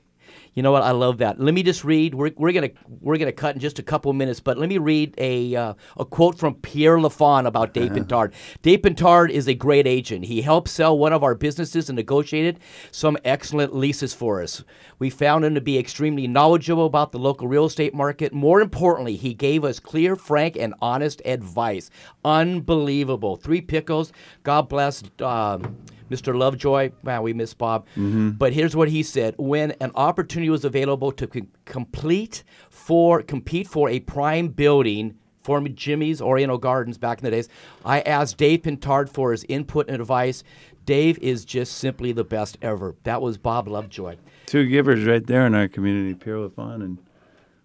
You 0.54 0.62
know 0.62 0.72
what? 0.72 0.84
I 0.84 0.92
love 0.92 1.18
that. 1.18 1.40
Let 1.40 1.54
me 1.54 1.64
just 1.64 1.84
read. 1.84 2.14
We're, 2.14 2.32
we're 2.38 2.52
gonna 2.52 2.70
we're 3.02 3.18
gonna 3.18 3.32
cut 3.32 3.56
in 3.56 3.62
just 3.62 3.80
a 3.80 3.84
couple 3.84 4.14
minutes, 4.14 4.40
but 4.40 4.58
let 4.58 4.70
me 4.70 4.78
read 4.78 5.16
a 5.18 5.56
uh, 5.56 5.74
a 5.98 6.06
quote 6.06 6.38
from 6.38 6.56
Pierre 6.56 6.98
Lafond 6.98 7.48
about 7.48 7.74
Dave 7.74 7.92
Pintard. 7.92 8.34
Dave 8.62 8.82
Pintard 8.82 9.32
is 9.32 9.48
a 9.48 9.56
great 9.56 9.88
agent. 9.88 10.26
He 10.26 10.42
helped 10.42 10.70
sell 10.70 10.98
one 10.98 11.12
of 11.12 11.24
our 11.24 11.34
businesses 11.34 11.90
and 11.90 11.96
negotiated 11.96 12.60
some 12.92 13.18
excellent 13.26 13.76
leases 13.76 14.14
for 14.14 14.44
us. 14.44 14.64
We 15.00 15.10
found 15.10 15.44
him 15.44 15.56
to 15.56 15.62
be 15.62 15.80
extremely 15.80 16.28
knowledgeable 16.28 16.86
about 16.86 17.12
the 17.12 17.20
local 17.20 17.48
real 17.48 17.66
estate 17.66 17.96
market. 17.96 18.32
More 18.32 18.62
importantly, 18.62 19.16
he 19.16 19.34
gave 19.34 19.64
us 19.64 19.80
clear, 19.80 20.16
frank, 20.16 20.56
and 20.56 20.76
honest 20.82 21.22
advice. 21.26 21.90
Unbelievable. 22.24 23.38
Three 23.38 23.62
pickles. 23.62 24.14
God 24.44 24.70
bless. 24.70 25.04
Um, 25.20 25.78
Mr. 26.10 26.38
Lovejoy, 26.38 26.92
wow, 27.04 27.22
we 27.22 27.34
miss 27.34 27.54
Bob. 27.54 27.86
Mm-hmm. 27.98 28.32
But 28.32 28.54
here's 28.54 28.76
what 28.76 28.90
he 28.90 29.04
said: 29.04 29.36
When 29.38 29.72
an 29.80 29.92
opportunity 29.96 30.50
was 30.50 30.66
available 30.66 31.12
to 31.14 31.30
c- 31.32 31.48
complete 31.66 32.44
for 32.70 33.22
compete 33.22 33.68
for 33.68 33.90
a 33.90 34.00
prime 34.00 34.50
building 34.50 35.16
for 35.44 35.62
Jimmy's 35.62 36.22
Oriental 36.22 36.58
Gardens 36.58 36.98
back 36.98 37.20
in 37.20 37.26
the 37.26 37.32
days, 37.32 37.50
I 37.84 38.02
asked 38.02 38.38
Dave 38.38 38.62
Pintard 38.62 39.10
for 39.10 39.32
his 39.32 39.44
input 39.46 39.88
and 39.88 40.00
advice. 40.02 40.44
Dave 40.86 41.18
is 41.20 41.46
just 41.46 41.78
simply 41.78 42.12
the 42.12 42.24
best 42.24 42.58
ever. 42.62 42.96
That 43.04 43.22
was 43.22 43.38
Bob 43.38 43.68
Lovejoy. 43.68 44.18
Two 44.46 44.68
givers 44.68 45.06
right 45.06 45.26
there 45.26 45.46
in 45.46 45.56
our 45.56 45.68
community, 45.68 46.14
Pierre 46.14 46.38
Lafond 46.38 46.84
and 46.84 46.98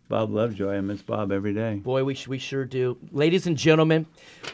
Bob 0.09 0.31
Lovejoy. 0.31 0.77
I 0.77 0.81
miss 0.81 1.03
Bob 1.03 1.31
every 1.33 1.53
day. 1.53 1.77
Boy, 1.77 2.05
we, 2.05 2.16
we 2.27 2.38
sure 2.38 2.64
do. 2.64 2.97
Ladies 3.12 3.47
and 3.47 3.57
gentlemen, 3.57 4.07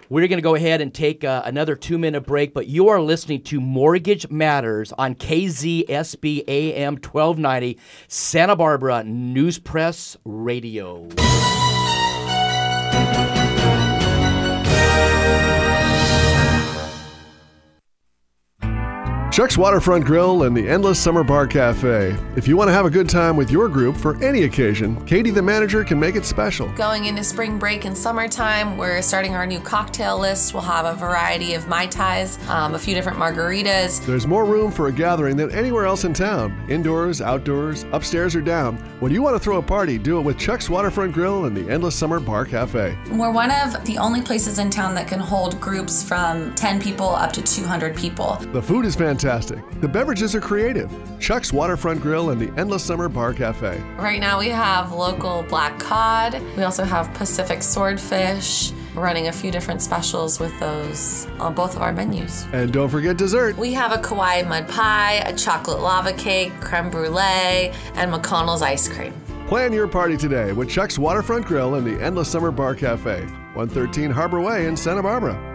we're 0.09 0.27
going 0.27 0.39
to 0.39 0.43
go 0.43 0.55
ahead 0.55 0.81
and 0.81 0.93
take 0.93 1.25
uh, 1.25 1.43
another 1.45 1.77
two 1.77 1.99
minute 1.99 2.23
break, 2.23 2.53
but 2.53 2.67
you 2.67 2.89
are 2.89 3.01
listening 3.01 3.43
to 3.43 3.61
Mortgage 3.61 4.29
Matters 4.31 4.93
on 4.93 5.15
KZSB 5.15 6.45
AM 6.49 6.95
1290, 6.95 7.79
Santa 8.09 8.57
Barbara 8.57 9.05
News 9.05 9.59
Press 9.59 10.17
Radio. 10.25 11.09
Chuck's 19.35 19.59
Waterfront 19.59 20.05
Grill 20.05 20.45
and 20.45 20.57
the 20.57 20.69
Endless 20.69 20.97
Summer 20.97 21.25
Bar 21.25 21.49
Cafe. 21.49 22.17
If 22.37 22.47
you 22.47 22.57
want 22.57 22.69
to 22.69 22.73
have 22.73 22.87
a 22.87 22.91
good 22.91 23.09
time 23.09 23.37
with 23.37 23.51
your 23.51 23.69
group 23.69 23.97
for 23.97 24.17
any 24.23 24.45
occasion, 24.45 25.05
Katie 25.07 25.33
the 25.33 25.43
manager 25.43 25.83
can 25.83 25.99
make 25.99 26.15
it 26.15 26.25
special. 26.25 26.69
Going 26.75 27.07
into 27.07 27.25
spring 27.25 27.59
break 27.59 27.85
and 27.85 27.99
summertime, 27.99 28.77
we're 28.77 29.03
starting 29.03 29.35
our 29.35 29.45
new 29.45 29.59
cocktail 29.59 30.21
list. 30.21 30.55
We'll 30.55 30.63
have 30.63 30.87
a 30.87 30.95
variety 30.95 31.55
of 31.55 31.67
Mai 31.67 31.89
Tais, 31.89 32.39
um, 32.49 32.77
a 32.77 32.79
few 32.79 32.95
different 32.95 33.19
margaritas. 33.19 34.07
There's 34.07 34.25
more 34.25 34.45
room 34.45 34.71
for 34.71 34.87
a 34.87 34.93
gathering 34.93 35.37
than 35.37 35.51
anywhere 35.51 35.85
else 35.85 36.05
in 36.05 36.15
town. 36.15 36.57
Indoors, 36.69 37.21
outdoors, 37.21 37.87
upstairs, 37.91 38.37
or 38.37 38.41
down. 38.41 38.77
When 39.01 39.11
you 39.11 39.21
want 39.21 39.35
to 39.35 39.41
throw 39.41 39.59
a 39.59 39.63
party, 39.63 39.99
do 39.99 40.17
it 40.21 40.23
with 40.23 40.39
Chuck's 40.39 40.71
Waterfront 40.71 41.13
Grill 41.13 41.47
and 41.47 41.57
the 41.57 41.69
Endless 41.69 41.97
Summer 41.97 42.21
Bar 42.21 42.45
Cafe. 42.45 42.97
We're 43.11 43.33
one 43.33 43.51
of 43.51 43.85
the 43.85 43.99
only 43.99 44.23
places 44.23 44.61
in 44.61 44.71
town 44.71 44.95
that 44.95 45.09
can 45.09 45.19
hold 45.19 45.61
groups 45.61 46.05
from 46.05 46.55
10 46.55 46.81
people 46.81 47.09
up 47.09 47.33
to 47.33 47.43
200 47.43 47.97
people. 47.97 48.37
The 48.53 48.63
food 48.63 48.85
is 48.85 48.95
fantastic. 48.95 49.24
The 49.25 49.89
beverages 49.89 50.35
are 50.35 50.41
creative. 50.41 50.93
Chuck's 51.19 51.51
Waterfront 51.51 52.03
Grill 52.03 52.29
and 52.29 52.39
the 52.39 52.53
Endless 52.61 52.85
Summer 52.85 53.09
Bar 53.09 53.33
Cafe. 53.33 53.81
Right 53.97 54.21
now, 54.21 54.39
we 54.39 54.49
have 54.49 54.93
local 54.93 55.45
black 55.45 55.79
cod. 55.79 56.43
We 56.59 56.63
also 56.63 56.85
have 56.85 57.13
Pacific 57.15 57.63
swordfish. 57.63 58.71
We're 58.95 59.03
running 59.03 59.29
a 59.29 59.33
few 59.33 59.51
different 59.51 59.81
specials 59.81 60.39
with 60.39 60.53
those 60.61 61.27
on 61.41 61.55
both 61.55 61.75
of 61.75 61.81
our 61.81 61.91
menus. 61.91 62.47
And 62.53 62.71
don't 62.71 62.91
forget 62.91 63.17
dessert. 63.17 63.57
We 63.57 63.73
have 63.73 63.93
a 63.93 63.99
Kauai 63.99 64.43
mud 64.43 64.69
pie, 64.69 65.23
a 65.25 65.35
chocolate 65.35 65.81
lava 65.81 66.13
cake, 66.13 66.53
creme 66.61 66.91
brulee, 66.91 67.73
and 67.95 68.13
McConnell's 68.13 68.61
ice 68.61 68.89
cream. 68.89 69.15
Plan 69.49 69.73
your 69.73 69.89
party 69.89 70.19
today 70.19 70.53
with 70.53 70.69
Chuck's 70.69 70.99
Waterfront 70.99 71.47
Grill 71.47 71.77
and 71.77 71.87
the 71.87 71.99
Endless 72.05 72.29
Summer 72.29 72.51
Bar 72.51 72.75
Cafe, 72.75 73.23
113 73.55 74.11
Harbor 74.11 74.43
Way 74.43 74.67
in 74.67 74.77
Santa 74.77 75.03
Barbara. 75.03 75.54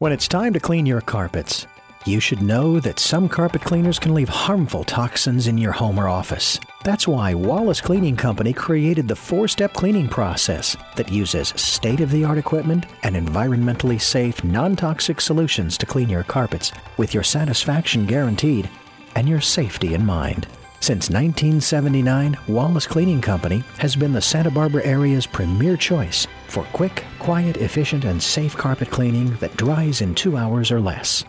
When 0.00 0.10
it's 0.10 0.26
time 0.26 0.52
to 0.54 0.60
clean 0.60 0.86
your 0.86 1.00
carpets, 1.00 1.68
you 2.04 2.18
should 2.18 2.42
know 2.42 2.80
that 2.80 2.98
some 2.98 3.28
carpet 3.28 3.62
cleaners 3.62 4.00
can 4.00 4.12
leave 4.12 4.28
harmful 4.28 4.82
toxins 4.82 5.46
in 5.46 5.56
your 5.56 5.70
home 5.70 6.00
or 6.00 6.08
office. 6.08 6.58
That's 6.82 7.06
why 7.06 7.32
Wallace 7.34 7.80
Cleaning 7.80 8.16
Company 8.16 8.52
created 8.52 9.06
the 9.06 9.14
four 9.14 9.46
step 9.46 9.72
cleaning 9.72 10.08
process 10.08 10.76
that 10.96 11.12
uses 11.12 11.50
state 11.50 12.00
of 12.00 12.10
the 12.10 12.24
art 12.24 12.38
equipment 12.38 12.86
and 13.04 13.14
environmentally 13.14 14.00
safe, 14.00 14.42
non 14.42 14.74
toxic 14.74 15.20
solutions 15.20 15.78
to 15.78 15.86
clean 15.86 16.08
your 16.08 16.24
carpets 16.24 16.72
with 16.96 17.14
your 17.14 17.22
satisfaction 17.22 18.04
guaranteed 18.04 18.68
and 19.14 19.28
your 19.28 19.40
safety 19.40 19.94
in 19.94 20.04
mind. 20.04 20.48
Since 20.84 21.08
1979, 21.08 22.36
Wallace 22.46 22.86
Cleaning 22.86 23.22
Company 23.22 23.64
has 23.78 23.96
been 23.96 24.12
the 24.12 24.20
Santa 24.20 24.50
Barbara 24.50 24.84
area's 24.84 25.24
premier 25.24 25.78
choice 25.78 26.26
for 26.46 26.64
quick, 26.74 27.04
quiet, 27.18 27.56
efficient, 27.56 28.04
and 28.04 28.22
safe 28.22 28.54
carpet 28.54 28.90
cleaning 28.90 29.34
that 29.36 29.56
dries 29.56 30.02
in 30.02 30.14
two 30.14 30.36
hours 30.36 30.70
or 30.70 30.82
less. 30.82 31.24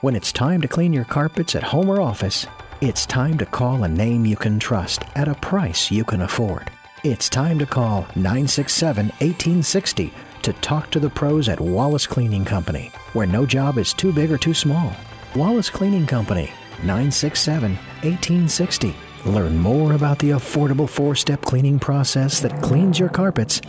When 0.00 0.16
it's 0.16 0.32
time 0.32 0.62
to 0.62 0.66
clean 0.66 0.94
your 0.94 1.04
carpets 1.04 1.54
at 1.54 1.62
home 1.62 1.90
or 1.90 2.00
office, 2.00 2.46
it's 2.80 3.04
time 3.04 3.36
to 3.36 3.44
call 3.44 3.84
a 3.84 3.88
name 3.88 4.24
you 4.24 4.34
can 4.34 4.58
trust 4.58 5.02
at 5.14 5.28
a 5.28 5.34
price 5.34 5.90
you 5.90 6.02
can 6.02 6.22
afford. 6.22 6.70
It's 7.04 7.28
time 7.28 7.58
to 7.58 7.66
call 7.66 8.06
967 8.16 9.08
1860 9.08 10.14
to 10.40 10.52
talk 10.54 10.90
to 10.92 11.00
the 11.00 11.10
pros 11.10 11.50
at 11.50 11.60
Wallace 11.60 12.06
Cleaning 12.06 12.46
Company, 12.46 12.90
where 13.12 13.26
no 13.26 13.44
job 13.44 13.76
is 13.76 13.92
too 13.92 14.10
big 14.10 14.32
or 14.32 14.38
too 14.38 14.54
small. 14.54 14.96
Wallace 15.34 15.68
Cleaning 15.68 16.06
Company, 16.06 16.50
967 16.84 17.72
1860. 18.02 18.94
Learn 19.24 19.58
more 19.58 19.94
about 19.94 20.18
the 20.18 20.30
affordable 20.30 20.88
four 20.88 21.14
step 21.14 21.42
cleaning 21.42 21.78
process 21.78 22.40
that 22.40 22.62
cleans 22.62 22.98
your 22.98 23.08
carpets 23.08 23.60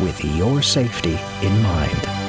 with 0.00 0.24
your 0.36 0.62
safety 0.62 1.18
in 1.42 1.62
mind. 1.62 2.24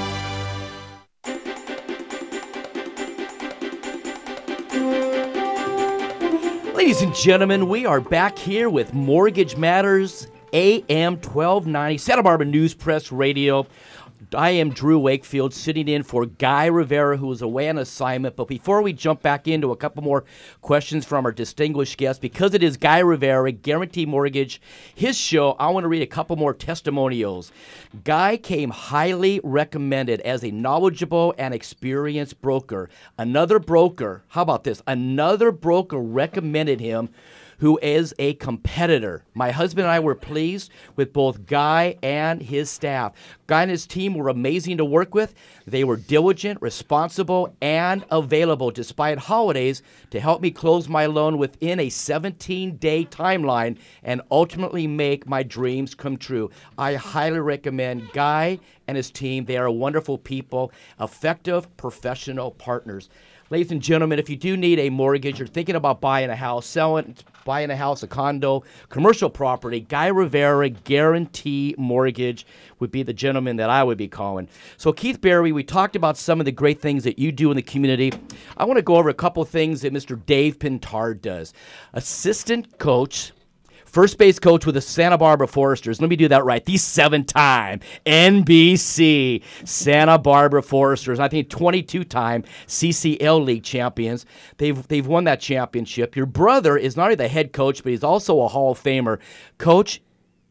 Ladies 6.76 7.02
and 7.02 7.16
gentlemen, 7.16 7.68
we 7.68 7.86
are 7.86 8.00
back 8.00 8.38
here 8.38 8.70
with 8.70 8.94
Mortgage 8.94 9.58
Matters 9.58 10.28
AM 10.54 11.16
1290, 11.16 11.98
Santa 11.98 12.24
Barbara 12.24 12.46
News 12.46 12.74
Press 12.74 13.12
Radio. 13.12 13.68
I 14.34 14.52
am 14.52 14.72
Drew 14.72 14.98
Wakefield, 14.98 15.54
sitting 15.54 15.88
in 15.88 16.04
for 16.04 16.26
Guy 16.26 16.66
Rivera, 16.66 17.18
who 17.18 17.32
is 17.32 17.42
away 17.42 17.70
on 17.70 17.78
assignment. 17.78 18.36
But 18.36 18.48
before 18.48 18.82
we 18.82 18.94
jump 18.94 19.22
back 19.22 19.48
into 19.48 19.72
a 19.72 19.76
couple 19.76 20.04
more 20.04 20.24
questions 20.62 21.06
from 21.06 21.26
our 21.26 21.32
distinguished 21.32 21.98
guest, 21.98 22.22
because 22.22 22.54
it 22.54 22.64
is 22.64 22.78
Guy 22.78 23.00
Rivera, 23.00 23.52
Guarantee 23.52 24.06
Mortgage, 24.06 24.62
his 24.94 25.18
show, 25.18 25.52
I 25.60 25.70
want 25.70 25.84
to 25.84 25.90
read 25.90 26.02
a 26.02 26.08
couple 26.08 26.36
more 26.38 26.54
testimonials. 26.54 27.52
Guy 28.04 28.38
came 28.38 28.70
highly 28.72 29.42
recommended 29.44 30.22
as 30.22 30.44
a 30.44 30.52
knowledgeable 30.52 31.36
and 31.38 31.54
experienced 31.54 32.42
broker. 32.42 32.90
Another 33.18 33.60
broker, 33.60 34.24
how 34.30 34.42
about 34.42 34.64
this? 34.64 34.82
Another 34.88 35.52
broker 35.52 36.00
recommended 36.00 36.80
him 36.80 37.10
who 37.60 37.80
is 37.82 38.14
a 38.20 38.34
competitor. 38.36 39.24
My 39.34 39.52
husband 39.52 39.86
and 39.86 39.92
I 39.92 40.00
were 40.00 40.16
pleased 40.16 40.72
with 40.96 41.14
both 41.14 41.46
Guy 41.46 41.98
and 42.04 42.42
his 42.42 42.70
staff. 42.70 43.14
Guy 43.48 43.64
and 43.64 43.72
his 43.72 43.86
team 43.86 44.14
were 44.14 44.30
amazing 44.30 44.78
to 44.78 44.86
work 44.86 45.14
with. 45.14 45.34
They 45.66 45.84
were 45.84 45.98
diligent, 45.98 46.62
responsible, 46.62 47.56
and 47.62 48.06
available 48.12 48.72
despite 48.72 49.18
holidays 49.18 49.82
to 50.12 50.20
help 50.20 50.42
me 50.42 50.52
close 50.52 50.90
my 50.90 51.06
loan 51.06 51.38
within 51.38 51.80
a 51.80 51.90
17 51.90 52.78
day 52.78 53.06
timeline 53.06 53.78
and 54.04 54.22
ultimately 54.32 54.88
make 54.88 55.28
my 55.28 55.44
dreams 55.44 55.96
come 55.96 56.18
true. 56.18 56.50
I 56.78 56.96
highly 56.96 57.40
recommend 57.40 58.12
Guy 58.12 58.60
and 58.88 58.98
his 58.98 59.12
team. 59.12 59.46
They 59.46 59.58
are 59.58 59.70
wonderful 59.70 60.18
people, 60.18 60.72
effective 61.00 61.76
professional 61.78 62.52
partners. 62.52 63.10
Ladies 63.52 63.72
and 63.72 63.80
gentlemen, 63.80 64.18
if 64.18 64.28
you 64.28 64.36
do 64.36 64.58
need 64.58 64.80
a 64.80 64.90
mortgage, 64.90 65.38
you're 65.38 65.48
thinking 65.48 65.76
about 65.76 66.02
buying 66.02 66.32
a 66.32 66.36
house, 66.36 66.66
selling, 66.66 67.16
buying 67.44 67.70
a 67.70 67.76
house, 67.76 68.02
a 68.02 68.08
condo, 68.08 68.64
commercial 68.90 69.30
property, 69.30 69.82
Guy 69.82 70.08
Rivera 70.08 70.70
Guarantee 70.70 71.76
Mortgage 71.78 72.44
would 72.80 72.90
be 72.90 73.04
the 73.04 73.14
gentleman 73.14 73.58
that 73.58 73.70
I 73.70 73.84
would 73.84 74.00
be 74.00 74.08
calling. 74.08 74.48
So, 74.78 74.92
Keith 74.92 75.22
Berry, 75.22 75.52
we 75.52 75.64
talked 75.64 75.96
about 75.96 76.18
some 76.18 76.40
of 76.40 76.46
the 76.46 76.52
great 76.52 76.82
things 76.82 77.04
that 77.04 77.20
you 77.20 77.32
do 77.32 77.52
in 77.52 77.56
the 77.56 77.62
community. 77.62 78.12
I 78.58 78.66
want 78.66 78.80
to 78.80 78.82
go 78.82 78.96
over 78.96 79.10
a 79.10 79.14
couple 79.14 79.46
things 79.46 79.82
that 79.82 79.94
Mr. 79.94 80.20
Dave 80.26 80.58
Pintard 80.58 81.22
does. 81.22 81.54
Assistant 81.94 82.80
coach 82.80 83.32
First 83.96 84.18
base 84.18 84.40
coach 84.40 84.66
with 84.66 84.76
the 84.76 84.82
Santa 84.82 85.18
Barbara 85.18 85.48
Foresters. 85.48 86.02
Let 86.02 86.10
me 86.10 86.18
do 86.18 86.28
that 86.28 86.44
right. 86.44 86.66
The 86.66 86.76
seven 86.76 87.24
time 87.24 87.80
NBC 88.06 89.42
Santa 89.64 90.18
Barbara 90.18 90.62
Foresters. 90.62 91.18
I 91.18 91.30
think 91.30 91.50
22 91.50 92.04
time 92.04 92.44
CCL 92.68 93.46
League 93.46 93.64
champions. 93.64 94.26
They've, 94.58 94.86
they've 94.90 95.08
won 95.08 95.24
that 95.24 95.40
championship. 95.40 96.14
Your 96.14 96.26
brother 96.26 96.76
is 96.76 96.98
not 96.98 97.04
only 97.04 97.16
the 97.16 97.30
head 97.30 97.54
coach, 97.54 97.84
but 97.84 97.92
he's 97.92 98.04
also 98.04 98.42
a 98.42 98.50
Hall 98.50 98.74
of 98.74 98.84
Famer. 98.84 99.18
Coach, 99.60 100.02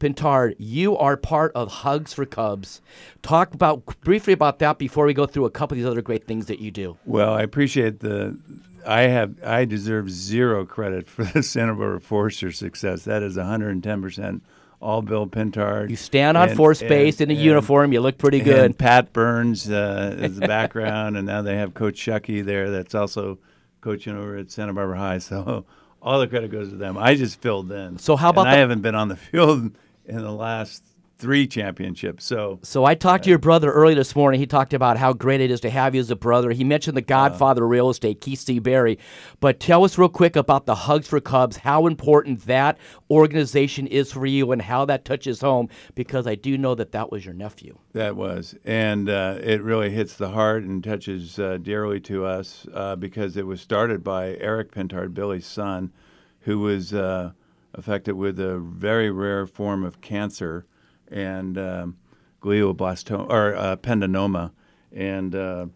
Pintard, 0.00 0.54
you 0.56 0.96
are 0.96 1.18
part 1.18 1.52
of 1.54 1.70
Hugs 1.70 2.14
for 2.14 2.24
Cubs. 2.24 2.80
Talk 3.20 3.52
about 3.52 3.84
briefly 4.00 4.32
about 4.32 4.58
that 4.60 4.78
before 4.78 5.04
we 5.04 5.12
go 5.12 5.26
through 5.26 5.44
a 5.44 5.50
couple 5.50 5.74
of 5.74 5.80
these 5.80 5.86
other 5.86 6.00
great 6.00 6.26
things 6.26 6.46
that 6.46 6.60
you 6.60 6.70
do. 6.70 6.96
Well, 7.04 7.34
I 7.34 7.42
appreciate 7.42 8.00
the. 8.00 8.38
I 8.86 9.02
have. 9.02 9.42
I 9.44 9.64
deserve 9.64 10.10
zero 10.10 10.64
credit 10.64 11.08
for 11.08 11.24
the 11.24 11.42
Santa 11.42 11.74
Barbara 11.74 12.00
Forester 12.00 12.52
success. 12.52 13.04
That 13.04 13.22
is 13.22 13.36
110 13.36 14.02
percent 14.02 14.42
all 14.80 15.00
Bill 15.02 15.26
Pintard. 15.26 15.88
You 15.90 15.96
stand 15.96 16.36
on 16.36 16.48
and- 16.50 16.56
fourth 16.56 16.80
base 16.80 17.20
in 17.20 17.30
a 17.30 17.34
and- 17.34 17.42
uniform. 17.42 17.92
You 17.92 18.00
look 18.00 18.18
pretty 18.18 18.38
and 18.40 18.44
good. 18.46 18.78
Pat 18.78 19.12
Burns 19.12 19.70
uh, 19.70 20.16
is 20.18 20.36
the 20.38 20.46
background, 20.48 21.16
and 21.16 21.26
now 21.26 21.42
they 21.42 21.56
have 21.56 21.74
Coach 21.74 21.94
Shucky 21.96 22.44
there. 22.44 22.70
That's 22.70 22.94
also 22.94 23.38
coaching 23.80 24.16
over 24.16 24.36
at 24.36 24.50
Santa 24.50 24.72
Barbara 24.72 24.98
High. 24.98 25.18
So 25.18 25.64
all 26.02 26.20
the 26.20 26.26
credit 26.28 26.50
goes 26.50 26.68
to 26.70 26.76
them. 26.76 26.98
I 26.98 27.14
just 27.14 27.40
filled 27.40 27.70
in. 27.72 27.98
So 27.98 28.16
how 28.16 28.30
about 28.30 28.46
And 28.46 28.56
I 28.56 28.58
haven't 28.58 28.82
been 28.82 28.94
on 28.94 29.08
the 29.08 29.16
field 29.16 29.72
in 30.06 30.18
the 30.18 30.32
last 30.32 30.82
three 31.16 31.46
championships. 31.46 32.24
So 32.24 32.58
So 32.62 32.84
I 32.84 32.94
talked 32.94 33.24
to 33.24 33.30
your 33.30 33.38
brother 33.38 33.72
early 33.72 33.94
this 33.94 34.16
morning. 34.16 34.40
He 34.40 34.46
talked 34.46 34.74
about 34.74 34.96
how 34.96 35.12
great 35.12 35.40
it 35.40 35.50
is 35.50 35.60
to 35.60 35.70
have 35.70 35.94
you 35.94 36.00
as 36.00 36.10
a 36.10 36.16
brother. 36.16 36.50
He 36.50 36.64
mentioned 36.64 36.96
the 36.96 37.02
godfather 37.02 37.64
of 37.64 37.70
real 37.70 37.90
estate, 37.90 38.20
Keith 38.20 38.40
C. 38.40 38.58
Berry. 38.58 38.98
But 39.40 39.60
tell 39.60 39.84
us 39.84 39.96
real 39.96 40.08
quick 40.08 40.36
about 40.36 40.66
the 40.66 40.74
Hugs 40.74 41.08
for 41.08 41.20
Cubs, 41.20 41.58
how 41.58 41.86
important 41.86 42.46
that 42.46 42.78
organization 43.10 43.86
is 43.86 44.12
for 44.12 44.26
you 44.26 44.52
and 44.52 44.60
how 44.62 44.84
that 44.86 45.04
touches 45.04 45.40
home, 45.40 45.68
because 45.94 46.26
I 46.26 46.34
do 46.34 46.58
know 46.58 46.74
that 46.74 46.92
that 46.92 47.10
was 47.10 47.24
your 47.24 47.34
nephew. 47.34 47.78
That 47.92 48.16
was, 48.16 48.56
and 48.64 49.08
uh, 49.08 49.38
it 49.40 49.62
really 49.62 49.90
hits 49.90 50.14
the 50.14 50.30
heart 50.30 50.64
and 50.64 50.82
touches 50.82 51.38
uh, 51.38 51.58
dearly 51.58 52.00
to 52.00 52.24
us 52.24 52.66
uh, 52.74 52.96
because 52.96 53.36
it 53.36 53.46
was 53.46 53.60
started 53.60 54.02
by 54.02 54.36
Eric 54.40 54.72
Pintard, 54.72 55.14
Billy's 55.14 55.46
son, 55.46 55.92
who 56.40 56.58
was 56.58 56.92
uh, 56.92 57.32
affected 57.72 58.14
with 58.14 58.38
a 58.38 58.58
very 58.58 59.10
rare 59.10 59.46
form 59.46 59.84
of 59.84 60.00
cancer 60.00 60.66
and 61.14 61.56
um, 61.56 61.96
glioblastoma 62.42 63.30
or 63.30 63.54
uh, 63.56 64.48
and 64.92 65.34
uh, 65.34 65.66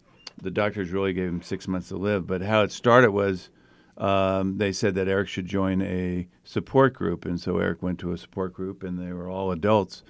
the 0.42 0.50
doctors 0.50 0.90
really 0.90 1.12
gave 1.12 1.28
him 1.28 1.42
six 1.42 1.66
months 1.66 1.88
to 1.88 1.96
live. 1.96 2.26
But 2.26 2.42
how 2.42 2.62
it 2.62 2.72
started 2.72 3.12
was 3.12 3.48
um, 3.96 4.58
they 4.58 4.72
said 4.72 4.94
that 4.96 5.08
Eric 5.08 5.28
should 5.28 5.46
join 5.46 5.80
a 5.80 6.28
support 6.44 6.92
group, 6.92 7.24
and 7.24 7.40
so 7.40 7.58
Eric 7.58 7.82
went 7.82 7.98
to 8.00 8.12
a 8.12 8.18
support 8.18 8.52
group, 8.52 8.82
and 8.82 8.98
they 8.98 9.12
were 9.12 9.30
all 9.30 9.50
adults, 9.52 10.02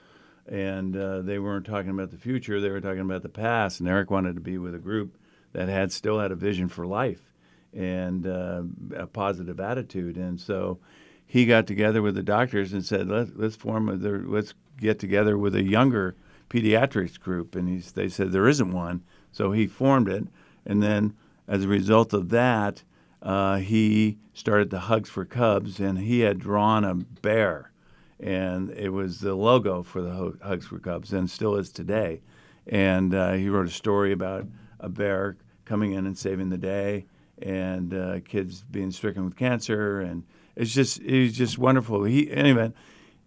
and 0.47 0.97
uh, 0.97 1.21
they 1.21 1.39
weren't 1.39 1.67
talking 1.67 1.91
about 1.91 2.11
the 2.11 2.19
future; 2.19 2.61
they 2.61 2.71
were 2.71 2.81
talking 2.81 3.01
about 3.01 3.23
the 3.23 3.29
past. 3.29 3.81
And 3.81 3.89
Eric 3.89 4.11
wanted 4.11 4.35
to 4.35 4.41
be 4.41 4.59
with 4.59 4.75
a 4.75 4.79
group 4.79 5.17
that 5.53 5.69
had 5.69 5.93
still 5.93 6.19
had 6.19 6.33
a 6.33 6.37
vision 6.37 6.69
for 6.69 6.87
life 6.87 7.33
and 7.75 8.27
uh, 8.27 8.63
a 8.97 9.07
positive 9.07 9.61
attitude, 9.61 10.17
and 10.17 10.41
so 10.41 10.79
he 11.27 11.45
got 11.45 11.67
together 11.67 12.01
with 12.01 12.15
the 12.15 12.23
doctors 12.23 12.73
and 12.73 12.85
said, 12.85 13.07
Let, 13.09 13.39
"Let's 13.39 13.57
form 13.57 13.89
a, 13.91 13.95
let's 13.95 14.55
get 14.79 14.99
together 14.99 15.37
with 15.37 15.55
a 15.55 15.63
younger 15.63 16.17
pediatrics 16.49 17.19
group." 17.19 17.55
And 17.55 17.69
he's, 17.69 17.93
they 17.93 18.09
said 18.09 18.33
there 18.33 18.49
isn't 18.49 18.73
one, 18.73 19.03
so 19.33 19.53
he 19.53 19.67
formed 19.67 20.09
it, 20.09 20.29
and 20.65 20.83
then 20.83 21.15
as 21.47 21.65
a 21.65 21.69
result 21.69 22.13
of 22.13 22.29
that, 22.29 22.83
uh, 23.23 23.57
he 23.57 24.19
started 24.33 24.71
the 24.71 24.81
Hugs 24.81 25.09
for 25.09 25.25
Cubs, 25.25 25.81
and 25.81 25.99
he 25.99 26.21
had 26.21 26.39
drawn 26.39 26.85
a 26.85 26.95
bear, 26.95 27.73
and 28.21 28.71
it 28.71 28.91
was 28.91 29.21
the 29.21 29.35
logo 29.35 29.83
for 29.83 30.01
the 30.01 30.37
Hugs 30.43 30.67
for 30.67 30.79
Cubs, 30.79 31.13
and 31.13 31.29
still 31.29 31.57
is 31.57 31.71
today. 31.71 32.21
And 32.67 33.15
uh, 33.15 33.33
he 33.33 33.49
wrote 33.49 33.67
a 33.67 33.71
story 33.71 34.13
about 34.13 34.47
a 34.79 34.89
bear 34.89 35.37
coming 35.65 35.93
in 35.93 36.07
and 36.07 36.17
saving 36.17 36.51
the 36.51 36.59
day, 36.59 37.07
and 37.41 37.95
uh, 37.95 38.21
kids 38.21 38.63
being 38.71 38.91
stricken 38.91 39.25
with 39.25 39.37
cancer, 39.37 40.01
and 40.01 40.25
it's 40.55 40.73
just 40.73 41.01
it 41.01 41.23
was 41.23 41.33
just 41.33 41.59
wonderful. 41.59 42.05
He 42.05 42.31
anyway, 42.31 42.73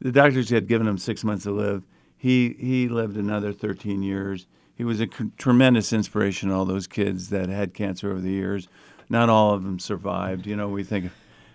the 0.02 0.12
doctors 0.12 0.50
had 0.50 0.68
given 0.68 0.88
him 0.88 0.98
six 0.98 1.24
months 1.24 1.44
to 1.44 1.52
live. 1.52 1.84
He 2.18 2.56
he 2.60 2.88
lived 2.90 3.18
another 3.18 3.54
13 3.54 4.04
years. 4.04 4.48
He 4.76 4.84
was 4.84 5.00
a 5.00 5.06
c- 5.06 5.32
tremendous 5.38 5.94
inspiration 5.94 6.50
to 6.50 6.56
all 6.56 6.66
those 6.66 6.88
kids 6.88 7.30
that 7.30 7.50
had 7.50 7.74
cancer 7.74 8.12
over 8.12 8.20
the 8.20 8.30
years. 8.32 8.68
Not 9.10 9.30
all 9.30 9.54
of 9.54 9.64
them 9.64 9.78
survived. 9.80 10.48
You 10.48 10.56
know, 10.56 10.70
we 10.70 10.84
think, 10.84 11.12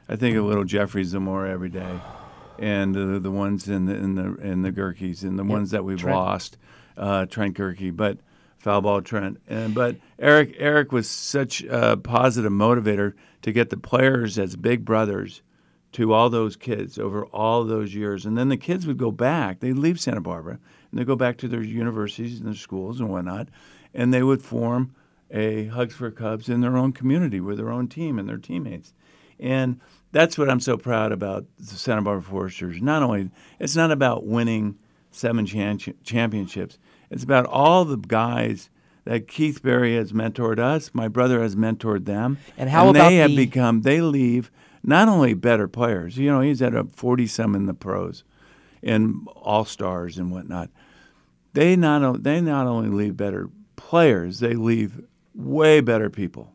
I 0.09 0.17
think 0.17 0.37
of 0.37 0.45
little 0.45 0.65
Jeffrey 0.65 1.03
Zamora 1.05 1.51
every 1.51 1.71
day, 1.71 1.99
and 2.59 2.95
the 2.95 3.19
the 3.19 3.31
ones 3.31 3.69
in 3.69 3.87
the 3.87 3.95
in 3.95 4.15
the 4.15 4.35
in 4.37 4.63
the 4.63 4.71
Gurkeys 4.73 5.23
and 5.23 5.39
the 5.39 5.45
Yep, 5.45 5.51
ones 5.53 5.71
that 5.71 5.85
we've 5.85 5.99
Trent. 5.99 6.17
lost, 6.17 6.57
uh, 6.97 7.27
Trent 7.27 7.57
Gurkey, 7.57 7.95
but 7.95 8.19
foul 8.59 8.81
ball 8.83 9.03
Trent. 9.03 9.41
And 9.49 9.75
but 9.75 9.97
Eric 10.19 10.55
Eric 10.59 10.93
was 10.93 11.09
such 11.09 11.63
a 11.65 11.97
positive 11.97 12.53
motivator 12.53 13.15
to 13.43 13.53
get 13.53 13.71
the 13.71 13.77
players 13.77 14.39
as 14.39 14.57
big 14.57 14.85
brothers 14.85 15.43
to 15.97 16.13
all 16.13 16.29
those 16.29 16.57
kids 16.57 16.99
over 16.99 17.25
all 17.27 17.65
those 17.65 17.95
years. 17.95 18.27
And 18.27 18.37
then 18.37 18.51
the 18.51 18.59
kids 18.59 18.87
would 18.87 18.99
go 18.99 19.11
back. 19.11 19.61
They'd 19.61 19.79
leave 19.79 19.99
Santa 19.99 20.21
Barbara 20.21 20.59
and 20.91 21.01
they'd 21.01 21.07
go 21.07 21.17
back 21.17 21.39
to 21.39 21.49
their 21.49 21.63
universities 21.63 22.39
and 22.39 22.47
their 22.47 22.55
schools 22.55 23.01
and 23.01 23.09
whatnot. 23.09 23.49
And 23.95 24.13
they 24.13 24.23
would 24.23 24.43
form 24.43 24.95
a 25.31 25.67
Hugs 25.69 25.95
for 25.95 26.11
Cubs 26.11 26.51
in 26.51 26.61
their 26.61 26.77
own 26.77 26.93
community 26.93 27.41
with 27.41 27.57
their 27.57 27.71
own 27.71 27.89
team 27.89 28.19
and 28.19 28.29
their 28.29 28.37
teammates. 28.37 28.93
And 29.41 29.81
that's 30.13 30.37
what 30.37 30.51
I'm 30.51 30.61
so 30.61 30.77
proud 30.77 31.13
about 31.13 31.47
the 31.59 31.65
Santa 31.77 32.03
Barbara 32.03 32.23
Foresters. 32.23 32.83
Not 32.83 33.03
only, 33.03 33.31
it's 33.59 33.75
not 33.75 33.91
about 33.91 34.27
winning 34.27 34.77
seven 35.11 35.47
chan- 35.47 35.95
championships, 36.05 36.79
it's 37.11 37.25
about 37.25 37.47
all 37.47 37.87
the 37.87 37.97
guys 37.97 38.69
that 39.05 39.29
Keith 39.29 39.63
Berry 39.63 39.97
has 39.97 40.13
mentored 40.13 40.59
us. 40.59 40.91
My 40.93 41.09
brother 41.09 41.41
has 41.41 41.57
mentored 41.57 42.05
them. 42.05 42.37
And 42.59 42.69
how 42.69 42.93
they 42.93 42.99
about 43.01 43.13
have 43.13 43.31
the- 43.31 43.37
become, 43.37 43.81
they 43.83 44.03
leave 44.03 44.51
not 44.87 45.09
only 45.09 45.35
better 45.35 45.67
players, 45.67 46.17
you 46.17 46.31
know, 46.31 46.41
he's 46.41 46.63
at 46.63 46.75
a 46.75 46.85
40 46.85 47.27
some 47.27 47.55
in 47.55 47.67
the 47.67 47.75
pros 47.75 48.25
and 48.83 49.27
all 49.35 49.65
stars 49.65 50.17
and 50.17 50.31
whatnot. 50.31 50.71
They 51.53 51.75
not, 51.75 52.23
they 52.23 52.41
not 52.41 52.67
only 52.67 52.89
leave 52.89 53.17
better 53.17 53.51
players, 53.75 54.39
they 54.39 54.55
leave 54.55 55.03
way 55.35 55.81
better 55.81 56.09
people. 56.09 56.53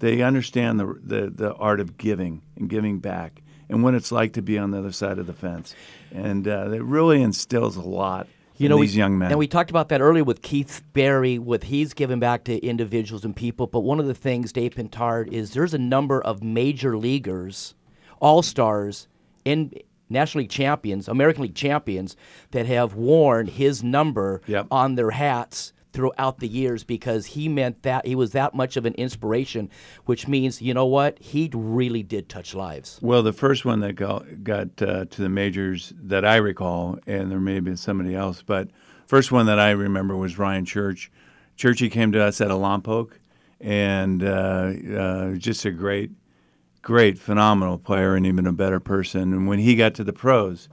They 0.00 0.22
understand 0.22 0.80
the, 0.80 0.98
the, 1.02 1.30
the 1.30 1.54
art 1.54 1.80
of 1.80 1.96
giving 1.96 2.42
and 2.56 2.68
giving 2.68 2.98
back 2.98 3.42
and 3.68 3.82
what 3.82 3.94
it's 3.94 4.10
like 4.10 4.32
to 4.32 4.42
be 4.42 4.58
on 4.58 4.70
the 4.70 4.78
other 4.78 4.92
side 4.92 5.18
of 5.18 5.26
the 5.26 5.32
fence. 5.32 5.74
And 6.12 6.48
uh, 6.48 6.70
it 6.70 6.82
really 6.82 7.22
instills 7.22 7.76
a 7.76 7.82
lot 7.82 8.26
You 8.58 8.68
know, 8.68 8.80
these 8.80 8.94
we, 8.94 8.98
young 8.98 9.18
men. 9.18 9.30
And 9.30 9.38
we 9.38 9.46
talked 9.46 9.70
about 9.70 9.88
that 9.90 10.00
earlier 10.00 10.24
with 10.24 10.42
Keith 10.42 10.82
Berry, 10.92 11.38
with 11.38 11.64
he's 11.64 11.94
giving 11.94 12.18
back 12.18 12.44
to 12.44 12.58
individuals 12.58 13.24
and 13.24 13.34
people. 13.34 13.66
But 13.66 13.80
one 13.80 14.00
of 14.00 14.06
the 14.06 14.14
things, 14.14 14.52
Dave 14.52 14.74
Pintard, 14.74 15.28
is 15.32 15.52
there's 15.52 15.74
a 15.74 15.78
number 15.78 16.20
of 16.20 16.42
major 16.42 16.98
leaguers, 16.98 17.74
all 18.20 18.42
stars, 18.42 19.08
in 19.44 19.72
National 20.10 20.42
League 20.42 20.50
champions, 20.50 21.08
American 21.08 21.42
League 21.42 21.54
champions, 21.54 22.16
that 22.50 22.66
have 22.66 22.94
worn 22.94 23.46
his 23.46 23.84
number 23.84 24.42
on 24.70 24.96
their 24.96 25.10
hats 25.10 25.72
throughout 25.98 26.38
the 26.38 26.46
years 26.46 26.84
because 26.84 27.26
he 27.26 27.48
meant 27.48 27.82
that 27.82 28.06
he 28.06 28.14
was 28.14 28.30
that 28.30 28.54
much 28.54 28.76
of 28.76 28.86
an 28.86 28.94
inspiration, 28.94 29.68
which 30.04 30.28
means 30.28 30.62
you 30.62 30.72
know 30.72 30.86
what 30.86 31.18
he 31.18 31.50
really 31.52 32.04
did 32.04 32.28
touch 32.28 32.54
lives. 32.54 33.00
Well, 33.02 33.24
the 33.24 33.32
first 33.32 33.64
one 33.64 33.80
that 33.80 33.94
got, 33.94 34.44
got 34.44 34.80
uh, 34.80 35.06
to 35.06 35.22
the 35.22 35.28
majors 35.28 35.92
that 36.00 36.24
I 36.24 36.36
recall, 36.36 37.00
and 37.08 37.32
there 37.32 37.40
may 37.40 37.56
have 37.56 37.64
been 37.64 37.76
somebody 37.76 38.14
else, 38.14 38.42
but 38.42 38.68
first 39.08 39.32
one 39.32 39.46
that 39.46 39.58
I 39.58 39.70
remember 39.70 40.16
was 40.16 40.38
Ryan 40.38 40.64
Church. 40.64 41.10
Churchy 41.56 41.90
came 41.90 42.12
to 42.12 42.22
us 42.22 42.40
at 42.40 42.52
a 42.52 42.54
Lompoc, 42.54 43.14
and 43.60 44.22
uh, 44.22 44.72
uh, 44.96 45.32
just 45.32 45.64
a 45.64 45.72
great, 45.72 46.12
great, 46.80 47.18
phenomenal 47.18 47.76
player, 47.76 48.14
and 48.14 48.24
even 48.24 48.46
a 48.46 48.52
better 48.52 48.78
person. 48.78 49.32
And 49.32 49.48
when 49.48 49.58
he 49.58 49.74
got 49.74 49.94
to 49.94 50.04
the 50.04 50.12
pros, 50.12 50.68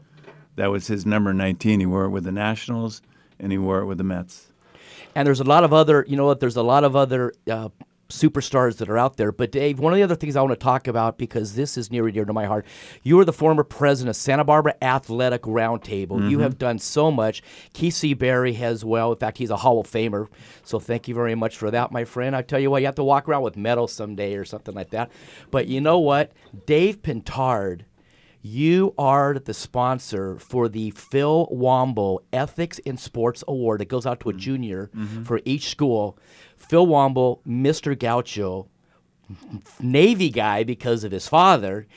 that 0.55 0.69
was 0.69 0.85
his 0.85 1.03
number 1.03 1.33
19. 1.33 1.79
He 1.79 1.87
wore 1.87 2.05
it 2.05 2.11
with 2.11 2.25
the 2.25 2.31
Nationals, 2.31 3.01
and 3.39 3.51
he 3.51 3.57
wore 3.57 3.79
it 3.79 3.87
with 3.87 3.97
the 3.97 4.03
Mets. 4.03 4.51
And 5.15 5.25
there's 5.25 5.39
a 5.39 5.45
lot 5.45 5.63
of 5.63 5.73
other, 5.73 6.05
you 6.07 6.17
know 6.17 6.25
what? 6.25 6.39
There's 6.39 6.57
a 6.57 6.63
lot 6.63 6.83
of 6.83 6.95
other 6.95 7.33
uh, 7.49 7.69
superstars 8.09 8.77
that 8.77 8.89
are 8.89 8.97
out 8.97 9.17
there. 9.17 9.31
But 9.31 9.51
Dave, 9.51 9.79
one 9.79 9.93
of 9.93 9.97
the 9.97 10.03
other 10.03 10.15
things 10.15 10.35
I 10.35 10.41
want 10.41 10.51
to 10.51 10.63
talk 10.63 10.87
about 10.87 11.17
because 11.17 11.55
this 11.55 11.77
is 11.77 11.89
near 11.89 12.05
and 12.05 12.13
dear 12.13 12.25
to 12.25 12.33
my 12.33 12.45
heart. 12.45 12.65
You 13.01 13.19
are 13.19 13.25
the 13.25 13.33
former 13.33 13.63
president 13.63 14.09
of 14.11 14.15
Santa 14.15 14.43
Barbara 14.43 14.75
Athletic 14.81 15.41
Roundtable. 15.43 16.29
You 16.29 16.37
Mhm. 16.37 16.41
have 16.41 16.57
done 16.57 16.77
so 16.79 17.09
much. 17.11 17.41
Keith 17.73 18.03
Berry 18.19 18.53
has 18.53 18.85
well. 18.85 19.11
In 19.13 19.17
fact, 19.17 19.37
he's 19.39 19.49
a 19.49 19.55
Hall 19.57 19.79
of 19.79 19.87
Famer. 19.87 20.27
So 20.63 20.79
thank 20.79 21.07
you 21.07 21.15
very 21.15 21.33
much 21.33 21.57
for 21.57 21.71
that, 21.71 21.91
my 21.91 22.03
friend. 22.03 22.35
I 22.35 22.41
tell 22.41 22.59
you 22.59 22.69
what, 22.69 22.81
you 22.81 22.85
have 22.87 22.95
to 22.95 23.03
walk 23.03 23.27
around 23.27 23.41
with 23.43 23.57
medals 23.57 23.91
someday 23.93 24.35
or 24.35 24.45
something 24.45 24.75
like 24.75 24.91
that. 24.91 25.09
But 25.49 25.67
you 25.67 25.81
know 25.81 25.97
what, 25.97 26.31
Dave 26.67 27.01
Pintard. 27.01 27.81
You 28.49 28.93
are 28.99 29.39
the 29.39 29.55
sponsor 29.55 30.37
for 30.37 30.69
the 30.69 30.91
Phil 30.91 31.47
Womble 31.51 32.19
Ethics 32.31 32.77
in 32.77 32.95
Sports 32.95 33.43
Award. 33.47 33.81
It 33.81 33.85
goes 33.87 34.05
out 34.05 34.19
to 34.19 34.29
a 34.29 34.33
junior 34.33 34.91
Mhm. 34.95 35.25
for 35.25 35.41
each 35.45 35.69
school. 35.71 36.15
Phil 36.55 36.85
Womble, 36.85 37.39
Mr. 37.47 37.97
Gaucho, 37.97 38.67
Navy 39.81 40.29
guy 40.29 40.63
because 40.63 41.03
of 41.03 41.11
his 41.11 41.27
father. 41.27 41.87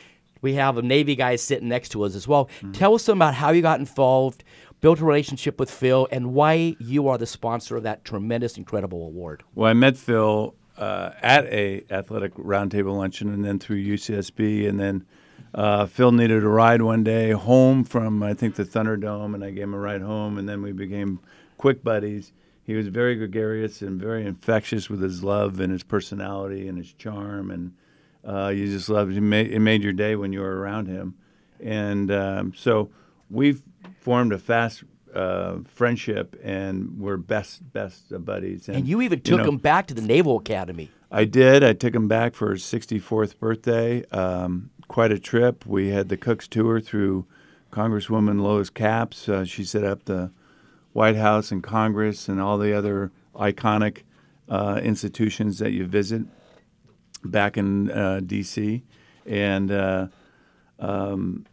We 0.41 0.55
have 0.55 0.79
a 0.79 0.83
Navy 0.83 1.17
guy 1.17 1.37
sitting 1.37 1.69
next 1.69 1.91
to 1.91 2.03
us 2.05 2.15
as 2.15 2.27
well. 2.27 2.49
Tell 2.73 2.95
us 2.95 3.07
about 3.09 3.35
how 3.35 3.51
you 3.51 3.61
got 3.61 3.79
involved, 3.79 4.43
built 4.81 5.01
a 5.01 5.05
relationship 5.05 5.61
with 5.61 5.71
Phil, 5.71 6.09
and 6.11 6.33
why 6.33 6.77
you 6.81 7.09
are 7.09 7.19
the 7.19 7.27
sponsor 7.27 7.77
of 7.77 7.83
that 7.83 8.07
tremendous, 8.07 8.57
incredible 8.57 9.05
award. 9.05 9.43
Well, 9.55 9.69
I 9.69 9.75
met 9.75 9.99
Phil 9.99 10.55
uh, 10.79 11.11
at 11.23 11.45
a 11.53 11.83
athletic 11.91 12.33
roundtable 12.37 12.97
luncheon, 12.97 13.29
and 13.35 13.45
then 13.45 13.59
through 13.59 13.77
UCSB, 13.77 14.67
and 14.67 14.81
then 14.81 15.05
uh, 15.55 15.87
Phil 15.87 16.13
needed 16.13 16.45
a 16.45 16.49
ride 16.49 16.83
one 16.83 17.05
day 17.05 17.33
home 17.33 17.85
from 17.85 18.23
I 18.23 18.35
think 18.35 18.57
the 18.57 18.65
Thunderdome, 18.65 19.35
and 19.35 19.45
I 19.45 19.51
gave 19.51 19.65
him 19.65 19.75
a 19.75 19.79
ride 19.79 20.03
home, 20.03 20.39
and 20.39 20.49
then 20.49 20.63
we 20.63 20.73
became 20.73 21.21
quick 21.57 21.83
buddies. 21.83 22.33
He 22.63 22.75
was 22.75 22.89
very 22.89 23.17
gregarious 23.17 23.81
and 23.81 24.01
very 24.01 24.27
infectious 24.27 24.91
with 24.91 25.01
his 25.01 25.25
love 25.25 25.59
and 25.59 25.73
his 25.73 25.83
personality 25.83 26.69
and 26.69 26.77
his 26.77 26.93
charm, 26.93 27.51
and 27.51 27.75
uh, 28.25 28.49
you 28.49 28.67
just 28.67 28.89
loved. 28.89 29.17
It 29.17 29.21
made, 29.23 29.51
it 29.51 29.61
made 29.61 29.83
your 29.83 29.95
day 29.95 30.17
when 30.17 30.33
you 30.33 30.41
were 30.41 30.59
around 30.59 30.87
him, 30.87 31.15
and 31.61 32.11
um, 32.11 32.53
so 32.55 32.91
we've 33.31 33.63
formed 34.01 34.33
a 34.33 34.39
fast 34.39 34.85
uh, 35.15 35.59
friendship, 35.65 36.39
and 36.43 36.99
we're 36.99 37.17
best 37.17 37.73
best 37.73 38.13
buddies. 38.25 38.69
And 38.69 38.87
you 38.87 39.01
even 39.01 39.21
took 39.23 39.39
know, 39.39 39.49
him 39.49 39.57
back 39.57 39.87
to 39.87 39.95
the 39.95 40.03
Naval 40.03 40.37
Academy. 40.37 40.91
I 41.11 41.25
did. 41.25 41.65
I 41.65 41.73
took 41.73 41.95
him 41.95 42.07
back 42.07 42.35
for 42.35 42.53
his 42.53 42.63
64th 42.63 43.39
birthday. 43.39 44.05
Um, 44.11 44.71
quite 44.89 45.13
a 45.13 45.19
trip. 45.19 45.65
We 45.67 45.91
had 45.91 46.09
the 46.09 46.17
Cooks 46.17 46.49
tour 46.49 46.81
through 46.81 47.27
Congresswoman 47.71 48.41
Lois 48.41 48.71
Capps. 48.71 49.29
Uh, 49.29 49.45
she 49.45 49.63
set 49.65 49.85
up 49.85 50.05
the 50.05 50.31
White 50.93 51.17
House 51.17 51.53
and 51.53 51.63
Congress 51.63 52.29
and 52.29 52.41
all 52.41 52.59
the 52.59 52.73
other 52.73 53.13
iconic 53.35 54.03
uh, 54.49 54.81
institutions 54.83 55.59
that 55.59 55.73
you 55.73 55.87
visit 55.87 56.23
back 57.25 57.57
in 57.57 57.91
uh, 57.91 58.21
D.C. 58.25 58.83
And 59.27 59.71
uh, 59.71 60.09
um, 60.79 61.45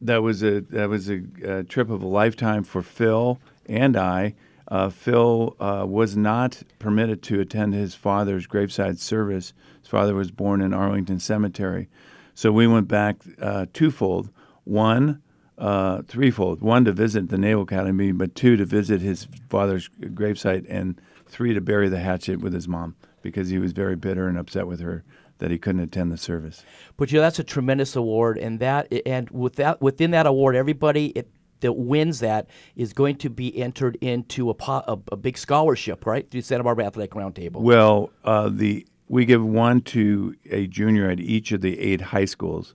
that 0.00 0.22
was 0.22 0.42
a 0.42 0.60
that 0.60 0.88
was 0.88 1.08
a, 1.08 1.22
a 1.44 1.64
trip 1.64 1.90
of 1.90 2.02
a 2.02 2.06
lifetime 2.06 2.64
for 2.64 2.82
Phil 2.82 3.40
and 3.66 3.96
I. 3.96 4.34
Uh, 4.68 4.88
Phil 4.88 5.56
uh, 5.60 5.84
was 5.86 6.16
not 6.16 6.62
permitted 6.78 7.22
to 7.22 7.40
attend 7.40 7.74
his 7.74 7.94
father's 7.94 8.46
graveside 8.46 8.98
service. 8.98 9.52
His 9.80 9.88
father 9.88 10.14
was 10.14 10.30
born 10.30 10.60
in 10.60 10.72
Arlington 10.72 11.18
Cemetery, 11.18 11.88
so 12.34 12.52
we 12.52 12.66
went 12.66 12.88
back 12.88 13.16
uh, 13.40 13.66
twofold. 13.72 14.30
One, 14.64 15.22
uh, 15.58 16.02
threefold. 16.02 16.60
One 16.60 16.84
to 16.84 16.92
visit 16.92 17.28
the 17.28 17.38
Naval 17.38 17.64
Academy, 17.64 18.12
but 18.12 18.34
two 18.34 18.56
to 18.56 18.64
visit 18.64 19.00
his 19.00 19.28
father's 19.48 19.88
gravesite, 20.00 20.66
and 20.68 21.00
three 21.26 21.54
to 21.54 21.60
bury 21.60 21.88
the 21.88 22.00
hatchet 22.00 22.40
with 22.40 22.52
his 22.52 22.68
mom 22.68 22.96
because 23.22 23.48
he 23.48 23.58
was 23.58 23.72
very 23.72 23.96
bitter 23.96 24.28
and 24.28 24.38
upset 24.38 24.66
with 24.66 24.80
her 24.80 25.04
that 25.38 25.50
he 25.50 25.58
couldn't 25.58 25.80
attend 25.80 26.12
the 26.12 26.16
service. 26.16 26.64
But 26.96 27.10
you 27.10 27.18
know, 27.18 27.22
that's 27.22 27.38
a 27.38 27.44
tremendous 27.44 27.96
award, 27.96 28.38
and 28.38 28.60
that 28.60 28.92
and 29.06 29.28
with 29.30 29.56
that 29.56 29.80
within 29.80 30.12
that 30.12 30.26
award, 30.26 30.54
everybody 30.54 31.06
it, 31.08 31.28
that 31.60 31.72
wins 31.72 32.20
that 32.20 32.48
is 32.76 32.92
going 32.92 33.16
to 33.16 33.30
be 33.30 33.56
entered 33.56 33.96
into 34.00 34.50
a, 34.50 34.54
po- 34.54 34.84
a, 34.86 34.98
a 35.12 35.16
big 35.16 35.38
scholarship, 35.38 36.06
right, 36.06 36.30
through 36.30 36.42
Santa 36.42 36.62
Barbara 36.64 36.86
Athletic 36.86 37.12
Roundtable. 37.12 37.60
Well, 37.60 38.10
uh, 38.24 38.50
the 38.52 38.86
we 39.12 39.26
give 39.26 39.44
one 39.44 39.82
to 39.82 40.34
a 40.50 40.66
junior 40.66 41.10
at 41.10 41.20
each 41.20 41.52
of 41.52 41.60
the 41.60 41.78
eight 41.78 42.00
high 42.00 42.24
schools. 42.24 42.74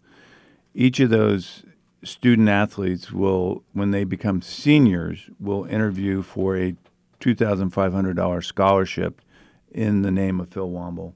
Each 0.76 1.00
of 1.00 1.10
those 1.10 1.63
student 2.04 2.47
athletes 2.47 3.12
will, 3.12 3.63
when 3.73 3.89
they 3.89 4.04
become 4.04 4.43
seniors, 4.43 5.32
will 5.39 5.65
interview 5.65 6.21
for 6.21 6.56
a 6.56 6.76
two 7.19 7.34
thousand 7.34 7.71
five 7.71 7.91
hundred 7.91 8.17
dollars 8.17 8.45
scholarship 8.45 9.19
in 9.71 10.04
the 10.04 10.12
name 10.12 10.39
of 10.39 10.50
Phil 10.50 10.69
Womble. 10.69 11.13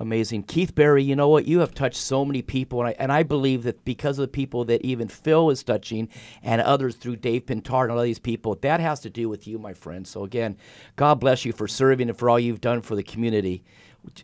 Amazing. 0.00 0.42
Keith 0.42 0.74
Berry, 0.74 1.04
you 1.04 1.14
know 1.14 1.28
what? 1.28 1.46
You 1.46 1.60
have 1.60 1.72
touched 1.72 1.98
so 1.98 2.24
many 2.24 2.42
people, 2.42 2.80
and 2.80 2.88
I, 2.88 2.96
and 2.98 3.12
I 3.12 3.22
believe 3.22 3.62
that 3.62 3.84
because 3.84 4.18
of 4.18 4.24
the 4.24 4.28
people 4.28 4.64
that 4.64 4.84
even 4.84 5.06
Phil 5.06 5.50
is 5.50 5.62
touching 5.62 6.08
and 6.42 6.60
others 6.60 6.96
through 6.96 7.14
Dave 7.16 7.46
Pintard 7.46 7.84
and 7.84 7.92
all 7.92 8.02
these 8.02 8.18
people, 8.18 8.56
that 8.56 8.80
has 8.80 8.98
to 9.02 9.08
do 9.08 9.28
with 9.28 9.46
you, 9.46 9.56
my 9.56 9.72
friend. 9.72 10.04
So, 10.04 10.24
again, 10.24 10.56
God 10.96 11.20
bless 11.20 11.44
you 11.44 11.52
for 11.52 11.68
serving 11.68 12.08
and 12.08 12.18
for 12.18 12.28
all 12.28 12.40
you've 12.40 12.60
done 12.60 12.82
for 12.82 12.96
the 12.96 13.04
community. 13.04 13.62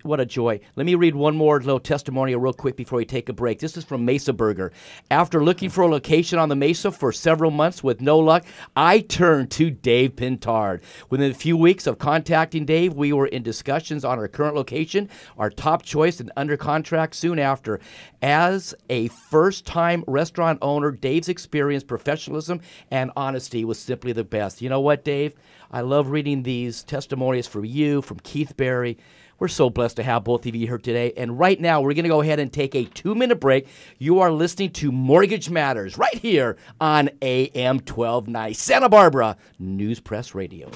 What 0.02 0.20
a 0.20 0.26
joy. 0.26 0.60
Let 0.76 0.86
me 0.86 0.94
read 0.94 1.14
one 1.14 1.36
more 1.36 1.58
little 1.58 1.80
testimonial 1.80 2.40
real 2.40 2.52
quick 2.52 2.76
before 2.76 2.98
we 2.98 3.04
take 3.04 3.28
a 3.28 3.32
break. 3.32 3.58
This 3.58 3.76
is 3.76 3.84
from 3.84 4.04
Mesa 4.04 4.32
Burger. 4.32 4.72
After 5.10 5.42
looking 5.42 5.70
for 5.70 5.82
a 5.82 5.88
location 5.88 6.38
on 6.38 6.48
the 6.48 6.56
Mesa 6.56 6.92
for 6.92 7.12
several 7.12 7.50
months 7.50 7.82
with 7.82 8.00
no 8.00 8.18
luck, 8.18 8.44
I 8.76 9.00
turned 9.00 9.50
to 9.52 9.70
Dave 9.70 10.16
Pintard. 10.16 10.82
Within 11.08 11.30
a 11.30 11.34
few 11.34 11.56
weeks 11.56 11.86
of 11.86 11.98
contacting 11.98 12.64
Dave, 12.64 12.94
we 12.94 13.12
were 13.12 13.26
in 13.26 13.42
discussions 13.42 14.04
on 14.04 14.18
our 14.18 14.28
current 14.28 14.54
location, 14.54 15.08
our 15.38 15.50
top 15.50 15.82
choice, 15.82 16.20
and 16.20 16.30
under 16.36 16.56
contract 16.56 17.14
soon 17.14 17.38
after. 17.38 17.80
As 18.22 18.74
a 18.90 19.08
first 19.08 19.64
time 19.64 20.04
restaurant 20.06 20.58
owner, 20.62 20.90
Dave's 20.90 21.28
experience, 21.28 21.84
professionalism, 21.84 22.60
and 22.90 23.10
honesty 23.16 23.64
was 23.64 23.78
simply 23.78 24.12
the 24.12 24.24
best. 24.24 24.60
You 24.60 24.68
know 24.68 24.80
what, 24.80 25.04
Dave? 25.04 25.34
I 25.72 25.82
love 25.82 26.10
reading 26.10 26.42
these 26.42 26.82
testimonies 26.82 27.46
from 27.46 27.64
you, 27.64 28.02
from 28.02 28.18
Keith 28.20 28.56
Berry. 28.56 28.98
We're 29.40 29.48
so 29.48 29.70
blessed 29.70 29.96
to 29.96 30.02
have 30.02 30.22
both 30.22 30.44
of 30.44 30.54
you 30.54 30.66
here 30.66 30.78
today. 30.78 31.14
And 31.16 31.38
right 31.38 31.58
now, 31.58 31.80
we're 31.80 31.94
going 31.94 32.04
to 32.04 32.10
go 32.10 32.20
ahead 32.20 32.38
and 32.38 32.52
take 32.52 32.74
a 32.74 32.84
two 32.84 33.14
minute 33.14 33.40
break. 33.40 33.66
You 33.98 34.20
are 34.20 34.30
listening 34.30 34.70
to 34.72 34.92
Mortgage 34.92 35.48
Matters 35.48 35.96
right 35.96 36.14
here 36.14 36.58
on 36.78 37.08
AM 37.22 37.76
1290, 37.76 38.54
Santa 38.54 38.90
Barbara 38.90 39.38
News 39.58 39.98
Press 39.98 40.34
Radio. 40.34 40.70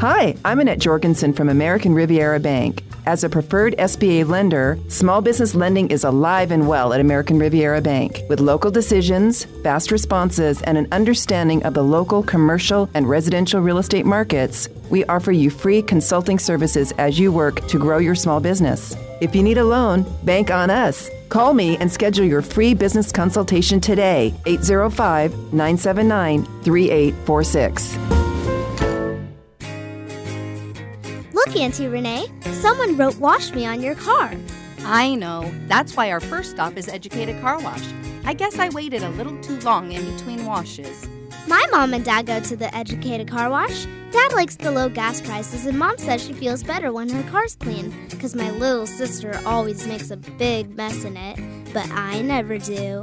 Hi, 0.00 0.34
I'm 0.44 0.60
Annette 0.60 0.78
Jorgensen 0.78 1.34
from 1.34 1.50
American 1.50 1.94
Riviera 1.94 2.40
Bank. 2.40 2.82
As 3.04 3.24
a 3.24 3.28
preferred 3.28 3.74
SBA 3.76 4.26
lender, 4.26 4.78
small 4.88 5.20
business 5.20 5.54
lending 5.54 5.90
is 5.90 6.02
alive 6.02 6.50
and 6.50 6.66
well 6.66 6.94
at 6.94 7.00
American 7.00 7.38
Riviera 7.38 7.80
Bank. 7.82 8.22
With 8.28 8.40
local 8.40 8.70
decisions, 8.70 9.44
fast 9.62 9.90
responses, 9.90 10.62
and 10.62 10.78
an 10.78 10.88
understanding 10.92 11.62
of 11.62 11.74
the 11.74 11.84
local 11.84 12.22
commercial 12.22 12.88
and 12.94 13.08
residential 13.08 13.60
real 13.60 13.78
estate 13.78 14.06
markets, 14.06 14.68
we 14.88 15.04
offer 15.06 15.30
you 15.30 15.50
free 15.50 15.82
consulting 15.82 16.38
services 16.38 16.92
as 16.98 17.18
you 17.18 17.30
work 17.30 17.66
to 17.68 17.78
grow 17.78 17.98
your 17.98 18.14
small 18.14 18.40
business. 18.40 18.96
If 19.20 19.36
you 19.36 19.42
need 19.42 19.58
a 19.58 19.64
loan, 19.64 20.06
bank 20.24 20.50
on 20.50 20.70
us. 20.70 21.10
Call 21.28 21.52
me 21.52 21.76
and 21.76 21.92
schedule 21.92 22.24
your 22.24 22.42
free 22.42 22.72
business 22.72 23.12
consultation 23.12 23.80
today, 23.80 24.34
805 24.46 25.32
979 25.52 26.44
3846. 26.62 28.25
Auntie 31.62 31.88
Renee, 31.88 32.26
someone 32.52 32.96
wrote 32.98 33.16
Wash 33.16 33.52
Me 33.52 33.64
on 33.64 33.80
your 33.80 33.94
car. 33.94 34.34
I 34.80 35.14
know. 35.14 35.50
That's 35.68 35.96
why 35.96 36.12
our 36.12 36.20
first 36.20 36.50
stop 36.50 36.76
is 36.76 36.86
Educated 36.86 37.40
Car 37.40 37.58
Wash. 37.60 37.82
I 38.24 38.34
guess 38.34 38.58
I 38.58 38.68
waited 38.68 39.02
a 39.02 39.08
little 39.10 39.40
too 39.40 39.58
long 39.60 39.90
in 39.90 40.04
between 40.14 40.44
washes. 40.44 41.08
My 41.48 41.66
mom 41.70 41.94
and 41.94 42.04
dad 42.04 42.26
go 42.26 42.40
to 42.40 42.56
the 42.56 42.74
Educated 42.76 43.28
Car 43.28 43.48
Wash. 43.48 43.86
Dad 44.10 44.32
likes 44.34 44.56
the 44.56 44.70
low 44.70 44.90
gas 44.90 45.20
prices, 45.22 45.64
and 45.64 45.78
mom 45.78 45.96
says 45.96 46.22
she 46.24 46.34
feels 46.34 46.62
better 46.62 46.92
when 46.92 47.08
her 47.08 47.30
car's 47.30 47.56
clean. 47.56 47.92
Because 48.10 48.34
my 48.34 48.50
little 48.50 48.86
sister 48.86 49.40
always 49.46 49.86
makes 49.86 50.10
a 50.10 50.16
big 50.16 50.76
mess 50.76 51.04
in 51.04 51.16
it, 51.16 51.72
but 51.72 51.90
I 51.90 52.20
never 52.20 52.58
do. 52.58 53.02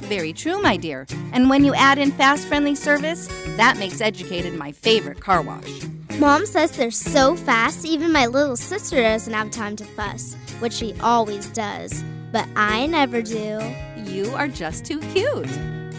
Very 0.00 0.32
true, 0.32 0.60
my 0.60 0.76
dear. 0.76 1.06
And 1.32 1.48
when 1.48 1.64
you 1.64 1.72
add 1.74 1.98
in 1.98 2.10
fast, 2.10 2.48
friendly 2.48 2.74
service, 2.74 3.28
that 3.56 3.78
makes 3.78 4.00
Educated 4.00 4.54
my 4.54 4.72
favorite 4.72 5.20
car 5.20 5.40
wash. 5.40 5.82
Mom 6.18 6.46
says 6.46 6.70
they're 6.72 6.90
so 6.90 7.34
fast, 7.36 7.84
even 7.84 8.12
my 8.12 8.26
little 8.26 8.56
sister 8.56 8.96
doesn't 9.02 9.32
have 9.32 9.50
time 9.50 9.76
to 9.76 9.84
fuss, 9.84 10.34
which 10.60 10.72
she 10.72 10.94
always 11.00 11.46
does. 11.48 12.04
But 12.30 12.46
I 12.54 12.86
never 12.86 13.22
do. 13.22 13.60
You 13.96 14.30
are 14.34 14.48
just 14.48 14.84
too 14.84 15.00
cute. 15.12 15.48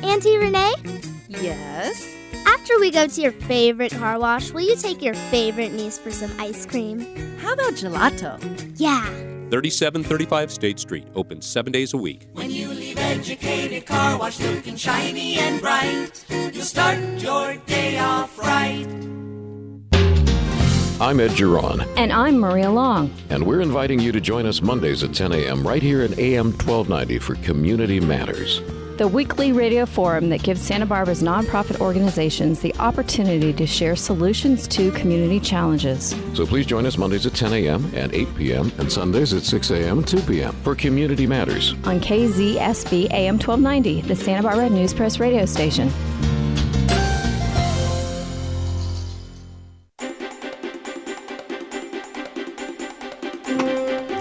Auntie 0.03 0.37
Renee? 0.37 0.73
Yes? 1.27 2.07
After 2.45 2.79
we 2.79 2.91
go 2.91 3.07
to 3.07 3.21
your 3.21 3.31
favorite 3.31 3.91
car 3.91 4.19
wash, 4.19 4.51
will 4.51 4.61
you 4.61 4.75
take 4.75 5.01
your 5.01 5.15
favorite 5.15 5.73
niece 5.73 5.97
for 5.97 6.11
some 6.11 6.31
ice 6.39 6.65
cream? 6.65 6.99
How 7.39 7.53
about 7.53 7.73
gelato? 7.73 8.39
Yeah. 8.79 9.03
3735 9.49 10.51
State 10.51 10.79
Street, 10.79 11.07
open 11.15 11.41
seven 11.41 11.71
days 11.71 11.93
a 11.93 11.97
week. 11.97 12.27
When 12.33 12.49
you 12.49 12.69
leave 12.69 12.97
Educated 12.97 13.85
Car 13.85 14.17
Wash 14.17 14.39
looking 14.39 14.75
shiny 14.75 15.35
and 15.35 15.61
bright, 15.61 16.25
you'll 16.29 16.63
start 16.63 16.97
your 17.19 17.55
day 17.67 17.99
off 17.99 18.37
right. 18.39 18.87
I'm 21.01 21.19
Ed 21.19 21.31
Giron, 21.31 21.85
And 21.97 22.13
I'm 22.13 22.39
Maria 22.39 22.69
Long. 22.71 23.13
and 23.29 23.45
we're 23.45 23.59
inviting 23.61 23.99
you 23.99 24.11
to 24.13 24.21
join 24.21 24.45
us 24.45 24.61
Mondays 24.61 25.03
at 25.03 25.13
10 25.13 25.33
a.m. 25.33 25.67
right 25.67 25.81
here 25.81 26.01
at 26.01 26.17
AM 26.17 26.51
1290 26.53 27.19
for 27.19 27.35
Community 27.35 27.99
Matters. 27.99 28.61
The 28.97 29.07
weekly 29.07 29.51
radio 29.51 29.85
forum 29.87 30.29
that 30.29 30.43
gives 30.43 30.61
Santa 30.61 30.85
Barbara's 30.85 31.21
nonprofit 31.23 31.81
organizations 31.81 32.59
the 32.61 32.73
opportunity 32.75 33.51
to 33.51 33.65
share 33.67 33.95
solutions 33.95 34.67
to 34.69 34.91
community 34.91 35.39
challenges. 35.39 36.15
So 36.35 36.45
please 36.45 36.67
join 36.67 36.85
us 36.85 36.97
Mondays 36.97 37.25
at 37.25 37.33
10 37.33 37.53
a.m. 37.53 37.91
and 37.95 38.13
8 38.13 38.35
p.m. 38.35 38.71
and 38.77 38.89
Sundays 38.91 39.33
at 39.33 39.41
6 39.43 39.71
a.m. 39.71 39.97
and 39.97 40.07
2 40.07 40.21
p.m. 40.21 40.53
for 40.63 40.73
Community 40.75 41.25
Matters. 41.27 41.73
On 41.85 41.99
KZSB 41.99 43.11
AM 43.11 43.39
1290, 43.39 44.01
the 44.01 44.15
Santa 44.15 44.43
Barbara 44.43 44.69
News 44.69 44.93
Press 44.93 45.19
radio 45.19 45.45
station. 45.47 45.89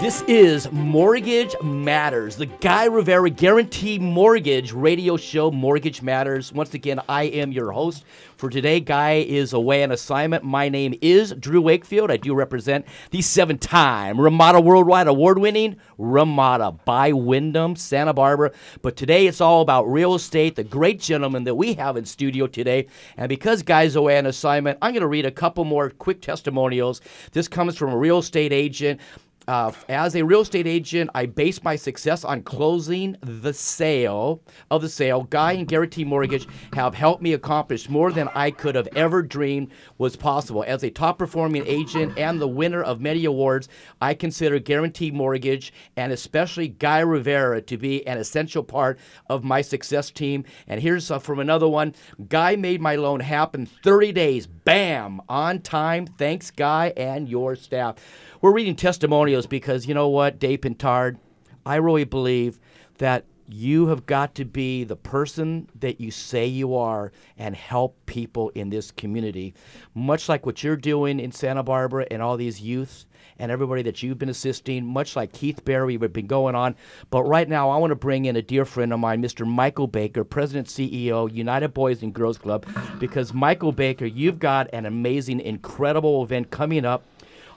This 0.03 0.21
is 0.23 0.69
Mortgage 0.69 1.55
Matters, 1.63 2.35
the 2.35 2.47
Guy 2.47 2.87
Rivera 2.87 3.29
Guarantee 3.29 3.99
Mortgage 3.99 4.73
radio 4.73 5.15
show, 5.15 5.49
Mortgage 5.49 6.01
Matters. 6.01 6.51
Once 6.51 6.73
again, 6.73 6.99
I 7.07 7.23
am 7.23 7.53
your 7.53 7.71
host 7.71 8.03
for 8.35 8.49
today. 8.49 8.81
Guy 8.81 9.23
is 9.25 9.53
away 9.53 9.81
on 9.81 9.93
assignment. 9.93 10.43
My 10.43 10.67
name 10.67 10.93
is 11.01 11.31
Drew 11.39 11.61
Wakefield. 11.61 12.11
I 12.11 12.17
do 12.17 12.35
represent 12.35 12.85
the 13.11 13.21
seven 13.21 13.57
time 13.57 14.19
Ramada 14.19 14.59
Worldwide 14.59 15.07
Award 15.07 15.39
winning 15.39 15.77
Ramada 15.97 16.71
by 16.71 17.13
Wyndham, 17.13 17.77
Santa 17.77 18.11
Barbara. 18.13 18.51
But 18.81 18.97
today 18.97 19.25
it's 19.25 19.39
all 19.39 19.61
about 19.61 19.85
real 19.85 20.15
estate, 20.15 20.57
the 20.57 20.65
great 20.65 20.99
gentleman 20.99 21.45
that 21.45 21.55
we 21.55 21.75
have 21.75 21.95
in 21.95 22.03
studio 22.03 22.45
today. 22.45 22.87
And 23.15 23.29
because 23.29 23.63
Guy's 23.63 23.95
away 23.95 24.17
on 24.17 24.25
assignment, 24.25 24.79
I'm 24.81 24.91
going 24.91 24.99
to 24.99 25.07
read 25.07 25.25
a 25.25 25.31
couple 25.31 25.63
more 25.63 25.91
quick 25.91 26.19
testimonials. 26.19 26.99
This 27.31 27.47
comes 27.47 27.77
from 27.77 27.91
a 27.93 27.97
real 27.97 28.17
estate 28.17 28.51
agent. 28.51 28.99
Uh, 29.47 29.71
as 29.89 30.15
a 30.15 30.23
real 30.23 30.41
estate 30.41 30.67
agent, 30.67 31.09
I 31.13 31.25
base 31.25 31.63
my 31.63 31.75
success 31.75 32.23
on 32.23 32.43
closing 32.43 33.17
the 33.21 33.53
sale 33.53 34.41
of 34.71 34.81
the 34.81 34.87
sale. 34.87 35.23
Guy 35.23 35.53
and 35.53 35.67
Guarantee 35.67 36.05
Mortgage 36.05 36.47
have 36.73 36.95
helped 36.95 37.21
me 37.21 37.33
accomplish 37.33 37.89
more 37.89 38.11
than 38.11 38.29
I 38.29 38.51
could 38.51 38.75
have 38.75 38.87
ever 38.95 39.21
dreamed 39.21 39.71
was 39.97 40.15
possible. 40.15 40.63
As 40.65 40.83
a 40.83 40.89
top 40.89 41.17
performing 41.17 41.65
agent 41.67 42.17
and 42.17 42.39
the 42.39 42.47
winner 42.47 42.81
of 42.81 43.01
many 43.01 43.25
awards, 43.25 43.67
I 44.01 44.13
consider 44.13 44.59
Guarantee 44.59 45.11
Mortgage 45.11 45.73
and 45.97 46.13
especially 46.13 46.69
Guy 46.69 46.99
Rivera 46.99 47.61
to 47.63 47.77
be 47.77 48.05
an 48.07 48.17
essential 48.17 48.63
part 48.63 48.97
of 49.29 49.43
my 49.43 49.61
success 49.61 50.09
team. 50.09 50.45
And 50.67 50.81
here's 50.81 51.11
uh, 51.11 51.19
from 51.19 51.39
another 51.39 51.67
one 51.67 51.95
Guy 52.29 52.55
made 52.55 52.79
my 52.79 52.95
loan 52.95 53.19
happen 53.19 53.65
30 53.65 54.13
days. 54.13 54.47
Bam! 54.63 55.21
On 55.27 55.59
time. 55.59 56.07
Thanks, 56.07 56.49
Guy, 56.49 56.93
and 56.95 57.27
your 57.27 57.55
staff. 57.55 57.95
We're 58.39 58.53
reading 58.53 58.75
testimonials 58.77 59.45
because 59.45 59.87
you 59.87 59.93
know 59.93 60.07
what, 60.07 60.39
Dave 60.39 60.61
Pintard, 60.61 61.17
I 61.65 61.75
really 61.75 62.05
believe 62.05 62.59
that 62.97 63.25
you 63.47 63.87
have 63.87 64.05
got 64.05 64.35
to 64.35 64.45
be 64.45 64.85
the 64.85 64.95
person 64.95 65.67
that 65.79 65.99
you 65.99 66.11
say 66.11 66.45
you 66.45 66.75
are 66.75 67.11
and 67.37 67.55
help 67.55 67.97
people 68.05 68.49
in 68.49 68.69
this 68.69 68.89
community. 68.89 69.53
Much 69.93 70.29
like 70.29 70.45
what 70.45 70.63
you're 70.63 70.77
doing 70.77 71.19
in 71.19 71.31
Santa 71.33 71.63
Barbara 71.63 72.07
and 72.09 72.21
all 72.21 72.37
these 72.37 72.61
youth 72.61 73.05
and 73.43 73.51
everybody 73.51 73.81
that 73.81 74.01
you've 74.01 74.17
been 74.17 74.29
assisting, 74.29 74.85
much 74.85 75.17
like 75.17 75.33
Keith 75.33 75.65
Berry, 75.65 75.97
we've 75.97 76.13
been 76.13 76.27
going 76.27 76.55
on. 76.55 76.77
But 77.09 77.23
right 77.23 77.49
now, 77.49 77.69
I 77.69 77.75
want 77.75 77.91
to 77.91 77.95
bring 77.95 78.23
in 78.23 78.37
a 78.37 78.41
dear 78.41 78.63
friend 78.63 78.93
of 78.93 79.01
mine, 79.01 79.21
Mr. 79.21 79.45
Michael 79.45 79.87
Baker, 79.87 80.23
President 80.23 80.69
CEO, 80.69 81.29
United 81.29 81.73
Boys 81.73 82.01
and 82.01 82.13
Girls 82.13 82.37
Club, 82.37 82.65
because 82.99 83.33
Michael 83.33 83.73
Baker, 83.73 84.05
you've 84.05 84.39
got 84.39 84.69
an 84.71 84.85
amazing, 84.85 85.41
incredible 85.41 86.23
event 86.23 86.51
coming 86.51 86.85
up 86.85 87.03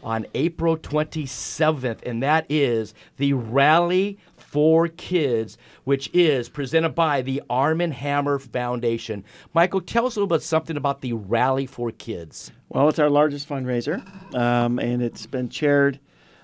on 0.06 0.24
April 0.34 0.76
27th, 0.76 1.98
and 2.06 2.22
that 2.22 2.46
is 2.48 2.94
the 3.16 3.32
Rally 3.32 4.18
for 4.36 4.86
Kids, 4.86 5.58
which 5.82 6.08
is 6.14 6.48
presented 6.48 6.90
by 6.90 7.22
the 7.22 7.42
Armand 7.50 7.94
Hammer 7.94 8.38
Foundation. 8.38 9.24
Michael, 9.52 9.80
tell 9.80 10.06
us 10.06 10.14
a 10.14 10.20
little 10.20 10.28
bit 10.28 10.42
something 10.42 10.76
about 10.76 11.00
the 11.00 11.12
Rally 11.12 11.66
for 11.66 11.90
Kids. 11.90 12.52
Well, 12.68 12.88
it's 12.88 13.00
our 13.00 13.10
largest 13.10 13.48
fundraiser, 13.48 14.00
um, 14.32 14.78
and 14.78 15.02
it's 15.02 15.26
been 15.26 15.48
chaired. 15.48 15.98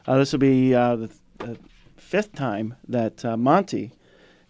Uh, 0.09 0.19
this 0.19 0.33
will 0.33 0.41
be 0.41 0.75
uh, 0.75 0.97
the, 0.97 1.11
the 1.39 1.59
fifth 1.97 2.33
time 2.33 2.75
that 2.89 3.25
uh, 3.25 3.37
Monty 3.37 3.93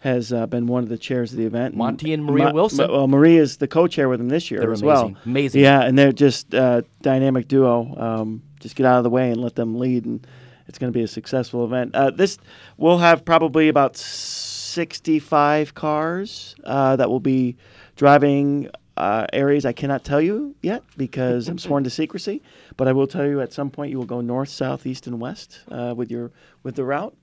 has 0.03 0.33
uh, 0.33 0.45
been 0.47 0.67
one 0.67 0.83
of 0.83 0.89
the 0.89 0.97
chairs 0.97 1.31
of 1.31 1.37
the 1.37 1.45
event. 1.45 1.77
Monty 1.77 2.11
and 2.11 2.25
Maria 2.25 2.51
Wilson. 2.51 2.91
Well, 2.91 3.07
Maria 3.07 3.41
is 3.41 3.55
the 3.55 3.69
co-chair 3.69 4.09
with 4.09 4.19
him 4.19 4.27
this 4.27 4.51
year 4.51 4.59
They're 4.59 4.73
as 4.73 4.81
amazing. 4.81 5.13
well. 5.13 5.21
Amazing. 5.25 5.61
Yeah, 5.61 5.81
and 5.81 5.97
they're 5.97 6.11
just 6.11 6.53
uh, 6.53 6.81
dynamic 7.01 7.47
duo. 7.47 7.95
Um, 7.97 8.43
just 8.59 8.75
get 8.75 8.85
out 8.85 8.97
of 8.97 9.05
the 9.05 9.09
way 9.09 9.31
and 9.31 9.39
let 9.39 9.55
them 9.55 9.79
lead, 9.79 10.03
and 10.03 10.27
it's 10.67 10.77
going 10.77 10.91
to 10.91 10.97
be 10.97 11.03
a 11.03 11.07
successful 11.07 11.63
event. 11.63 11.95
Uh, 11.95 12.09
this 12.11 12.37
we'll 12.75 12.97
have 12.97 13.23
probably 13.23 13.69
about 13.69 13.95
sixty-five 13.95 15.73
cars 15.73 16.53
uh, 16.65 16.97
that 16.97 17.09
will 17.09 17.21
be 17.21 17.55
driving 17.95 18.69
uh, 18.97 19.25
areas 19.31 19.65
I 19.65 19.71
cannot 19.71 20.03
tell 20.03 20.19
you 20.19 20.53
yet 20.61 20.83
because 20.97 21.47
I'm 21.47 21.57
sworn 21.57 21.85
to 21.85 21.89
secrecy. 22.01 22.41
But 22.75 22.89
I 22.89 22.91
will 22.91 23.07
tell 23.07 23.25
you 23.25 23.39
at 23.39 23.53
some 23.53 23.69
point 23.69 23.91
you 23.91 23.97
will 23.97 24.05
go 24.05 24.19
north, 24.19 24.49
south, 24.49 24.85
east, 24.85 25.07
and 25.07 25.21
west 25.21 25.61
uh, 25.71 25.93
with 25.95 26.11
your 26.11 26.31
with 26.61 26.75
the 26.75 26.83
route. 26.83 27.15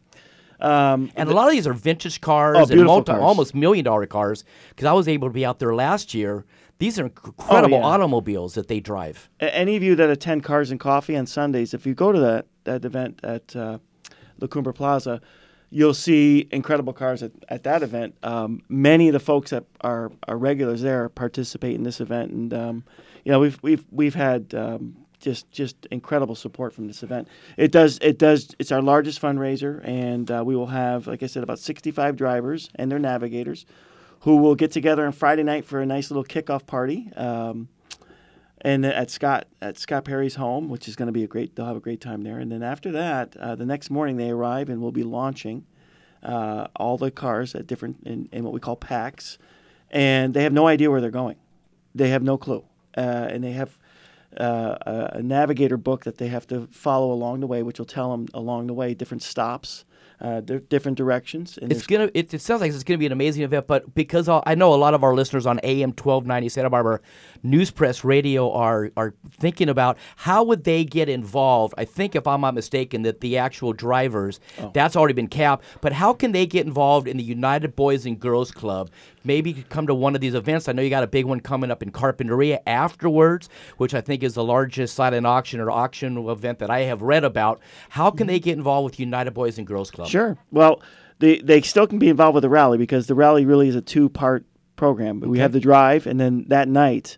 Um, 0.61 1.11
And 1.17 1.29
a 1.29 1.33
lot 1.35 1.47
of 1.47 1.53
these 1.53 1.67
are 1.67 1.73
vintage 1.73 2.21
cars 2.21 2.57
Oh, 2.59 2.73
and 2.73 2.85
multi, 2.85 3.13
cars. 3.13 3.23
almost 3.23 3.55
million 3.55 3.85
dollar 3.85 4.07
cars 4.07 4.45
because 4.71 4.87
I 4.87 4.93
was 4.93 5.09
able 5.09 5.29
to 5.29 5.33
be 5.35 5.45
out 5.45 5.59
there 5.59 5.75
last 5.75 6.15
year. 6.15 6.45
These 6.79 6.99
are 6.99 7.05
incredible 7.05 7.77
Oh, 7.77 7.81
yeah. 7.81 7.85
automobiles 7.87 8.55
that 8.55 8.69
they 8.69 8.81
drive. 8.81 9.29
A- 9.41 9.55
any 9.55 9.77
of 9.77 9.83
you 9.83 9.95
that 9.97 10.09
attend 10.11 10.45
Cars 10.45 10.71
and 10.71 10.81
Coffee 10.81 11.17
on 11.17 11.27
Sundays, 11.27 11.75
if 11.75 11.87
you 11.87 11.95
go 11.95 12.13
to 12.13 12.21
that 12.21 12.47
that 12.65 12.85
event 12.85 13.21
at 13.23 13.55
uh, 13.57 13.79
La 14.41 14.47
Cumbre 14.49 14.73
Plaza, 14.73 15.21
you'll 15.71 15.95
see 15.95 16.49
incredible 16.51 16.93
cars 16.93 17.23
at, 17.23 17.33
at 17.49 17.63
that 17.65 17.83
event. 17.83 18.15
Um, 18.23 18.63
many 18.69 19.09
of 19.09 19.13
the 19.13 19.21
folks 19.21 19.51
that 19.51 19.65
are, 19.83 20.11
are 20.27 20.37
regulars 20.37 20.81
there 20.83 21.09
participate 21.09 21.75
in 21.75 21.83
this 21.85 22.01
event, 22.01 22.33
and 22.33 22.53
um, 22.55 22.85
you 23.25 23.33
know 23.33 23.41
we've 23.41 23.59
we've 23.63 23.85
we've 23.91 24.15
had 24.15 24.55
um, 24.55 24.97
just 25.21 25.51
just 25.51 25.87
incredible 25.91 26.35
support 26.35 26.73
from 26.73 26.87
this 26.87 27.03
event. 27.03 27.29
It 27.57 27.73
does 27.73 27.99
it 28.03 28.19
does 28.19 28.49
it's 28.59 28.73
our 28.73 28.83
largest 28.83 29.21
fundraiser, 29.21 29.81
and 29.87 30.31
uh, 30.31 30.43
we 30.45 30.57
will 30.57 30.69
have 30.69 31.07
like 31.07 31.23
I 31.23 31.27
said 31.27 31.43
about 31.43 31.59
65 31.59 32.17
drivers 32.17 32.71
and 32.75 32.91
their 32.91 32.99
navigators 32.99 33.67
who 34.21 34.37
will 34.37 34.55
get 34.55 34.71
together 34.71 35.07
on 35.07 35.13
Friday 35.13 35.43
night 35.43 35.65
for 35.65 35.81
a 35.81 35.87
nice 35.87 36.11
little 36.11 36.25
kickoff 36.25 36.67
party. 36.67 37.11
Um, 37.17 37.69
and 38.63 38.85
at 38.85 39.11
Scott 39.11 39.47
at 39.63 39.79
Scott 39.79 40.05
Perry's 40.05 40.35
home, 40.35 40.69
which 40.69 40.87
is 40.87 40.97
going 40.97 41.07
to 41.07 41.13
be 41.13 41.25
a 41.25 41.27
great. 41.27 41.57
They'll 41.57 41.67
have 41.67 41.77
a 41.77 41.81
great 41.81 42.01
time 42.01 42.23
there. 42.23 42.39
And 42.39 42.53
then 42.53 42.63
after 42.63 42.93
that, 42.93 43.37
uh, 43.37 43.55
the 43.55 43.65
next 43.65 43.91
morning 43.91 44.17
they 44.17 44.31
arrive 44.31 44.69
and 44.69 44.83
we'll 44.83 44.93
be 44.93 45.03
launching 45.03 45.65
uh, 46.23 46.67
all 46.77 46.99
the 46.99 47.11
cars 47.11 47.55
at 47.55 47.67
different 47.67 47.99
in, 48.05 48.29
in 48.33 48.45
what 48.45 48.53
we 48.53 48.61
call 48.61 48.77
packs, 48.77 49.39
and 49.91 50.35
they 50.35 50.43
have 50.43 50.53
no 50.53 50.67
idea 50.67 50.91
where 50.91 51.01
they're 51.01 51.11
going. 51.11 51.37
They 51.95 52.11
have 52.11 52.23
no 52.23 52.37
clue, 52.37 52.65
uh, 52.97 53.29
and 53.31 53.43
they 53.43 53.53
have. 53.53 53.77
Uh, 54.37 54.77
a, 54.83 55.19
a 55.19 55.23
navigator 55.23 55.77
book 55.77 56.05
that 56.05 56.19
they 56.19 56.29
have 56.29 56.47
to 56.47 56.69
follow 56.71 57.11
along 57.11 57.41
the 57.41 57.47
way, 57.49 57.65
which 57.65 57.79
will 57.79 57.87
tell 57.87 58.13
them 58.13 58.29
along 58.33 58.69
the 58.69 58.75
way 58.75 58.95
different 58.95 59.23
stops, 59.25 59.85
uh, 60.21 60.41
different 60.41 60.99
directions. 60.99 61.59
It's 61.63 61.87
gonna. 61.87 62.11
It, 62.15 62.33
it 62.35 62.41
sounds 62.41 62.61
like 62.61 62.73
it's 62.73 62.85
gonna 62.85 62.99
be 62.99 63.07
an 63.07 63.13
amazing 63.13 63.43
event, 63.43 63.67
but 63.67 63.95
because 63.95 64.29
I 64.29 64.43
I 64.47 64.55
know 64.55 64.75
a 64.75 64.77
lot 64.77 64.95
of 64.95 65.03
our 65.03 65.15
listeners 65.15 65.47
on 65.47 65.61
AM 65.63 65.93
twelve 65.93 66.27
ninety 66.27 66.49
Santa 66.49 66.69
Barbara 66.69 67.01
News 67.43 67.71
Press 67.71 68.05
Radio 68.05 68.51
are 68.53 68.91
are 68.97 69.15
thinking 69.39 69.69
about 69.69 69.97
how 70.17 70.45
would 70.45 70.65
they 70.65 70.85
get 70.85 71.09
involved. 71.09 71.75
I 71.79 71.85
think, 71.85 72.15
if 72.15 72.27
I'm 72.27 72.43
not 72.43 72.55
mistaken, 72.55 73.03
that 73.03 73.21
the 73.21 73.39
actual 73.39 73.73
drivers 73.73 74.41
Oh. 74.59 74.71
that's 74.75 74.97
already 74.97 75.15
been 75.15 75.29
capped. 75.29 75.65
But 75.81 75.93
how 75.95 76.13
can 76.13 76.33
they 76.33 76.47
get 76.47 76.67
involved 76.67 77.09
in 77.09 77.17
the 77.17 77.23
United 77.23 77.75
Boys 77.77 78.05
and 78.07 78.19
Girls 78.21 78.51
Club? 78.51 78.91
Maybe 79.25 79.65
come 79.69 79.87
to 79.87 79.95
one 79.95 80.15
of 80.15 80.21
these 80.21 80.35
events. 80.35 80.69
I 80.69 80.73
know 80.73 80.81
you 80.83 80.89
got 80.91 81.03
a 81.03 81.07
big 81.07 81.27
one 81.27 81.41
coming 81.41 81.71
up 81.71 81.83
in 81.83 81.93
Carpinteria 81.93 82.59
afterwards, 82.67 83.49
which 83.77 83.95
I 83.95 84.01
think 84.01 84.23
is 84.23 84.35
the 84.35 84.45
largest 84.45 84.95
silent 84.95 85.27
auction 85.27 85.61
or 85.61 85.71
auction 85.71 86.17
event 86.29 86.59
that 86.61 86.71
I 86.71 86.81
have 86.81 87.03
read 87.03 87.25
about. 87.25 87.61
How 87.91 88.11
can 88.11 88.27
they 88.27 88.39
get 88.41 88.57
involved 88.57 88.85
with 88.85 89.01
United 89.01 89.33
Boys 89.33 89.59
and 89.59 89.67
Girls 89.67 89.91
Club? 89.91 90.09
Sure. 90.11 90.37
Well, 90.51 90.83
they 91.19 91.39
they 91.39 91.61
still 91.63 91.87
can 91.87 91.99
be 91.99 92.09
involved 92.09 92.35
with 92.35 92.43
the 92.43 92.49
rally 92.49 92.79
because 92.79 93.07
the 93.07 93.15
rally 93.15 93.45
really 93.47 93.69
is 93.69 93.77
a 93.77 93.81
two 93.83 94.09
part 94.09 94.45
program. 94.77 95.21
We 95.21 95.29
Okay. 95.31 95.39
have 95.41 95.53
the 95.53 95.61
drive, 95.61 96.07
and 96.07 96.19
then 96.21 96.45
that 96.49 96.69
night. 96.69 97.17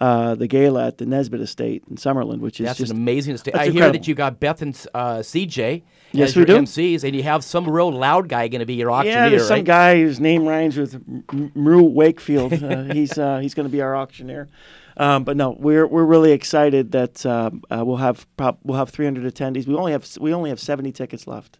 Uh, 0.00 0.34
the 0.34 0.48
gala 0.48 0.88
at 0.88 0.98
the 0.98 1.06
Nesbitt 1.06 1.40
Estate 1.40 1.84
in 1.88 1.94
Summerland, 1.94 2.40
which 2.40 2.58
is 2.58 2.66
That's 2.66 2.78
just 2.78 2.90
an 2.90 2.96
amazing 2.98 3.34
estate. 3.36 3.54
I 3.54 3.68
hear 3.68 3.88
that 3.92 4.08
you 4.08 4.16
got 4.16 4.40
Beth 4.40 4.60
and 4.60 4.74
uh, 4.94 5.18
CJ 5.18 5.82
Yes, 6.10 6.30
as 6.30 6.34
we 6.36 6.40
your 6.40 6.46
do. 6.46 6.56
MCs, 6.62 7.04
and 7.04 7.14
you 7.14 7.22
have 7.22 7.44
some 7.44 7.70
real 7.70 7.92
loud 7.92 8.28
guy 8.28 8.48
going 8.48 8.60
to 8.60 8.66
be 8.66 8.74
your 8.74 8.90
auctioneer, 8.90 9.24
Yeah, 9.24 9.28
there's 9.28 9.46
some 9.46 9.58
right? 9.58 9.64
guy 9.64 10.00
whose 10.00 10.18
name 10.18 10.44
rhymes 10.44 10.76
with 10.76 11.06
Mru 11.28 11.88
Wakefield. 11.92 12.52
Uh, 12.60 12.82
he's 12.94 13.16
uh, 13.16 13.38
he's 13.38 13.54
going 13.54 13.68
to 13.68 13.70
be 13.72 13.80
our 13.80 13.94
auctioneer. 13.94 14.48
Um, 14.96 15.22
but 15.22 15.36
no, 15.36 15.50
we're 15.50 15.86
we're 15.86 16.04
really 16.04 16.32
excited 16.32 16.90
that 16.92 17.24
um, 17.24 17.62
uh, 17.70 17.84
we'll 17.84 17.98
have 17.98 18.26
prob- 18.36 18.58
we'll 18.64 18.78
have 18.78 18.90
300 18.90 19.32
attendees. 19.32 19.68
We 19.68 19.76
only 19.76 19.92
have 19.92 20.08
we 20.20 20.34
only 20.34 20.50
have 20.50 20.58
70 20.58 20.90
tickets 20.90 21.28
left. 21.28 21.58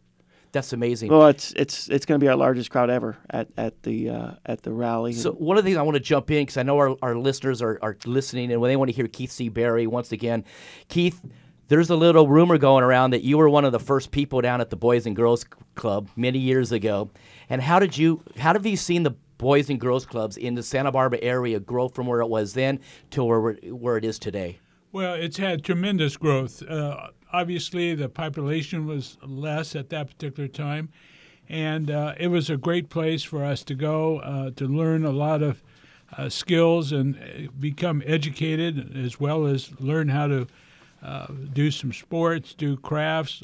That's 0.52 0.74
amazing. 0.74 1.10
Well, 1.10 1.28
it's 1.28 1.52
it's 1.56 1.88
it's 1.88 2.04
going 2.04 2.20
to 2.20 2.24
be 2.24 2.28
our 2.28 2.36
largest 2.36 2.70
crowd 2.70 2.90
ever 2.90 3.16
at 3.30 3.48
at 3.56 3.82
the 3.82 4.10
uh, 4.10 4.30
at 4.44 4.62
the 4.62 4.70
rally. 4.70 5.14
So 5.14 5.32
one 5.32 5.56
of 5.56 5.64
the 5.64 5.70
things 5.70 5.78
I 5.78 5.82
want 5.82 5.94
to 5.94 6.00
jump 6.00 6.30
in 6.30 6.42
because 6.42 6.58
I 6.58 6.62
know 6.62 6.76
our, 6.76 6.94
our 7.00 7.16
listeners 7.16 7.62
are, 7.62 7.78
are 7.80 7.96
listening 8.04 8.52
and 8.52 8.60
when 8.60 8.68
they 8.68 8.76
want 8.76 8.90
to 8.90 8.94
hear 8.94 9.08
Keith 9.08 9.30
C. 9.30 9.48
Berry 9.48 9.86
once 9.86 10.12
again, 10.12 10.44
Keith, 10.88 11.22
there's 11.68 11.88
a 11.88 11.96
little 11.96 12.28
rumor 12.28 12.58
going 12.58 12.84
around 12.84 13.12
that 13.12 13.22
you 13.22 13.38
were 13.38 13.48
one 13.48 13.64
of 13.64 13.72
the 13.72 13.80
first 13.80 14.10
people 14.10 14.42
down 14.42 14.60
at 14.60 14.68
the 14.68 14.76
Boys 14.76 15.06
and 15.06 15.16
Girls 15.16 15.46
Club 15.74 16.10
many 16.16 16.38
years 16.38 16.70
ago. 16.70 17.10
And 17.48 17.62
how 17.62 17.78
did 17.78 17.96
you 17.96 18.22
how 18.36 18.52
have 18.52 18.66
you 18.66 18.76
seen 18.76 19.04
the 19.04 19.14
Boys 19.38 19.70
and 19.70 19.80
Girls 19.80 20.04
Clubs 20.04 20.36
in 20.36 20.54
the 20.54 20.62
Santa 20.62 20.92
Barbara 20.92 21.18
area 21.22 21.58
grow 21.60 21.88
from 21.88 22.06
where 22.06 22.20
it 22.20 22.28
was 22.28 22.52
then 22.52 22.78
to 23.12 23.24
where 23.24 23.54
where 23.54 23.96
it 23.96 24.04
is 24.04 24.18
today? 24.18 24.58
Well, 24.92 25.14
it's 25.14 25.38
had 25.38 25.64
tremendous 25.64 26.18
growth. 26.18 26.62
Uh, 26.62 27.08
obviously, 27.32 27.94
the 27.94 28.08
population 28.08 28.86
was 28.86 29.18
less 29.22 29.74
at 29.74 29.90
that 29.90 30.08
particular 30.08 30.48
time, 30.48 30.90
and 31.48 31.90
uh, 31.90 32.14
it 32.18 32.28
was 32.28 32.50
a 32.50 32.56
great 32.56 32.88
place 32.88 33.22
for 33.22 33.44
us 33.44 33.62
to 33.64 33.74
go 33.74 34.18
uh, 34.20 34.50
to 34.52 34.66
learn 34.66 35.04
a 35.04 35.10
lot 35.10 35.42
of 35.42 35.62
uh, 36.16 36.28
skills 36.28 36.92
and 36.92 37.16
uh, 37.16 37.50
become 37.58 38.02
educated, 38.06 38.96
as 38.96 39.18
well 39.18 39.46
as 39.46 39.72
learn 39.80 40.08
how 40.08 40.26
to 40.26 40.46
uh, 41.02 41.26
do 41.52 41.70
some 41.70 41.92
sports, 41.92 42.54
do 42.54 42.76
crafts. 42.76 43.42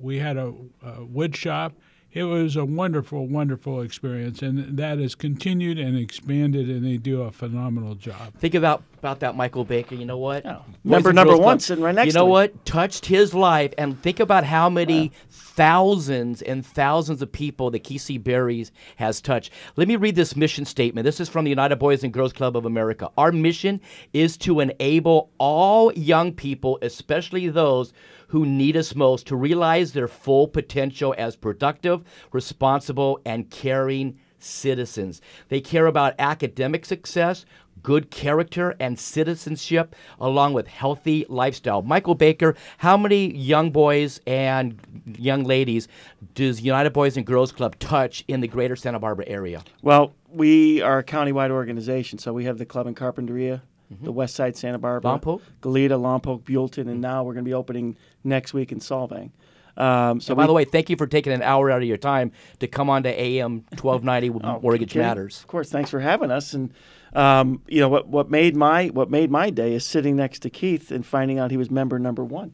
We 0.00 0.18
had 0.18 0.36
a, 0.36 0.52
a 0.82 1.04
wood 1.04 1.34
shop. 1.34 1.72
It 2.12 2.24
was 2.24 2.56
a 2.56 2.64
wonderful, 2.64 3.28
wonderful 3.28 3.82
experience, 3.82 4.42
and 4.42 4.76
that 4.76 4.98
has 4.98 5.14
continued 5.14 5.78
and 5.78 5.96
expanded, 5.96 6.68
and 6.68 6.84
they 6.84 6.96
do 6.96 7.22
a 7.22 7.30
phenomenal 7.30 7.94
job. 7.94 8.34
Think 8.38 8.54
about 8.54 8.82
about 8.98 9.20
that 9.20 9.36
Michael 9.36 9.64
Baker. 9.64 9.94
You 9.94 10.06
know 10.06 10.18
what? 10.18 10.42
Boys 10.42 10.56
Member 10.82 11.10
and 11.10 11.16
number 11.16 11.34
one 11.34 11.42
Club, 11.42 11.60
sitting 11.62 11.84
right 11.84 11.94
next 11.94 12.06
You 12.06 12.12
to 12.12 12.18
know 12.18 12.26
me. 12.26 12.32
what? 12.32 12.64
Touched 12.66 13.06
his 13.06 13.32
life, 13.32 13.72
and 13.78 14.00
think 14.02 14.18
about 14.18 14.42
how 14.42 14.68
many 14.68 15.12
thousands 15.30 16.42
and 16.42 16.66
thousands 16.66 17.22
of 17.22 17.30
people 17.30 17.70
that 17.70 17.80
Keith 17.80 18.02
C. 18.02 18.18
Berry's 18.18 18.72
has 18.96 19.20
touched. 19.20 19.52
Let 19.76 19.86
me 19.86 19.94
read 19.94 20.16
this 20.16 20.34
mission 20.34 20.64
statement. 20.64 21.04
This 21.04 21.20
is 21.20 21.28
from 21.28 21.44
the 21.44 21.50
United 21.50 21.76
Boys 21.76 22.02
and 22.02 22.12
Girls 22.12 22.32
Club 22.32 22.56
of 22.56 22.66
America. 22.66 23.08
Our 23.16 23.30
mission 23.30 23.80
is 24.12 24.36
to 24.38 24.58
enable 24.58 25.30
all 25.38 25.92
young 25.92 26.32
people, 26.32 26.78
especially 26.82 27.48
those 27.48 27.92
who 28.30 28.46
need 28.46 28.76
us 28.76 28.94
most, 28.94 29.26
to 29.26 29.34
realize 29.34 29.92
their 29.92 30.06
full 30.06 30.46
potential 30.46 31.14
as 31.18 31.34
productive, 31.34 32.04
responsible, 32.30 33.20
and 33.24 33.50
caring 33.50 34.18
citizens. 34.38 35.20
They 35.48 35.60
care 35.60 35.86
about 35.86 36.14
academic 36.18 36.86
success, 36.86 37.44
good 37.82 38.10
character 38.10 38.76
and 38.78 38.98
citizenship, 38.98 39.96
along 40.20 40.52
with 40.52 40.68
healthy 40.68 41.26
lifestyle. 41.28 41.82
Michael 41.82 42.14
Baker, 42.14 42.54
how 42.78 42.96
many 42.96 43.34
young 43.34 43.72
boys 43.72 44.20
and 44.28 44.78
young 45.18 45.42
ladies 45.42 45.88
does 46.34 46.60
United 46.60 46.92
Boys 46.92 47.16
and 47.16 47.26
Girls 47.26 47.50
Club 47.50 47.80
touch 47.80 48.24
in 48.28 48.40
the 48.40 48.48
greater 48.48 48.76
Santa 48.76 49.00
Barbara 49.00 49.24
area? 49.26 49.64
Well, 49.82 50.14
we 50.28 50.80
are 50.82 50.98
a 50.98 51.04
countywide 51.04 51.50
organization, 51.50 52.20
so 52.20 52.32
we 52.32 52.44
have 52.44 52.58
the 52.58 52.66
club 52.66 52.86
in 52.86 52.94
Carpinteria, 52.94 53.62
the 54.02 54.12
West 54.12 54.34
Side 54.34 54.56
Santa 54.56 54.78
Barbara, 54.78 55.18
Lompoc? 55.18 55.40
Goleta, 55.62 55.90
Lompoc, 55.98 56.42
Buellton, 56.42 56.88
and 56.88 57.00
now 57.00 57.24
we're 57.24 57.32
going 57.34 57.44
to 57.44 57.48
be 57.48 57.54
opening 57.54 57.96
next 58.24 58.54
week 58.54 58.70
in 58.72 58.78
Solvang. 58.78 59.30
Um, 59.76 60.20
so 60.20 60.28
So, 60.28 60.34
by 60.34 60.42
we- 60.42 60.46
the 60.48 60.52
way, 60.52 60.64
thank 60.64 60.90
you 60.90 60.96
for 60.96 61.06
taking 61.06 61.32
an 61.32 61.42
hour 61.42 61.70
out 61.70 61.80
of 61.82 61.88
your 61.88 61.96
time 61.96 62.32
to 62.58 62.66
come 62.66 62.90
on 62.90 63.02
to 63.04 63.08
AM 63.20 63.64
1290 63.80 64.30
Oh, 64.44 64.60
Mortgage 64.60 64.90
kidding? 64.90 65.02
Matters. 65.02 65.40
Of 65.40 65.46
course, 65.46 65.70
thanks 65.70 65.90
for 65.90 66.00
having 66.00 66.30
us. 66.30 66.52
And 66.54 66.72
um, 67.14 67.62
you 67.66 67.80
know 67.80 67.88
what? 67.88 68.06
What 68.08 68.30
made 68.30 68.54
my 68.56 68.86
what 68.88 69.10
made 69.10 69.30
my 69.30 69.50
day 69.50 69.74
is 69.74 69.84
sitting 69.86 70.16
next 70.16 70.40
to 70.40 70.50
Keith 70.50 70.90
and 70.90 71.04
finding 71.04 71.38
out 71.38 71.50
he 71.50 71.56
was 71.56 71.70
member 71.70 71.98
number 71.98 72.24
one. 72.24 72.52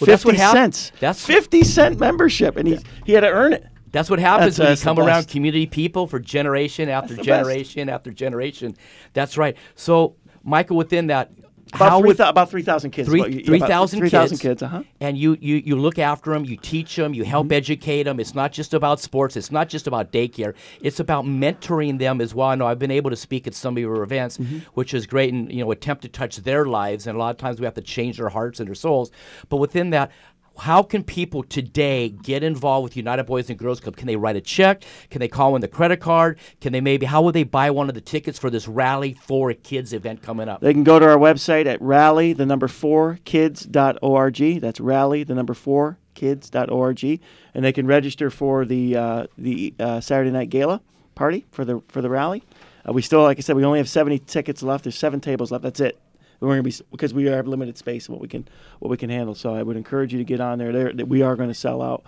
Well, 0.00 0.06
that's 0.06 0.24
what 0.24 0.34
hap- 0.36 0.52
cents. 0.52 0.92
That's 1.00 1.24
fifty 1.24 1.64
cent 1.64 1.98
membership, 1.98 2.56
and 2.56 2.68
he 2.68 2.78
he 3.04 3.12
had 3.12 3.20
to 3.20 3.28
earn 3.30 3.52
it. 3.54 3.66
That's 3.90 4.08
what 4.08 4.18
happens 4.20 4.56
That's- 4.56 4.58
when 4.58 4.64
you 4.66 4.70
that's 4.70 4.80
the 4.80 4.84
come 4.84 4.98
around 4.98 5.28
community 5.28 5.66
people 5.66 6.06
for 6.06 6.18
generation 6.18 6.88
after 6.88 7.08
the 7.14 7.16
best. 7.16 7.26
generation 7.26 7.88
after 7.90 8.10
generation. 8.10 8.74
That's 9.12 9.36
right. 9.36 9.54
So, 9.74 10.16
Michael, 10.44 10.76
within 10.76 11.06
that, 11.08 11.30
About 11.74 11.88
how 11.90 12.00
three 12.00 12.08
would 12.08 12.16
thou- 12.18 12.28
about 12.28 12.50
3,000 12.50 12.90
kids, 12.90 13.08
Three 13.08 13.20
about- 13.20 13.30
yeah, 13.32 13.36
about 13.38 13.46
three 13.46 13.58
thousand 13.60 13.98
3,000 14.00 14.36
kids. 14.38 14.42
kids, 14.42 14.62
uh-huh. 14.62 14.82
And 15.00 15.16
you, 15.16 15.38
you 15.40 15.56
you 15.64 15.76
look 15.76 15.98
after 15.98 16.32
them, 16.32 16.44
you 16.44 16.56
teach 16.56 16.96
them, 16.96 17.14
you 17.14 17.22
Mm-hmm. 17.22 17.30
help 17.30 17.52
educate 17.52 18.02
them. 18.02 18.20
It's 18.20 18.34
not 18.34 18.52
just 18.52 18.74
about 18.74 19.00
sports. 19.00 19.36
It's 19.36 19.50
not 19.50 19.68
just 19.70 19.86
about 19.86 20.12
daycare. 20.12 20.52
It's 20.82 21.00
about 21.00 21.24
mentoring 21.24 21.98
them 21.98 22.20
as 22.20 22.34
well. 22.34 22.48
I 22.48 22.56
know 22.56 22.66
I've 22.66 22.78
been 22.78 22.90
able 22.90 23.08
to 23.10 23.16
speak 23.16 23.46
at 23.46 23.54
some 23.54 23.74
of 23.76 23.80
your 23.80 24.02
events, 24.02 24.36
Mm-hmm. 24.36 24.58
which 24.74 24.92
is 24.92 25.06
great, 25.06 25.32
and 25.32 25.50
you 25.50 25.64
know 25.64 25.70
attempt 25.70 26.02
to 26.02 26.08
touch 26.08 26.36
their 26.38 26.66
lives. 26.66 27.06
And 27.06 27.16
a 27.16 27.18
lot 27.18 27.30
of 27.30 27.38
times 27.38 27.58
we 27.58 27.64
have 27.64 27.74
to 27.74 27.80
change 27.80 28.18
their 28.18 28.28
hearts 28.28 28.58
and 28.60 28.68
their 28.68 28.74
souls. 28.74 29.10
But 29.48 29.56
within 29.58 29.90
that. 29.90 30.10
How 30.58 30.82
can 30.82 31.02
people 31.02 31.42
today 31.42 32.08
get 32.08 32.42
involved 32.42 32.84
with 32.84 32.96
United 32.96 33.24
Boys 33.24 33.50
and 33.50 33.58
Girls 33.58 33.80
Club? 33.80 33.96
Can 33.96 34.06
they 34.06 34.16
write 34.16 34.36
a 34.36 34.40
check? 34.40 34.84
Can 35.10 35.20
they 35.20 35.28
call 35.28 35.54
in 35.54 35.60
the 35.60 35.68
credit 35.68 36.00
card? 36.00 36.38
Can 36.60 36.72
they 36.72 36.80
maybe, 36.80 37.06
how 37.06 37.22
would 37.22 37.34
they 37.34 37.44
buy 37.44 37.70
one 37.70 37.88
of 37.88 37.94
the 37.94 38.00
tickets 38.00 38.38
for 38.38 38.50
this 38.50 38.68
Rally 38.68 39.14
for 39.14 39.52
Kids 39.52 39.92
event 39.92 40.22
coming 40.22 40.48
up? 40.48 40.60
They 40.60 40.72
can 40.72 40.84
go 40.84 40.98
to 40.98 41.06
our 41.06 41.16
website 41.16 41.66
at 41.66 41.80
rally 41.80 42.32
the 42.32 42.46
number 42.46 42.68
four 42.68 43.18
kids.org. 43.24 44.60
That's 44.60 44.80
rally 44.80 45.24
the 45.24 45.34
number 45.34 45.54
four 45.54 45.98
kids.org, 46.14 47.20
and 47.54 47.64
they 47.64 47.72
can 47.72 47.86
register 47.86 48.30
for 48.30 48.64
the 48.64 48.96
uh, 48.96 49.26
the 49.38 49.74
uh, 49.80 50.00
Saturday 50.00 50.30
night 50.30 50.50
gala 50.50 50.80
party 51.14 51.46
for 51.50 51.64
the 51.64 51.80
for 51.88 52.02
the 52.02 52.10
rally. 52.10 52.42
Uh, 52.88 52.92
we 52.92 53.02
still, 53.02 53.22
like 53.22 53.38
I 53.38 53.40
said, 53.40 53.56
we 53.56 53.64
only 53.64 53.78
have 53.78 53.88
70 53.88 54.18
tickets 54.20 54.62
left. 54.62 54.84
There's 54.84 54.98
seven 54.98 55.20
tables 55.20 55.52
left. 55.52 55.62
That's 55.62 55.80
it. 55.80 55.98
We're 56.42 56.56
going 56.56 56.64
to 56.64 56.78
be 56.78 56.84
because 56.90 57.14
we 57.14 57.26
have 57.26 57.46
limited 57.46 57.78
space 57.78 58.06
and 58.06 58.14
what 58.14 58.20
we 58.20 58.28
can 58.28 58.48
what 58.80 58.90
we 58.90 58.96
can 58.96 59.10
handle. 59.10 59.34
So 59.34 59.54
I 59.54 59.62
would 59.62 59.76
encourage 59.76 60.12
you 60.12 60.18
to 60.18 60.24
get 60.24 60.40
on 60.40 60.58
there. 60.58 60.72
There, 60.72 61.06
we 61.06 61.22
are 61.22 61.36
going 61.36 61.50
to 61.50 61.54
sell 61.54 61.80
out. 61.80 62.04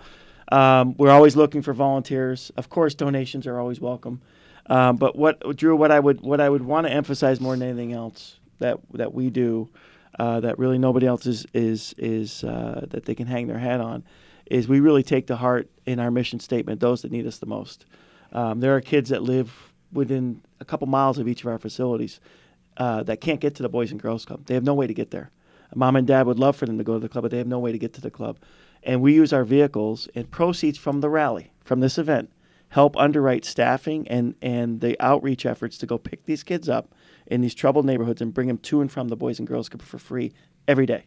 Um, 0.51 0.95
we're 0.97 1.09
always 1.11 1.35
looking 1.35 1.61
for 1.61 1.73
volunteers. 1.73 2.51
Of 2.57 2.69
course, 2.69 2.93
donations 2.93 3.47
are 3.47 3.59
always 3.59 3.79
welcome. 3.79 4.21
Um, 4.67 4.97
but 4.97 5.15
what 5.15 5.55
Drew, 5.55 5.75
what 5.75 5.89
I 5.89 6.01
would 6.01 6.19
what 6.19 6.41
I 6.41 6.49
would 6.49 6.63
want 6.63 6.85
to 6.85 6.91
emphasize 6.91 7.39
more 7.39 7.55
than 7.55 7.69
anything 7.69 7.93
else 7.93 8.39
that 8.59 8.79
that 8.93 9.13
we 9.13 9.29
do, 9.29 9.69
uh, 10.19 10.41
that 10.41 10.59
really 10.59 10.77
nobody 10.77 11.07
else 11.07 11.25
is 11.25 11.45
is 11.53 11.95
is 11.97 12.43
uh, 12.43 12.85
that 12.89 13.05
they 13.05 13.15
can 13.15 13.27
hang 13.27 13.47
their 13.47 13.59
hat 13.59 13.79
on, 13.79 14.03
is 14.47 14.67
we 14.67 14.81
really 14.81 15.03
take 15.03 15.27
to 15.27 15.37
heart 15.37 15.69
in 15.85 15.99
our 15.99 16.11
mission 16.11 16.41
statement 16.41 16.81
those 16.81 17.03
that 17.03 17.11
need 17.11 17.25
us 17.25 17.37
the 17.37 17.45
most. 17.45 17.85
Um, 18.33 18.59
there 18.59 18.75
are 18.75 18.81
kids 18.81 19.11
that 19.11 19.23
live 19.23 19.71
within 19.93 20.41
a 20.59 20.65
couple 20.65 20.87
miles 20.87 21.19
of 21.19 21.27
each 21.29 21.41
of 21.41 21.47
our 21.47 21.57
facilities 21.57 22.19
uh, 22.77 23.03
that 23.03 23.21
can't 23.21 23.39
get 23.39 23.55
to 23.55 23.63
the 23.63 23.69
Boys 23.69 23.91
and 23.91 24.01
Girls 24.01 24.25
Club. 24.25 24.45
They 24.45 24.53
have 24.53 24.63
no 24.63 24.73
way 24.73 24.87
to 24.87 24.93
get 24.93 25.11
there. 25.11 25.31
Mom 25.73 25.95
and 25.95 26.07
dad 26.07 26.25
would 26.27 26.39
love 26.39 26.55
for 26.55 26.65
them 26.65 26.77
to 26.77 26.83
go 26.83 26.93
to 26.93 26.99
the 26.99 27.09
club, 27.09 27.23
but 27.23 27.31
they 27.31 27.37
have 27.37 27.47
no 27.47 27.59
way 27.59 27.71
to 27.71 27.77
get 27.77 27.93
to 27.93 28.01
the 28.01 28.11
club. 28.11 28.37
And 28.83 29.01
we 29.01 29.13
use 29.13 29.33
our 29.33 29.43
vehicles 29.43 30.07
and 30.15 30.29
proceeds 30.29 30.77
from 30.77 31.01
the 31.01 31.09
rally, 31.09 31.51
from 31.61 31.79
this 31.79 31.97
event, 31.97 32.31
help 32.69 32.95
underwrite 32.97 33.43
staffing 33.45 34.07
and, 34.07 34.35
and 34.41 34.79
the 34.79 34.95
outreach 34.99 35.45
efforts 35.45 35.77
to 35.79 35.85
go 35.85 35.97
pick 35.97 36.25
these 36.25 36.43
kids 36.43 36.69
up 36.69 36.93
in 37.25 37.41
these 37.41 37.55
troubled 37.55 37.85
neighborhoods 37.85 38.21
and 38.21 38.33
bring 38.33 38.47
them 38.47 38.59
to 38.59 38.81
and 38.81 38.91
from 38.91 39.07
the 39.07 39.15
Boys 39.15 39.39
and 39.39 39.47
Girls 39.47 39.69
Club 39.69 39.81
for 39.81 39.97
free 39.97 40.33
every 40.67 40.85
day. 40.85 41.05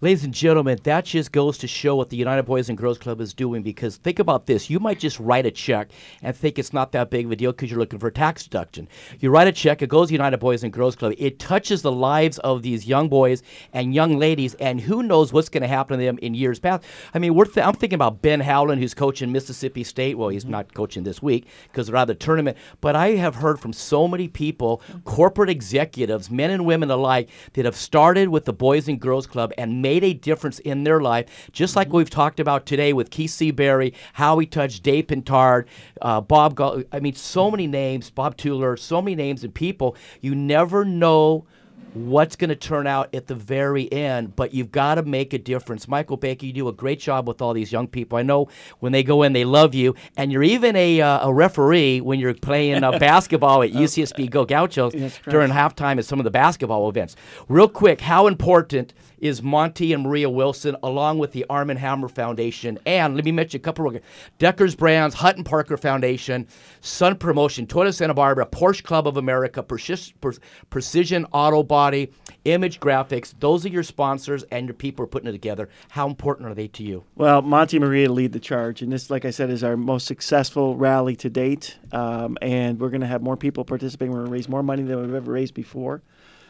Ladies 0.00 0.24
and 0.24 0.34
gentlemen, 0.34 0.78
that 0.84 1.04
just 1.04 1.32
goes 1.32 1.58
to 1.58 1.66
show 1.66 1.96
what 1.96 2.10
the 2.10 2.16
United 2.16 2.42
Boys 2.42 2.68
and 2.68 2.76
Girls 2.76 2.98
Club 2.98 3.20
is 3.20 3.32
doing 3.32 3.62
because 3.62 3.96
think 3.96 4.18
about 4.18 4.46
this. 4.46 4.68
You 4.68 4.80
might 4.80 4.98
just 4.98 5.18
write 5.18 5.46
a 5.46 5.50
check 5.50 5.90
and 6.22 6.36
think 6.36 6.58
it's 6.58 6.72
not 6.72 6.92
that 6.92 7.10
big 7.10 7.26
of 7.26 7.32
a 7.32 7.36
deal 7.36 7.52
because 7.52 7.70
you're 7.70 7.80
looking 7.80 7.98
for 7.98 8.08
a 8.08 8.12
tax 8.12 8.44
deduction. 8.44 8.88
You 9.20 9.30
write 9.30 9.48
a 9.48 9.52
check, 9.52 9.82
it 9.82 9.88
goes 9.88 10.08
to 10.08 10.12
United 10.12 10.38
Boys 10.38 10.62
and 10.62 10.72
Girls 10.72 10.96
Club. 10.96 11.14
It 11.18 11.38
touches 11.38 11.82
the 11.82 11.92
lives 11.92 12.38
of 12.40 12.62
these 12.62 12.86
young 12.86 13.08
boys 13.08 13.42
and 13.72 13.94
young 13.94 14.18
ladies, 14.18 14.54
and 14.54 14.80
who 14.80 15.02
knows 15.02 15.32
what's 15.32 15.48
going 15.48 15.62
to 15.62 15.68
happen 15.68 15.98
to 15.98 16.04
them 16.04 16.18
in 16.18 16.34
years 16.34 16.58
past. 16.58 16.84
I 17.14 17.18
mean, 17.18 17.34
we're 17.34 17.44
th- 17.44 17.66
I'm 17.66 17.74
thinking 17.74 17.94
about 17.94 18.22
Ben 18.22 18.40
Howland, 18.40 18.80
who's 18.80 18.94
coaching 18.94 19.32
Mississippi 19.32 19.84
State. 19.84 20.18
Well, 20.18 20.28
he's 20.28 20.44
mm-hmm. 20.44 20.52
not 20.52 20.74
coaching 20.74 21.04
this 21.04 21.22
week 21.22 21.46
because 21.64 21.86
they're 21.86 21.96
out 21.96 22.02
of 22.02 22.08
the 22.08 22.14
tournament. 22.14 22.56
But 22.80 22.96
I 22.96 23.12
have 23.12 23.36
heard 23.36 23.60
from 23.60 23.72
so 23.72 24.06
many 24.06 24.28
people, 24.28 24.82
corporate 25.04 25.50
executives, 25.50 26.30
men 26.30 26.50
and 26.50 26.66
women 26.66 26.90
alike, 26.90 27.28
that 27.54 27.64
have 27.64 27.76
started 27.76 28.28
with 28.28 28.44
the 28.44 28.52
Boys 28.52 28.88
and 28.88 29.00
Girls 29.00 29.26
Club 29.26 29.52
and 29.64 29.80
made 29.82 30.04
a 30.04 30.12
difference 30.12 30.58
in 30.60 30.84
their 30.84 31.00
life, 31.00 31.48
just 31.52 31.74
like 31.74 31.92
we've 31.92 32.10
talked 32.10 32.38
about 32.38 32.66
today 32.66 32.92
with 32.92 33.10
Keith 33.10 33.30
C. 33.30 33.50
Berry, 33.50 33.94
Howie 34.12 34.46
Touch, 34.46 34.80
Dave 34.80 35.06
Pintard, 35.06 35.64
uh, 36.02 36.20
Bob. 36.20 36.54
Gull- 36.54 36.82
I 36.92 37.00
mean, 37.00 37.14
so 37.14 37.50
many 37.50 37.66
names, 37.66 38.10
Bob 38.10 38.36
Tuller, 38.36 38.76
so 38.76 39.00
many 39.00 39.16
names 39.16 39.42
and 39.42 39.54
people. 39.54 39.96
You 40.20 40.34
never 40.34 40.84
know 40.84 41.46
what's 41.94 42.34
going 42.34 42.48
to 42.48 42.56
turn 42.56 42.86
out 42.86 43.14
at 43.14 43.28
the 43.28 43.34
very 43.34 43.90
end, 43.92 44.34
but 44.34 44.52
you've 44.52 44.72
got 44.72 44.96
to 44.96 45.02
make 45.04 45.32
a 45.32 45.38
difference. 45.38 45.86
Michael 45.86 46.16
Baker, 46.16 46.44
you 46.44 46.52
do 46.52 46.68
a 46.68 46.72
great 46.72 46.98
job 46.98 47.28
with 47.28 47.40
all 47.40 47.54
these 47.54 47.70
young 47.70 47.86
people. 47.86 48.18
I 48.18 48.22
know 48.22 48.48
when 48.80 48.92
they 48.92 49.04
go 49.04 49.22
in, 49.22 49.32
they 49.32 49.44
love 49.44 49.74
you, 49.74 49.94
and 50.16 50.32
you're 50.32 50.42
even 50.42 50.74
a, 50.74 51.00
uh, 51.00 51.28
a 51.28 51.32
referee 51.32 52.00
when 52.00 52.18
you're 52.18 52.34
playing 52.34 52.82
uh, 52.82 52.98
basketball 52.98 53.62
at 53.62 53.70
UCSB 53.70 54.28
Go 54.28 54.44
Gauchos 54.44 54.92
during 55.28 55.52
halftime 55.52 55.98
at 55.98 56.04
some 56.04 56.18
of 56.18 56.24
the 56.24 56.30
basketball 56.30 56.88
events. 56.88 57.14
Real 57.48 57.68
quick, 57.68 58.00
how 58.00 58.26
important 58.26 58.92
is 59.18 59.42
Monty 59.42 59.92
and 59.92 60.02
Maria 60.02 60.28
Wilson, 60.28 60.76
along 60.82 61.18
with 61.18 61.32
the 61.32 61.44
Armand 61.50 61.78
Hammer 61.78 62.08
Foundation, 62.08 62.78
and 62.86 63.14
let 63.14 63.24
me 63.24 63.32
mention 63.32 63.60
a 63.60 63.62
couple 63.62 63.86
of 63.86 64.00
Deckers 64.38 64.74
Brands, 64.74 65.14
Hutton 65.14 65.44
Parker 65.44 65.76
Foundation, 65.76 66.46
Sun 66.80 67.16
Promotion, 67.16 67.66
Toyota 67.66 67.94
Santa 67.94 68.14
Barbara, 68.14 68.46
Porsche 68.46 68.82
Club 68.82 69.06
of 69.06 69.16
America, 69.16 69.62
Precis- 69.62 70.12
Pre- 70.20 70.36
Precision 70.70 71.26
Auto 71.32 71.62
Body, 71.62 72.12
Image 72.44 72.80
Graphics. 72.80 73.34
Those 73.40 73.64
are 73.64 73.70
your 73.70 73.82
sponsors, 73.82 74.42
and 74.50 74.66
your 74.66 74.74
people 74.74 75.04
are 75.04 75.08
putting 75.08 75.28
it 75.28 75.32
together. 75.32 75.68
How 75.90 76.06
important 76.06 76.48
are 76.48 76.54
they 76.54 76.68
to 76.68 76.82
you? 76.82 77.04
Well, 77.14 77.42
Monty 77.42 77.78
and 77.78 77.86
Maria 77.86 78.10
lead 78.10 78.32
the 78.32 78.40
charge, 78.40 78.82
and 78.82 78.92
this, 78.92 79.10
like 79.10 79.24
I 79.24 79.30
said, 79.30 79.50
is 79.50 79.64
our 79.64 79.76
most 79.76 80.06
successful 80.06 80.76
rally 80.76 81.16
to 81.16 81.30
date. 81.30 81.78
Um, 81.92 82.36
and 82.42 82.78
we're 82.78 82.90
going 82.90 83.00
to 83.00 83.06
have 83.06 83.22
more 83.22 83.36
people 83.36 83.64
participating. 83.64 84.12
We're 84.12 84.20
going 84.20 84.28
to 84.28 84.32
raise 84.32 84.48
more 84.48 84.62
money 84.62 84.82
than 84.82 85.00
we've 85.00 85.14
ever 85.14 85.32
raised 85.32 85.54
before. 85.54 86.02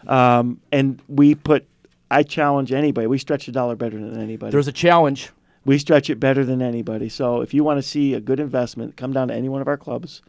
Um, 0.07 0.61
and 0.71 1.01
we 1.09 1.35
put, 1.35 1.67
I 2.15 2.23
challenge 2.23 2.71
anybody. 2.71 3.09
We 3.09 3.19
stretch 3.19 3.49
a 3.49 3.53
dollar 3.53 3.75
better 3.75 3.99
than 3.99 4.21
anybody. 4.21 4.53
There's 4.53 4.69
a 4.69 4.73
challenge. 4.73 5.31
We 5.65 5.79
stretch 5.79 6.09
it 6.11 6.21
better 6.21 6.45
than 6.45 6.62
anybody. 6.62 7.09
So 7.09 7.41
if 7.41 7.53
you 7.53 7.65
want 7.65 7.79
to 7.79 7.83
see 7.83 8.15
a 8.15 8.21
good 8.21 8.39
investment, 8.39 8.97
come 8.97 9.12
down 9.12 9.29
to 9.29 9.35
any 9.35 9.49
one 9.49 9.61
of 9.61 9.67
our 9.67 9.77
clubs, 9.77 10.23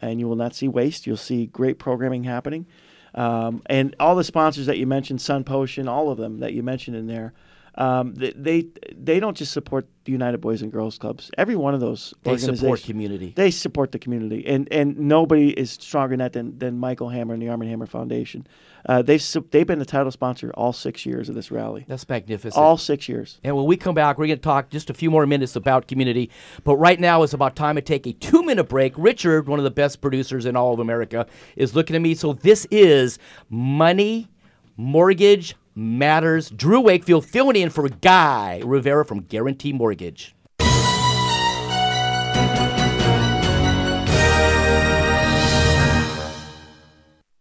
and 0.00 0.18
you 0.18 0.28
will 0.28 0.36
not 0.36 0.54
see 0.54 0.66
waste. 0.66 1.06
You'll 1.06 1.18
see 1.18 1.46
great 1.46 1.78
programming 1.78 2.24
happening. 2.24 2.64
Um, 3.14 3.62
and 3.66 3.94
all 4.00 4.16
the 4.16 4.24
sponsors 4.24 4.64
that 4.64 4.78
you 4.78 4.86
mentioned, 4.86 5.20
Sun 5.20 5.44
Potion, 5.44 5.88
all 5.88 6.10
of 6.10 6.16
them 6.16 6.40
that 6.40 6.54
you 6.54 6.62
mentioned 6.62 6.96
in 6.96 7.06
there, 7.06 7.34
um, 7.76 8.14
they, 8.14 8.32
they 8.36 8.66
they 8.96 9.20
don't 9.20 9.36
just 9.36 9.52
support 9.52 9.86
the 10.04 10.12
United 10.12 10.38
Boys 10.38 10.62
and 10.62 10.72
Girls 10.72 10.98
Clubs. 10.98 11.30
Every 11.36 11.56
one 11.56 11.74
of 11.74 11.80
those 11.80 12.14
They 12.22 12.30
organizations, 12.30 12.60
support 12.60 12.82
community. 12.82 13.32
They 13.36 13.50
support 13.50 13.92
the 13.92 13.98
community, 13.98 14.46
and 14.46 14.66
and 14.72 14.98
nobody 14.98 15.50
is 15.50 15.72
stronger 15.72 16.14
in 16.14 16.20
that 16.20 16.32
than, 16.32 16.58
than 16.58 16.78
Michael 16.78 17.10
Hammer 17.10 17.34
and 17.34 17.42
the 17.42 17.48
Armand 17.48 17.70
Hammer 17.70 17.86
Foundation. 17.86 18.46
Uh, 18.88 19.02
they've 19.02 19.22
they've 19.50 19.66
been 19.66 19.78
the 19.78 19.84
title 19.84 20.10
sponsor 20.10 20.50
all 20.54 20.72
six 20.72 21.04
years 21.04 21.28
of 21.28 21.34
this 21.34 21.50
rally. 21.50 21.84
That's 21.86 22.08
magnificent. 22.08 22.56
All 22.62 22.78
six 22.78 23.08
years. 23.08 23.40
And 23.44 23.54
when 23.56 23.66
we 23.66 23.76
come 23.76 23.94
back, 23.94 24.16
we're 24.16 24.28
going 24.28 24.38
to 24.38 24.42
talk 24.42 24.70
just 24.70 24.88
a 24.88 24.94
few 24.94 25.10
more 25.10 25.26
minutes 25.26 25.56
about 25.56 25.86
community. 25.88 26.30
But 26.64 26.76
right 26.76 26.98
now, 26.98 27.22
it's 27.24 27.34
about 27.34 27.56
time 27.56 27.74
to 27.74 27.82
take 27.82 28.06
a 28.06 28.12
two 28.12 28.42
minute 28.42 28.64
break. 28.64 28.94
Richard, 28.96 29.48
one 29.48 29.58
of 29.58 29.64
the 29.64 29.70
best 29.70 30.00
producers 30.00 30.46
in 30.46 30.56
all 30.56 30.72
of 30.72 30.78
America, 30.78 31.26
is 31.56 31.74
looking 31.74 31.96
at 31.96 32.00
me. 32.02 32.14
So 32.14 32.32
this 32.32 32.66
is 32.70 33.18
Money 33.50 34.28
Mortgage 34.76 35.56
Matters. 35.74 36.50
Drew 36.50 36.80
Wakefield 36.80 37.26
filling 37.26 37.56
in 37.56 37.70
for 37.70 37.88
Guy 37.88 38.62
Rivera 38.64 39.04
from 39.04 39.20
Guarantee 39.22 39.72
Mortgage. 39.72 40.34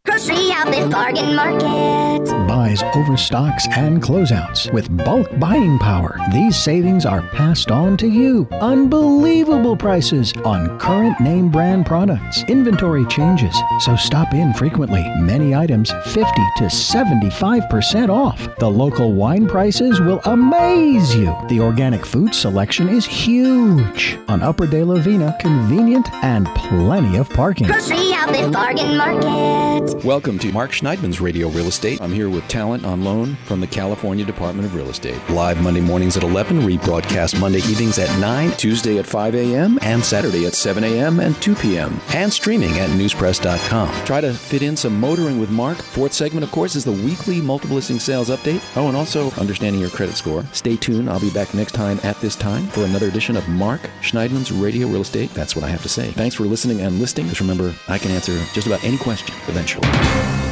Grocery 0.05 0.51
Outlet 0.51 0.91
Bargain 0.91 1.35
Market. 1.35 2.44
Buys, 2.55 2.83
overstocks, 2.95 3.67
and 3.75 4.01
closeouts 4.01 4.71
with 4.71 4.87
bulk 5.03 5.27
buying 5.41 5.77
power. 5.77 6.17
These 6.31 6.55
savings 6.55 7.05
are 7.05 7.21
passed 7.21 7.69
on 7.69 7.97
to 7.97 8.07
you. 8.07 8.47
Unbelievable 8.61 9.75
prices 9.75 10.31
on 10.45 10.79
current 10.79 11.19
name 11.19 11.51
brand 11.51 11.85
products. 11.85 12.43
Inventory 12.43 13.05
changes, 13.07 13.53
so 13.81 13.97
stop 13.97 14.33
in 14.33 14.53
frequently. 14.53 15.03
Many 15.17 15.53
items 15.53 15.91
50 16.05 16.21
to 16.59 16.63
75% 16.63 18.07
off. 18.07 18.47
The 18.57 18.71
local 18.71 19.11
wine 19.11 19.49
prices 19.49 19.99
will 19.99 20.21
amaze 20.23 21.13
you. 21.13 21.35
The 21.49 21.59
organic 21.59 22.05
food 22.05 22.33
selection 22.33 22.87
is 22.87 23.05
huge. 23.05 24.17
On 24.29 24.41
Upper 24.41 24.65
De 24.65 24.81
La 24.81 24.95
Vina, 25.01 25.35
convenient 25.41 26.09
and 26.23 26.47
plenty 26.55 27.17
of 27.17 27.29
parking. 27.31 27.67
Grocery 27.67 28.13
Outlet 28.13 28.53
Bargain 28.53 28.95
Market. 28.95 30.05
Welcome 30.05 30.39
to 30.39 30.53
Mark 30.53 30.71
Schneidman's 30.71 31.19
Radio 31.19 31.49
Real 31.49 31.67
Estate. 31.67 32.01
I'm 32.01 32.13
here 32.13 32.29
with 32.29 32.44
talent 32.47 32.85
on 32.85 33.03
loan 33.03 33.35
from 33.45 33.61
the 33.61 33.67
California 33.67 34.25
Department 34.25 34.67
of 34.67 34.75
Real 34.75 34.89
Estate. 34.89 35.19
Live 35.29 35.61
Monday 35.61 35.81
mornings 35.81 36.17
at 36.17 36.23
11, 36.23 36.61
rebroadcast 36.61 37.39
Monday 37.39 37.59
evenings 37.59 37.99
at 37.99 38.19
9, 38.19 38.51
Tuesday 38.51 38.97
at 38.97 39.05
5 39.05 39.35
a.m., 39.35 39.79
and 39.81 40.03
Saturday 40.03 40.45
at 40.45 40.55
7 40.55 40.83
a.m. 40.83 41.19
and 41.19 41.39
2 41.41 41.55
p.m. 41.55 41.99
And 42.13 42.31
streaming 42.31 42.71
at 42.79 42.89
newspress.com. 42.89 44.05
Try 44.05 44.21
to 44.21 44.33
fit 44.33 44.61
in 44.61 44.75
some 44.75 44.99
motoring 44.99 45.39
with 45.39 45.49
Mark. 45.49 45.77
Fourth 45.77 46.13
segment, 46.13 46.43
of 46.43 46.51
course, 46.51 46.75
is 46.75 46.85
the 46.85 46.91
weekly 46.91 47.41
multiple 47.41 47.75
listing 47.75 47.99
sales 47.99 48.29
update. 48.29 48.63
Oh, 48.75 48.87
and 48.87 48.97
also 48.97 49.31
understanding 49.31 49.81
your 49.81 49.89
credit 49.89 50.15
score. 50.15 50.43
Stay 50.51 50.75
tuned. 50.75 51.09
I'll 51.09 51.19
be 51.19 51.31
back 51.31 51.53
next 51.53 51.73
time 51.73 51.99
at 52.03 52.19
this 52.21 52.35
time 52.35 52.67
for 52.67 52.83
another 52.85 53.07
edition 53.07 53.37
of 53.37 53.47
Mark 53.47 53.81
Schneidman's 54.01 54.51
Radio 54.51 54.87
Real 54.87 55.01
Estate. 55.01 55.31
That's 55.31 55.55
what 55.55 55.65
I 55.65 55.69
have 55.69 55.83
to 55.83 55.89
say. 55.89 56.11
Thanks 56.11 56.35
for 56.35 56.43
listening 56.43 56.81
and 56.81 56.99
listening. 56.99 57.27
Just 57.27 57.41
remember, 57.41 57.73
I 57.87 57.97
can 57.97 58.11
answer 58.11 58.37
just 58.53 58.67
about 58.67 58.83
any 58.83 58.97
question 58.97 59.35
eventually. 59.47 60.44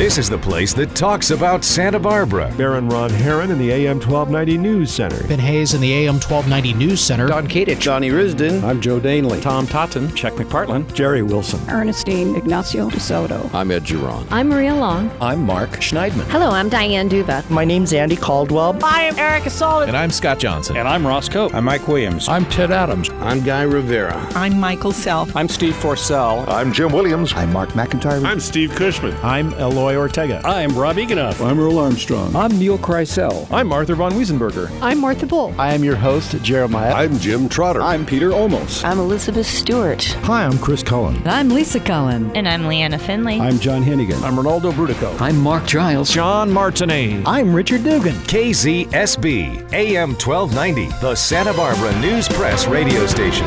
This 0.00 0.16
is 0.16 0.30
the 0.30 0.38
place 0.38 0.72
that 0.72 0.96
talks 0.96 1.30
about 1.30 1.62
Santa 1.62 1.98
Barbara. 1.98 2.50
Baron 2.56 2.88
Ron 2.88 3.10
Heron 3.10 3.50
in 3.50 3.58
the 3.58 3.70
AM 3.70 3.96
1290 4.00 4.56
News 4.56 4.90
Center. 4.90 5.28
Ben 5.28 5.38
Hayes 5.38 5.74
in 5.74 5.82
the 5.82 5.92
AM 5.92 6.14
1290 6.14 6.72
News 6.72 7.02
Center. 7.02 7.28
Don 7.28 7.46
Kadich. 7.46 7.78
Johnny 7.78 8.08
Risden. 8.08 8.62
I'm 8.62 8.80
Joe 8.80 8.98
Danley. 8.98 9.42
Tom 9.42 9.66
Totten. 9.66 10.08
Chuck 10.14 10.32
McPartland. 10.36 10.90
Jerry 10.94 11.20
Wilson. 11.22 11.60
Ernestine 11.68 12.34
Ignacio 12.34 12.88
DeSoto. 12.88 13.52
I'm 13.52 13.70
Ed 13.70 13.84
Giron. 13.84 14.26
I'm 14.30 14.48
Maria 14.48 14.74
Long. 14.74 15.10
I'm 15.20 15.44
Mark 15.44 15.68
Schneidman. 15.72 16.24
Hello, 16.30 16.48
I'm 16.48 16.70
Diane 16.70 17.10
Duva. 17.10 17.48
My 17.50 17.66
name's 17.66 17.92
Andy 17.92 18.16
Caldwell. 18.16 18.82
I 18.82 19.02
am 19.02 19.18
Erica 19.18 19.50
Solid. 19.50 19.88
And 19.88 19.98
I'm 19.98 20.10
Scott 20.10 20.38
Johnson. 20.38 20.78
And 20.78 20.88
I'm 20.88 21.06
Ross 21.06 21.28
Cope. 21.28 21.54
I'm 21.54 21.66
Mike 21.66 21.86
Williams. 21.86 22.26
I'm 22.26 22.46
Ted 22.46 22.70
Adams. 22.70 23.10
I'm 23.20 23.44
Guy 23.44 23.64
Rivera. 23.64 24.16
I'm 24.34 24.58
Michael 24.58 24.92
Self. 24.92 25.36
I'm 25.36 25.46
Steve 25.46 25.74
Forsell. 25.74 26.48
I'm 26.48 26.72
Jim 26.72 26.90
Williams. 26.90 27.34
I'm 27.34 27.52
Mark 27.52 27.68
McIntyre. 27.72 28.24
I'm 28.24 28.40
Steve 28.40 28.70
Cushman. 28.70 29.14
I'm 29.22 29.52
Eloy 29.60 29.89
Ortega. 29.96 30.40
I'm 30.44 30.76
Rob 30.78 30.96
Eganoff. 30.96 31.44
I'm 31.44 31.58
Earl 31.58 31.78
Armstrong. 31.78 32.34
I'm 32.36 32.58
Neil 32.58 32.78
Kreisel. 32.78 33.50
I'm 33.50 33.72
Arthur 33.72 33.94
von 33.94 34.12
Wiesenberger. 34.12 34.70
I'm 34.80 34.98
Martha 35.00 35.26
Bull. 35.26 35.54
I 35.58 35.74
am 35.74 35.82
your 35.84 35.96
host, 35.96 36.40
Jeremiah. 36.42 36.92
I'm 36.92 37.18
Jim 37.18 37.48
Trotter. 37.48 37.82
I'm 37.82 38.04
Peter 38.06 38.30
Olmos. 38.30 38.84
I'm 38.84 38.98
Elizabeth 38.98 39.46
Stewart. 39.46 40.04
Hi, 40.24 40.44
I'm 40.44 40.58
Chris 40.58 40.82
Cullen. 40.82 41.16
And 41.16 41.28
I'm 41.28 41.48
Lisa 41.50 41.80
Cullen. 41.80 42.34
And 42.36 42.48
I'm 42.48 42.66
Leanna 42.66 42.98
Finley. 42.98 43.40
I'm 43.40 43.58
John 43.58 43.82
Hennigan. 43.82 44.22
I'm 44.22 44.36
Ronaldo 44.36 44.72
Brudico. 44.72 45.18
I'm 45.20 45.40
Mark 45.40 45.66
Giles. 45.66 46.10
John 46.10 46.50
Martinet. 46.50 47.26
I'm 47.26 47.54
Richard 47.54 47.82
Dugan. 47.84 48.14
KZSB, 48.26 49.72
AM 49.72 50.10
1290, 50.10 50.86
the 51.00 51.14
Santa 51.14 51.52
Barbara 51.54 51.98
News 52.00 52.28
Press 52.28 52.66
radio 52.66 53.06
station. 53.06 53.46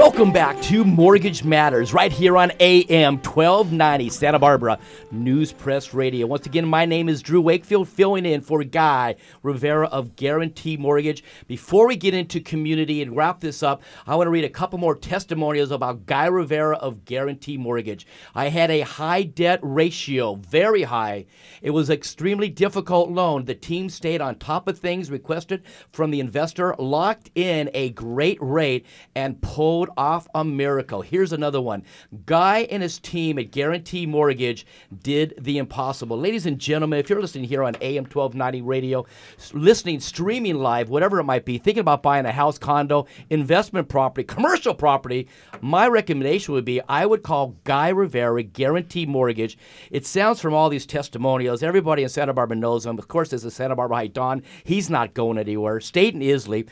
Welcome 0.00 0.32
back 0.32 0.58
to 0.62 0.82
Mortgage 0.82 1.44
Matters 1.44 1.92
right 1.92 2.10
here 2.10 2.38
on 2.38 2.52
AM 2.58 3.18
1290 3.18 4.08
Santa 4.08 4.38
Barbara 4.38 4.78
News 5.10 5.52
Press 5.52 5.92
Radio. 5.92 6.26
Once 6.26 6.46
again, 6.46 6.66
my 6.66 6.86
name 6.86 7.10
is 7.10 7.20
Drew 7.20 7.42
Wakefield, 7.42 7.86
filling 7.86 8.24
in 8.24 8.40
for 8.40 8.64
Guy 8.64 9.16
Rivera 9.42 9.88
of 9.88 10.16
Guarantee 10.16 10.78
Mortgage. 10.78 11.22
Before 11.46 11.86
we 11.86 11.96
get 11.96 12.14
into 12.14 12.40
community 12.40 13.02
and 13.02 13.14
wrap 13.14 13.40
this 13.40 13.62
up, 13.62 13.82
I 14.06 14.16
want 14.16 14.26
to 14.26 14.30
read 14.30 14.44
a 14.44 14.48
couple 14.48 14.78
more 14.78 14.96
testimonials 14.96 15.70
about 15.70 16.06
Guy 16.06 16.26
Rivera 16.26 16.76
of 16.78 17.04
Guarantee 17.04 17.58
Mortgage. 17.58 18.06
I 18.34 18.48
had 18.48 18.70
a 18.70 18.80
high 18.80 19.24
debt 19.24 19.60
ratio, 19.62 20.36
very 20.36 20.84
high. 20.84 21.26
It 21.60 21.72
was 21.72 21.90
extremely 21.90 22.48
difficult 22.48 23.10
loan. 23.10 23.44
The 23.44 23.54
team 23.54 23.90
stayed 23.90 24.22
on 24.22 24.36
top 24.36 24.66
of 24.66 24.78
things 24.78 25.10
requested 25.10 25.62
from 25.92 26.10
the 26.10 26.20
investor, 26.20 26.74
locked 26.78 27.30
in 27.34 27.68
a 27.74 27.90
great 27.90 28.38
rate, 28.40 28.86
and 29.14 29.42
pulled 29.42 29.89
off 29.96 30.26
a 30.34 30.44
miracle. 30.44 31.02
Here's 31.02 31.32
another 31.32 31.60
one. 31.60 31.84
Guy 32.26 32.60
and 32.70 32.82
his 32.82 32.98
team 32.98 33.38
at 33.38 33.50
Guarantee 33.50 34.06
Mortgage 34.06 34.66
did 35.02 35.34
the 35.38 35.58
impossible. 35.58 36.18
Ladies 36.18 36.46
and 36.46 36.58
gentlemen, 36.58 36.98
if 36.98 37.08
you're 37.08 37.20
listening 37.20 37.44
here 37.44 37.62
on 37.62 37.76
AM 37.80 38.04
1290 38.04 38.62
radio, 38.62 39.06
listening, 39.52 40.00
streaming 40.00 40.56
live, 40.56 40.88
whatever 40.88 41.18
it 41.20 41.24
might 41.24 41.44
be, 41.44 41.58
thinking 41.58 41.80
about 41.80 42.02
buying 42.02 42.26
a 42.26 42.32
house, 42.32 42.58
condo, 42.58 43.06
investment 43.30 43.88
property, 43.88 44.24
commercial 44.24 44.74
property, 44.74 45.28
my 45.60 45.86
recommendation 45.86 46.54
would 46.54 46.64
be 46.64 46.80
I 46.88 47.06
would 47.06 47.22
call 47.22 47.56
Guy 47.64 47.88
Rivera 47.88 48.42
Guarantee 48.42 49.06
Mortgage. 49.06 49.58
It 49.90 50.06
sounds 50.06 50.40
from 50.40 50.54
all 50.54 50.68
these 50.68 50.86
testimonials, 50.86 51.62
everybody 51.62 52.02
in 52.02 52.08
Santa 52.08 52.32
Barbara 52.32 52.56
knows 52.56 52.86
him. 52.86 52.98
Of 52.98 53.08
course, 53.08 53.30
there's 53.30 53.44
a 53.44 53.50
Santa 53.50 53.76
Barbara 53.76 53.96
High 53.98 54.06
Don. 54.08 54.42
He's 54.64 54.90
not 54.90 55.14
going 55.14 55.38
anywhere. 55.38 55.80
Staten 55.80 56.22
Isley 56.22 56.66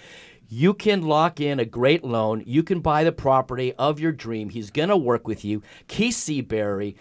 you 0.49 0.75
can 0.75 1.03
lock 1.03 1.41
in 1.41 1.61
a 1.61 1.65
great 1.65 2.05
loan. 2.05 2.43
You 2.47 2.63
can 2.63 2.81
buy 2.81 3.05
the 3.05 3.13
property 3.13 3.75
of 3.75 4.01
your 4.01 4.13
dream. 4.13 4.49
He's 4.49 4.71
going 4.71 4.89
to 4.89 4.97
work 4.97 5.29
with 5.29 5.45
you. 5.45 5.63
Keith 5.87 6.15
C. 6.15 6.41
Berry, 6.41 6.97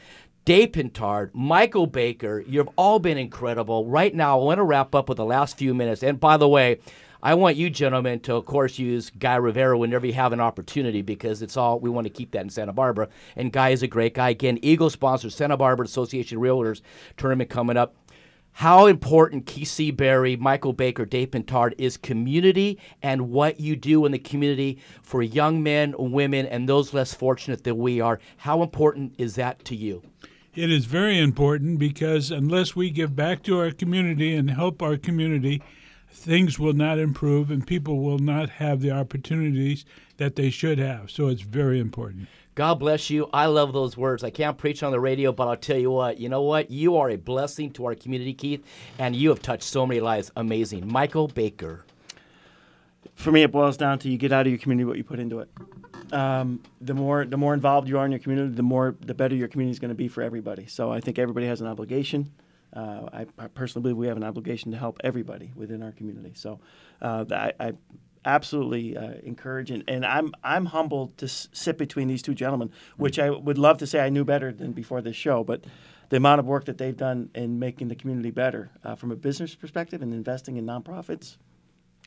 Dave 0.45 0.73
Pintard, 0.73 1.31
Michael 1.33 1.87
Baker, 1.87 2.43
you've 2.47 2.69
all 2.75 2.99
been 2.99 3.17
incredible. 3.17 3.85
Right 3.85 4.13
now, 4.13 4.39
I 4.39 4.43
want 4.43 4.59
to 4.59 4.63
wrap 4.63 4.95
up 4.95 5.09
with 5.09 5.17
the 5.17 5.25
last 5.25 5.57
few 5.57 5.73
minutes. 5.73 6.03
And 6.03 6.19
by 6.19 6.37
the 6.37 6.47
way, 6.47 6.79
I 7.21 7.33
want 7.33 7.57
you 7.57 7.69
gentlemen 7.69 8.19
to, 8.21 8.35
of 8.35 8.45
course, 8.45 8.77
use 8.77 9.09
Guy 9.09 9.35
Rivera 9.35 9.77
whenever 9.77 10.05
you 10.05 10.13
have 10.13 10.33
an 10.33 10.39
opportunity 10.39 11.01
because 11.01 11.41
it's 11.41 11.57
all 11.57 11.79
we 11.79 11.89
want 11.89 12.05
to 12.05 12.13
keep 12.13 12.31
that 12.31 12.43
in 12.43 12.49
Santa 12.49 12.73
Barbara. 12.73 13.09
And 13.35 13.51
Guy 13.51 13.69
is 13.69 13.81
a 13.81 13.87
great 13.87 14.13
guy. 14.13 14.29
Again, 14.29 14.59
Eagle 14.61 14.89
sponsors 14.89 15.35
Santa 15.35 15.57
Barbara 15.57 15.85
Association 15.85 16.37
Realtors 16.37 16.81
tournament 17.17 17.49
coming 17.49 17.75
up. 17.75 17.95
How 18.57 18.87
important 18.87 19.45
Keith 19.45 19.67
C. 19.67 19.91
Berry, 19.91 20.35
Michael 20.35 20.73
Baker, 20.73 21.05
Dave 21.05 21.29
Pintard 21.29 21.75
is 21.77 21.95
community 21.95 22.79
and 23.03 23.29
what 23.29 23.59
you 23.59 23.75
do 23.75 24.03
in 24.03 24.11
the 24.11 24.17
community 24.17 24.79
for 25.03 25.21
young 25.21 25.61
men, 25.61 25.93
women, 25.95 26.47
and 26.47 26.67
those 26.67 26.91
less 26.91 27.13
fortunate 27.13 27.63
than 27.63 27.77
we 27.77 28.01
are. 28.01 28.19
How 28.37 28.63
important 28.63 29.13
is 29.19 29.35
that 29.35 29.63
to 29.65 29.75
you? 29.75 30.01
It 30.55 30.71
is 30.71 30.85
very 30.85 31.19
important 31.19 31.77
because 31.77 32.31
unless 32.31 32.75
we 32.75 32.89
give 32.89 33.15
back 33.15 33.43
to 33.43 33.59
our 33.59 33.69
community 33.69 34.33
and 34.33 34.49
help 34.49 34.81
our 34.81 34.97
community, 34.97 35.61
things 36.09 36.57
will 36.57 36.73
not 36.73 36.97
improve 36.97 37.51
and 37.51 37.67
people 37.67 37.99
will 37.99 38.17
not 38.17 38.49
have 38.49 38.81
the 38.81 38.89
opportunities 38.89 39.85
that 40.17 40.35
they 40.35 40.49
should 40.49 40.79
have. 40.79 41.11
So 41.11 41.27
it's 41.27 41.43
very 41.43 41.79
important. 41.79 42.27
God 42.57 42.79
bless 42.79 43.11
you. 43.11 43.29
I 43.31 43.45
love 43.45 43.71
those 43.71 43.95
words. 43.95 44.23
I 44.23 44.31
can't 44.31 44.57
preach 44.57 44.81
on 44.81 44.91
the 44.91 44.99
radio, 44.99 45.31
but 45.31 45.47
I'll 45.47 45.55
tell 45.55 45.77
you 45.77 45.91
what, 45.91 46.17
you 46.17 46.27
know 46.27 46.41
what? 46.41 46.71
You 46.71 46.97
are 46.97 47.07
a 47.11 47.15
blessing 47.15 47.69
to 47.73 47.85
our 47.85 47.93
community, 47.93 48.33
Keith, 48.33 48.65
and 48.97 49.15
you 49.15 49.29
have 49.29 49.43
touched 49.43 49.61
so 49.61 49.85
many 49.85 49.99
lives. 49.99 50.31
Amazing. 50.35 50.91
Michael 50.91 51.27
Baker. 51.27 51.85
For 53.13 53.31
me, 53.31 53.43
it 53.43 53.51
boils 53.51 53.77
down 53.77 53.99
to 53.99 54.09
you 54.09 54.17
get 54.17 54.31
out 54.31 54.47
of 54.47 54.51
your 54.51 54.57
community 54.57 54.85
what 54.85 54.97
you 54.97 55.03
put 55.03 55.19
into 55.19 55.41
it. 55.41 55.49
Um, 56.11 56.63
the 56.81 56.95
more 56.95 57.25
the 57.25 57.37
more 57.37 57.53
involved 57.53 57.87
you 57.87 57.99
are 57.99 58.05
in 58.05 58.11
your 58.11 58.19
community, 58.19 58.55
the 58.55 58.63
more 58.63 58.95
the 59.01 59.13
better 59.13 59.35
your 59.35 59.49
community 59.49 59.73
is 59.73 59.79
going 59.79 59.89
to 59.89 59.95
be 59.95 60.07
for 60.07 60.23
everybody. 60.23 60.65
So 60.65 60.91
I 60.91 60.99
think 60.99 61.19
everybody 61.19 61.45
has 61.45 61.61
an 61.61 61.67
obligation. 61.67 62.31
Uh, 62.73 63.07
I, 63.13 63.25
I, 63.37 63.47
personally 63.47 63.83
believe 63.83 63.97
we 63.97 64.07
have 64.07 64.17
an 64.17 64.23
obligation 64.23 64.71
to 64.71 64.77
help 64.77 64.99
everybody 65.03 65.51
within 65.55 65.81
our 65.81 65.91
community. 65.91 66.33
So 66.35 66.59
uh, 67.01 67.23
I, 67.31 67.53
I, 67.59 67.73
absolutely 68.27 68.95
uh, 68.97 69.13
encourage 69.23 69.71
and, 69.71 69.83
and 69.87 70.05
I'm 70.05 70.33
I'm 70.43 70.65
humbled 70.67 71.17
to 71.19 71.25
s- 71.25 71.47
sit 71.53 71.77
between 71.77 72.07
these 72.07 72.21
two 72.21 72.35
gentlemen, 72.35 72.69
which 72.97 73.17
I 73.17 73.29
would 73.29 73.57
love 73.57 73.77
to 73.79 73.87
say 73.87 73.99
I 73.99 74.09
knew 74.09 74.25
better 74.25 74.51
than 74.51 74.73
before 74.73 75.01
this 75.01 75.15
show, 75.15 75.43
but 75.43 75.63
the 76.09 76.17
amount 76.17 76.39
of 76.39 76.45
work 76.45 76.65
that 76.65 76.77
they've 76.77 76.95
done 76.95 77.29
in 77.33 77.59
making 77.59 77.87
the 77.87 77.95
community 77.95 78.31
better 78.31 78.69
uh, 78.83 78.95
from 78.95 79.11
a 79.11 79.15
business 79.15 79.55
perspective 79.55 80.01
and 80.01 80.13
investing 80.13 80.57
in 80.57 80.65
nonprofits. 80.65 81.37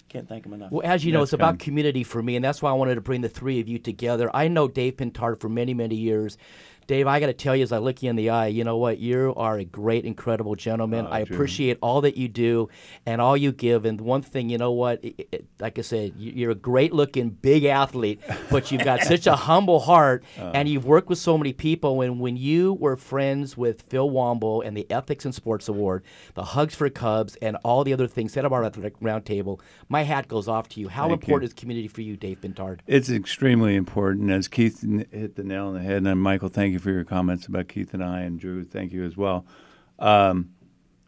Can't 0.09 0.29
thank 0.29 0.43
them 0.43 0.53
enough. 0.55 0.73
Well, 0.73 0.85
as 0.85 1.05
you 1.05 1.12
know, 1.12 1.23
it's 1.23 1.33
about 1.33 1.61
community 1.61 2.03
for 2.03 2.21
me, 2.21 2.35
and 2.35 2.45
that's 2.45 2.61
why 2.61 2.71
I 2.71 2.73
wanted 2.75 2.97
to 2.97 3.01
bring 3.01 3.21
the 3.21 3.29
three 3.29 3.61
of 3.61 3.68
you 3.68 3.79
together. 3.79 4.29
I 4.35 4.49
know 4.49 4.66
Dave 4.66 4.97
Pintard 4.97 5.41
for 5.41 5.49
many, 5.49 5.73
many 5.73 5.95
years. 5.95 6.37
Dave, 6.91 7.07
I 7.07 7.20
got 7.20 7.26
to 7.26 7.32
tell 7.32 7.55
you, 7.55 7.62
as 7.62 7.70
I 7.70 7.78
look 7.78 8.03
you 8.03 8.11
in 8.11 8.16
the 8.16 8.30
eye, 8.30 8.49
you 8.49 8.64
know 8.64 8.76
what? 8.76 8.99
You 8.99 9.32
are 9.36 9.57
a 9.59 9.64
great, 9.64 10.05
incredible 10.05 10.57
gentleman. 10.57 11.07
Oh, 11.09 11.12
I 11.12 11.22
Jim. 11.22 11.32
appreciate 11.32 11.78
all 11.80 12.01
that 12.01 12.16
you 12.16 12.26
do 12.26 12.68
and 13.07 13.20
all 13.20 13.36
you 13.36 13.53
give. 13.53 13.84
And 13.84 14.01
one 14.01 14.22
thing, 14.22 14.49
you 14.51 14.59
know 14.59 14.72
what? 14.72 14.99
It- 15.05 15.28
it- 15.30 15.45
like 15.61 15.78
I 15.78 15.82
said, 15.82 16.14
you- 16.18 16.32
you're 16.34 16.51
a 16.51 16.57
great 16.57 16.93
looking, 16.93 17.28
big 17.30 17.62
athlete, 17.64 18.20
but 18.51 18.72
you've 18.72 18.82
got 18.82 19.03
such 19.05 19.28
a 19.28 19.36
humble 19.36 19.78
heart, 19.78 20.24
Uh. 20.36 20.51
and 20.53 20.68
you've 20.68 20.84
worked 20.84 21.09
with 21.09 21.18
so 21.18 21.38
many 21.38 21.53
people. 21.53 22.01
And 22.01 22.18
when 22.18 22.36
you 22.36 22.72
were 22.80 22.97
friends 22.97 23.57
with 23.57 23.82
Phil 23.82 24.11
Womble 24.11 24.66
and 24.66 24.76
the 24.76 24.91
Ethics 24.91 25.24
and 25.24 25.32
Sports 25.32 25.68
Award, 25.68 26.03
the 26.34 26.43
Hugs 26.43 26.74
for 26.74 26.91
Cubs, 26.91 27.36
and 27.36 27.57
all 27.62 27.84
the 27.84 27.93
other 27.93 28.09
things, 28.09 28.32
Santa 28.32 28.51
Barbara 28.51 28.66
Athletic 28.66 28.99
Roundtable, 28.99 29.61
my 29.88 30.03
hat 30.03 30.26
goes 30.26 30.49
off 30.49 30.68
to 30.70 30.80
you. 30.80 30.88
How 30.88 31.03
Thank 31.03 31.11
you. 31.11 31.14
important 31.34 31.51
is 31.51 31.55
community 31.55 31.86
for 31.86 32.01
you, 32.01 32.16
Dave 32.16 32.41
Pintard? 32.41 32.80
It's 32.88 33.09
extremely 33.11 33.76
important. 33.76 34.28
As 34.32 34.49
Keith 34.49 34.84
hit 35.12 35.36
the 35.36 35.45
nail 35.45 35.66
on 35.68 35.74
the 35.74 35.80
head, 35.82 36.05
and 36.05 36.20
Michael, 36.20 36.49
thank 36.49 36.72
you 36.72 36.80
for 36.81 36.91
your 36.91 37.05
comments 37.05 37.47
about 37.47 37.68
Keith 37.68 37.95
and 37.95 38.03
I, 38.03 38.20
and 38.20 38.41
Drew, 38.41 38.64
thank 38.64 38.93
you 38.93 39.05
as 39.05 39.16
well. 39.16 39.47
Um, 39.99 40.51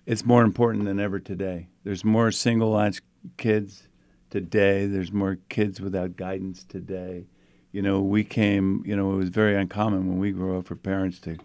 it's 0.07 0.25
more 0.25 0.43
important 0.43 0.85
than 0.85 1.01
ever 1.01 1.19
today. 1.19 1.69
There's 1.85 2.05
more 2.05 2.31
single 2.31 2.71
latch 2.71 3.01
kids 3.37 3.89
today. 4.31 4.87
There's 4.87 5.13
more 5.13 5.39
kids 5.49 5.81
without 5.81 6.17
guidance 6.17 6.65
today. 6.65 7.27
You 7.71 7.83
know, 7.83 8.01
we 8.01 8.25
came. 8.25 8.83
You 8.87 8.97
know, 8.97 9.13
it 9.13 9.17
was 9.17 9.29
very 9.29 9.57
uncommon 9.57 10.09
when 10.09 10.19
we 10.19 10.31
grew 10.33 10.59
up 10.59 10.67
for 10.67 10.77
parents 10.77 11.19
to 11.21 11.39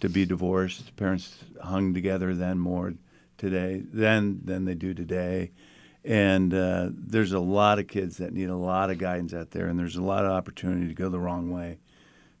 to 0.00 0.08
be 0.08 0.24
divorced. 0.24 0.94
Parents 0.96 1.44
hung 1.62 1.94
together 1.94 2.34
then 2.34 2.58
more 2.58 2.94
today 3.38 3.82
than 3.92 4.40
than 4.44 4.64
they 4.64 4.74
do 4.74 4.94
today. 4.94 5.50
And 6.04 6.52
uh, 6.52 6.90
there's 6.92 7.32
a 7.32 7.40
lot 7.40 7.78
of 7.78 7.88
kids 7.88 8.18
that 8.18 8.32
need 8.34 8.50
a 8.50 8.56
lot 8.56 8.90
of 8.90 8.98
guidance 8.98 9.32
out 9.32 9.52
there, 9.52 9.66
and 9.66 9.78
there's 9.78 9.96
a 9.96 10.02
lot 10.02 10.26
of 10.26 10.32
opportunity 10.32 10.86
to 10.86 10.94
go 10.94 11.08
the 11.08 11.18
wrong 11.18 11.50
way. 11.50 11.78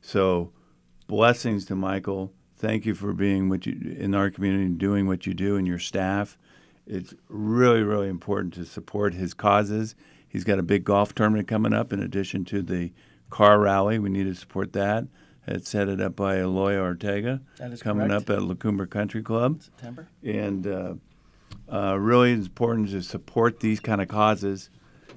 So, 0.02 0.52
blessings 1.06 1.64
to 1.66 1.74
Michael. 1.74 2.32
Thank 2.56 2.86
you 2.86 2.94
for 2.94 3.12
being 3.12 3.48
what 3.48 3.66
you 3.66 3.96
in 3.98 4.14
our 4.14 4.30
community 4.30 4.64
and 4.64 4.78
doing 4.78 5.06
what 5.06 5.26
you 5.26 5.34
do 5.34 5.56
and 5.56 5.66
your 5.66 5.78
staff. 5.78 6.38
It's 6.86 7.14
really, 7.28 7.82
really 7.82 8.08
important 8.08 8.54
to 8.54 8.64
support 8.64 9.14
his 9.14 9.34
causes. 9.34 9.94
He's 10.28 10.44
got 10.44 10.58
a 10.58 10.62
big 10.62 10.84
golf 10.84 11.14
tournament 11.14 11.48
coming 11.48 11.72
up 11.72 11.92
in 11.92 12.00
addition 12.00 12.44
to 12.46 12.62
the 12.62 12.92
car 13.30 13.58
rally. 13.58 13.98
We 13.98 14.10
need 14.10 14.24
to 14.24 14.34
support 14.34 14.72
that. 14.74 15.06
It's 15.46 15.72
headed 15.72 16.00
up 16.00 16.16
by 16.16 16.38
Eloy 16.38 16.76
Ortega. 16.78 17.40
That 17.58 17.72
is 17.72 17.82
coming 17.82 18.08
correct. 18.08 18.30
up 18.30 18.36
at 18.36 18.42
La 18.42 18.54
Cumbre 18.54 18.86
Country 18.86 19.22
Club. 19.22 19.62
September. 19.62 20.08
And 20.22 20.66
uh, 20.66 20.94
uh, 21.70 21.98
really 21.98 22.32
it's 22.32 22.46
important 22.46 22.90
to 22.90 23.02
support 23.02 23.60
these 23.60 23.80
kind 23.80 24.00
of 24.00 24.08
causes 24.08 24.70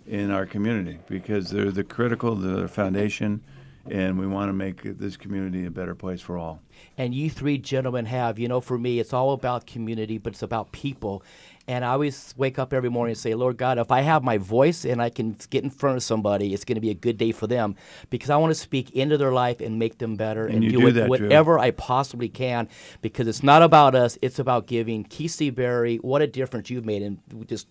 in 0.06 0.32
our 0.32 0.46
community 0.46 1.00
because 1.08 1.50
they're 1.50 1.72
the 1.72 1.84
critical, 1.84 2.36
they're 2.36 2.62
the 2.62 2.68
foundation, 2.68 3.44
and 3.92 4.18
we 4.20 4.28
want 4.28 4.50
to 4.50 4.54
make 4.54 4.84
this 4.98 5.18
community 5.18 5.66
a 5.66 5.72
better 5.72 5.96
place 5.96 6.22
for 6.22 6.38
all. 6.38 6.60
and 6.98 7.14
you 7.14 7.30
three 7.30 7.58
gentlemen 7.58 8.06
have. 8.06 8.40
You 8.40 8.48
know, 8.48 8.62
for 8.62 8.78
me, 8.78 9.00
it's 9.00 9.14
all 9.14 9.34
about 9.34 9.66
community, 9.68 10.18
but 10.18 10.34
it's 10.34 10.42
about 10.44 10.72
people. 10.72 11.24
And 11.70 11.84
I 11.84 11.90
always 11.90 12.34
wake 12.38 12.60
up 12.60 12.72
every 12.74 12.90
morning 12.90 13.12
and 13.12 13.18
say, 13.20 13.34
Lord 13.36 13.58
God, 13.58 13.78
if 13.78 13.92
I 13.92 14.02
have 14.02 14.24
my 14.24 14.38
voice 14.38 14.86
and 14.86 15.02
I 15.02 15.10
can 15.10 15.36
get 15.50 15.64
in 15.66 15.70
front 15.70 15.98
of 15.98 16.04
somebody, 16.04 16.54
it's 16.54 16.64
going 16.64 16.76
to 16.76 16.82
be 16.82 16.92
a 16.92 16.96
good 16.96 17.18
day 17.18 17.34
for 17.34 17.46
them 17.46 17.76
because 18.10 18.30
I 18.30 18.38
want 18.38 18.52
to 18.52 18.56
speak 18.60 18.92
into 18.92 19.18
their 19.18 19.34
life 19.34 19.60
and 19.60 19.78
make 19.78 19.98
them 19.98 20.16
better 20.16 20.46
And 20.48 20.64
and, 20.64 20.70
do, 20.72 20.80
do 20.80 20.92
that, 20.94 21.02
Drew. 21.02 21.10
whatever 21.10 21.60
I 21.60 21.72
possibly 21.72 22.30
can 22.30 22.70
because 23.02 23.28
it's 23.28 23.44
not 23.44 23.64
about 23.64 23.96
us, 23.96 24.18
it's 24.22 24.40
about 24.40 24.68
giving. 24.68 25.04
Keith 25.04 25.32
C. 25.32 25.50
Berry, 25.50 25.98
what 25.98 26.22
a 26.22 26.28
difference 26.28 26.70
you've 26.70 26.86
made. 26.86 27.02
And 27.02 27.20
just 27.48 27.68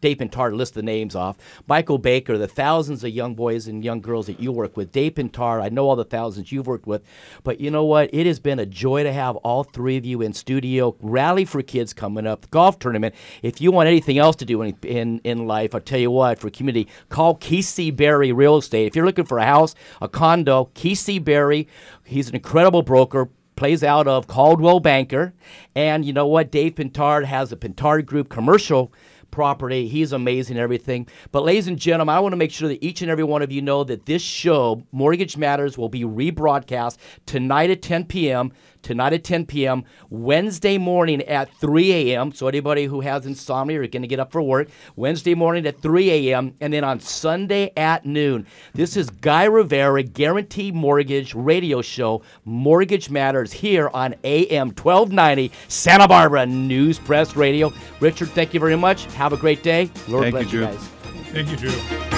Dave 0.00 0.18
Pintard 0.18 0.54
list 0.56 0.74
the 0.74 0.82
names 0.82 1.16
off. 1.16 1.36
Michael 1.66 1.98
Baker, 1.98 2.38
the 2.38 2.46
thousands 2.46 3.02
of 3.02 3.10
young 3.10 3.34
boys 3.34 3.66
and 3.66 3.84
young 3.84 4.00
girls 4.00 4.26
that 4.26 4.38
you 4.38 4.52
work 4.52 4.76
with. 4.76 4.92
Dave 4.92 5.14
Pintard, 5.14 5.60
I 5.60 5.68
know 5.68 5.88
all 5.88 5.96
the 5.96 6.04
thousands 6.04 6.52
you've 6.52 6.66
worked 6.66 6.86
with. 6.86 7.02
But 7.42 7.60
you 7.60 7.70
know 7.70 7.84
what? 7.84 8.10
It 8.12 8.26
has 8.26 8.38
been 8.38 8.58
a 8.58 8.66
joy 8.66 9.02
to 9.02 9.12
have 9.12 9.36
all 9.36 9.64
three 9.64 9.96
of 9.96 10.04
you 10.04 10.22
in 10.22 10.32
studio. 10.32 10.96
Rally 11.00 11.44
for 11.44 11.62
Kids 11.62 11.92
coming 11.92 12.26
up, 12.26 12.48
golf 12.50 12.78
tournament. 12.78 13.14
If 13.42 13.60
you 13.60 13.72
want 13.72 13.88
anything 13.88 14.18
else 14.18 14.36
to 14.36 14.44
do 14.44 14.62
in, 14.62 14.76
in, 14.82 15.20
in 15.24 15.46
life, 15.46 15.74
I'll 15.74 15.80
tell 15.80 15.98
you 15.98 16.10
what, 16.10 16.38
for 16.38 16.48
community, 16.50 16.88
call 17.08 17.34
Keith 17.34 17.66
C. 17.66 17.90
Berry 17.90 18.32
Real 18.32 18.58
Estate. 18.58 18.86
If 18.86 18.96
you're 18.96 19.06
looking 19.06 19.26
for 19.26 19.38
a 19.38 19.44
house, 19.44 19.74
a 20.00 20.08
condo, 20.08 20.70
Keith 20.74 20.98
C. 20.98 21.18
Berry, 21.18 21.68
he's 22.04 22.28
an 22.28 22.36
incredible 22.36 22.82
broker 22.82 23.28
plays 23.58 23.82
out 23.82 24.06
of 24.06 24.28
Coldwell 24.28 24.78
Banker. 24.78 25.34
And 25.74 26.04
you 26.04 26.12
know 26.12 26.28
what? 26.28 26.52
Dave 26.52 26.76
Pintard 26.76 27.24
has 27.24 27.50
a 27.50 27.56
Pintard 27.56 28.06
Group 28.06 28.28
commercial 28.28 28.92
property. 29.30 29.88
He's 29.88 30.12
amazing 30.12 30.56
and 30.56 30.62
everything. 30.62 31.06
But 31.32 31.44
ladies 31.44 31.68
and 31.68 31.78
gentlemen, 31.78 32.14
I 32.14 32.20
want 32.20 32.32
to 32.32 32.36
make 32.36 32.50
sure 32.50 32.68
that 32.68 32.84
each 32.84 33.02
and 33.02 33.10
every 33.10 33.24
one 33.24 33.42
of 33.42 33.52
you 33.52 33.62
know 33.62 33.84
that 33.84 34.06
this 34.06 34.22
show, 34.22 34.82
Mortgage 34.92 35.36
Matters, 35.36 35.78
will 35.78 35.88
be 35.88 36.02
rebroadcast 36.02 36.96
tonight 37.26 37.70
at 37.70 37.82
10 37.82 38.06
p.m. 38.06 38.52
Tonight 38.82 39.12
at 39.12 39.24
10 39.24 39.46
p.m. 39.46 39.84
Wednesday 40.10 40.78
morning 40.78 41.22
at 41.22 41.52
3 41.54 41.92
a.m. 41.92 42.32
So 42.32 42.48
anybody 42.48 42.84
who 42.84 43.00
has 43.00 43.26
insomnia 43.26 43.80
or 43.80 43.86
going 43.86 44.02
to 44.02 44.08
get 44.08 44.20
up 44.20 44.32
for 44.32 44.42
work, 44.42 44.68
Wednesday 44.96 45.34
morning 45.34 45.66
at 45.66 45.80
3 45.80 46.10
a.m. 46.32 46.54
and 46.60 46.72
then 46.72 46.84
on 46.84 47.00
Sunday 47.00 47.72
at 47.76 48.06
noon. 48.06 48.46
This 48.74 48.96
is 48.96 49.10
Guy 49.10 49.44
Rivera 49.44 50.02
Guarantee 50.02 50.72
Mortgage 50.72 51.34
Radio 51.34 51.82
Show. 51.82 52.22
Mortgage 52.44 53.10
Matters 53.10 53.52
here 53.52 53.90
on 53.92 54.14
AM 54.24 54.68
1290 54.68 55.52
Santa 55.68 56.08
Barbara 56.08 56.46
News 56.46 56.98
Press 56.98 57.36
Radio. 57.36 57.72
Richard, 58.00 58.28
thank 58.30 58.54
you 58.54 58.60
very 58.60 58.76
much. 58.76 59.04
Have 59.14 59.32
a 59.32 59.36
great 59.36 59.62
day. 59.62 59.90
Lord 60.08 60.24
Thank 60.24 60.34
bless 60.34 60.44
you 60.44 60.50
Drew. 60.50 60.66
guys. 60.66 60.88
Thank 61.32 61.50
you, 61.50 61.56
Drew. 61.56 62.17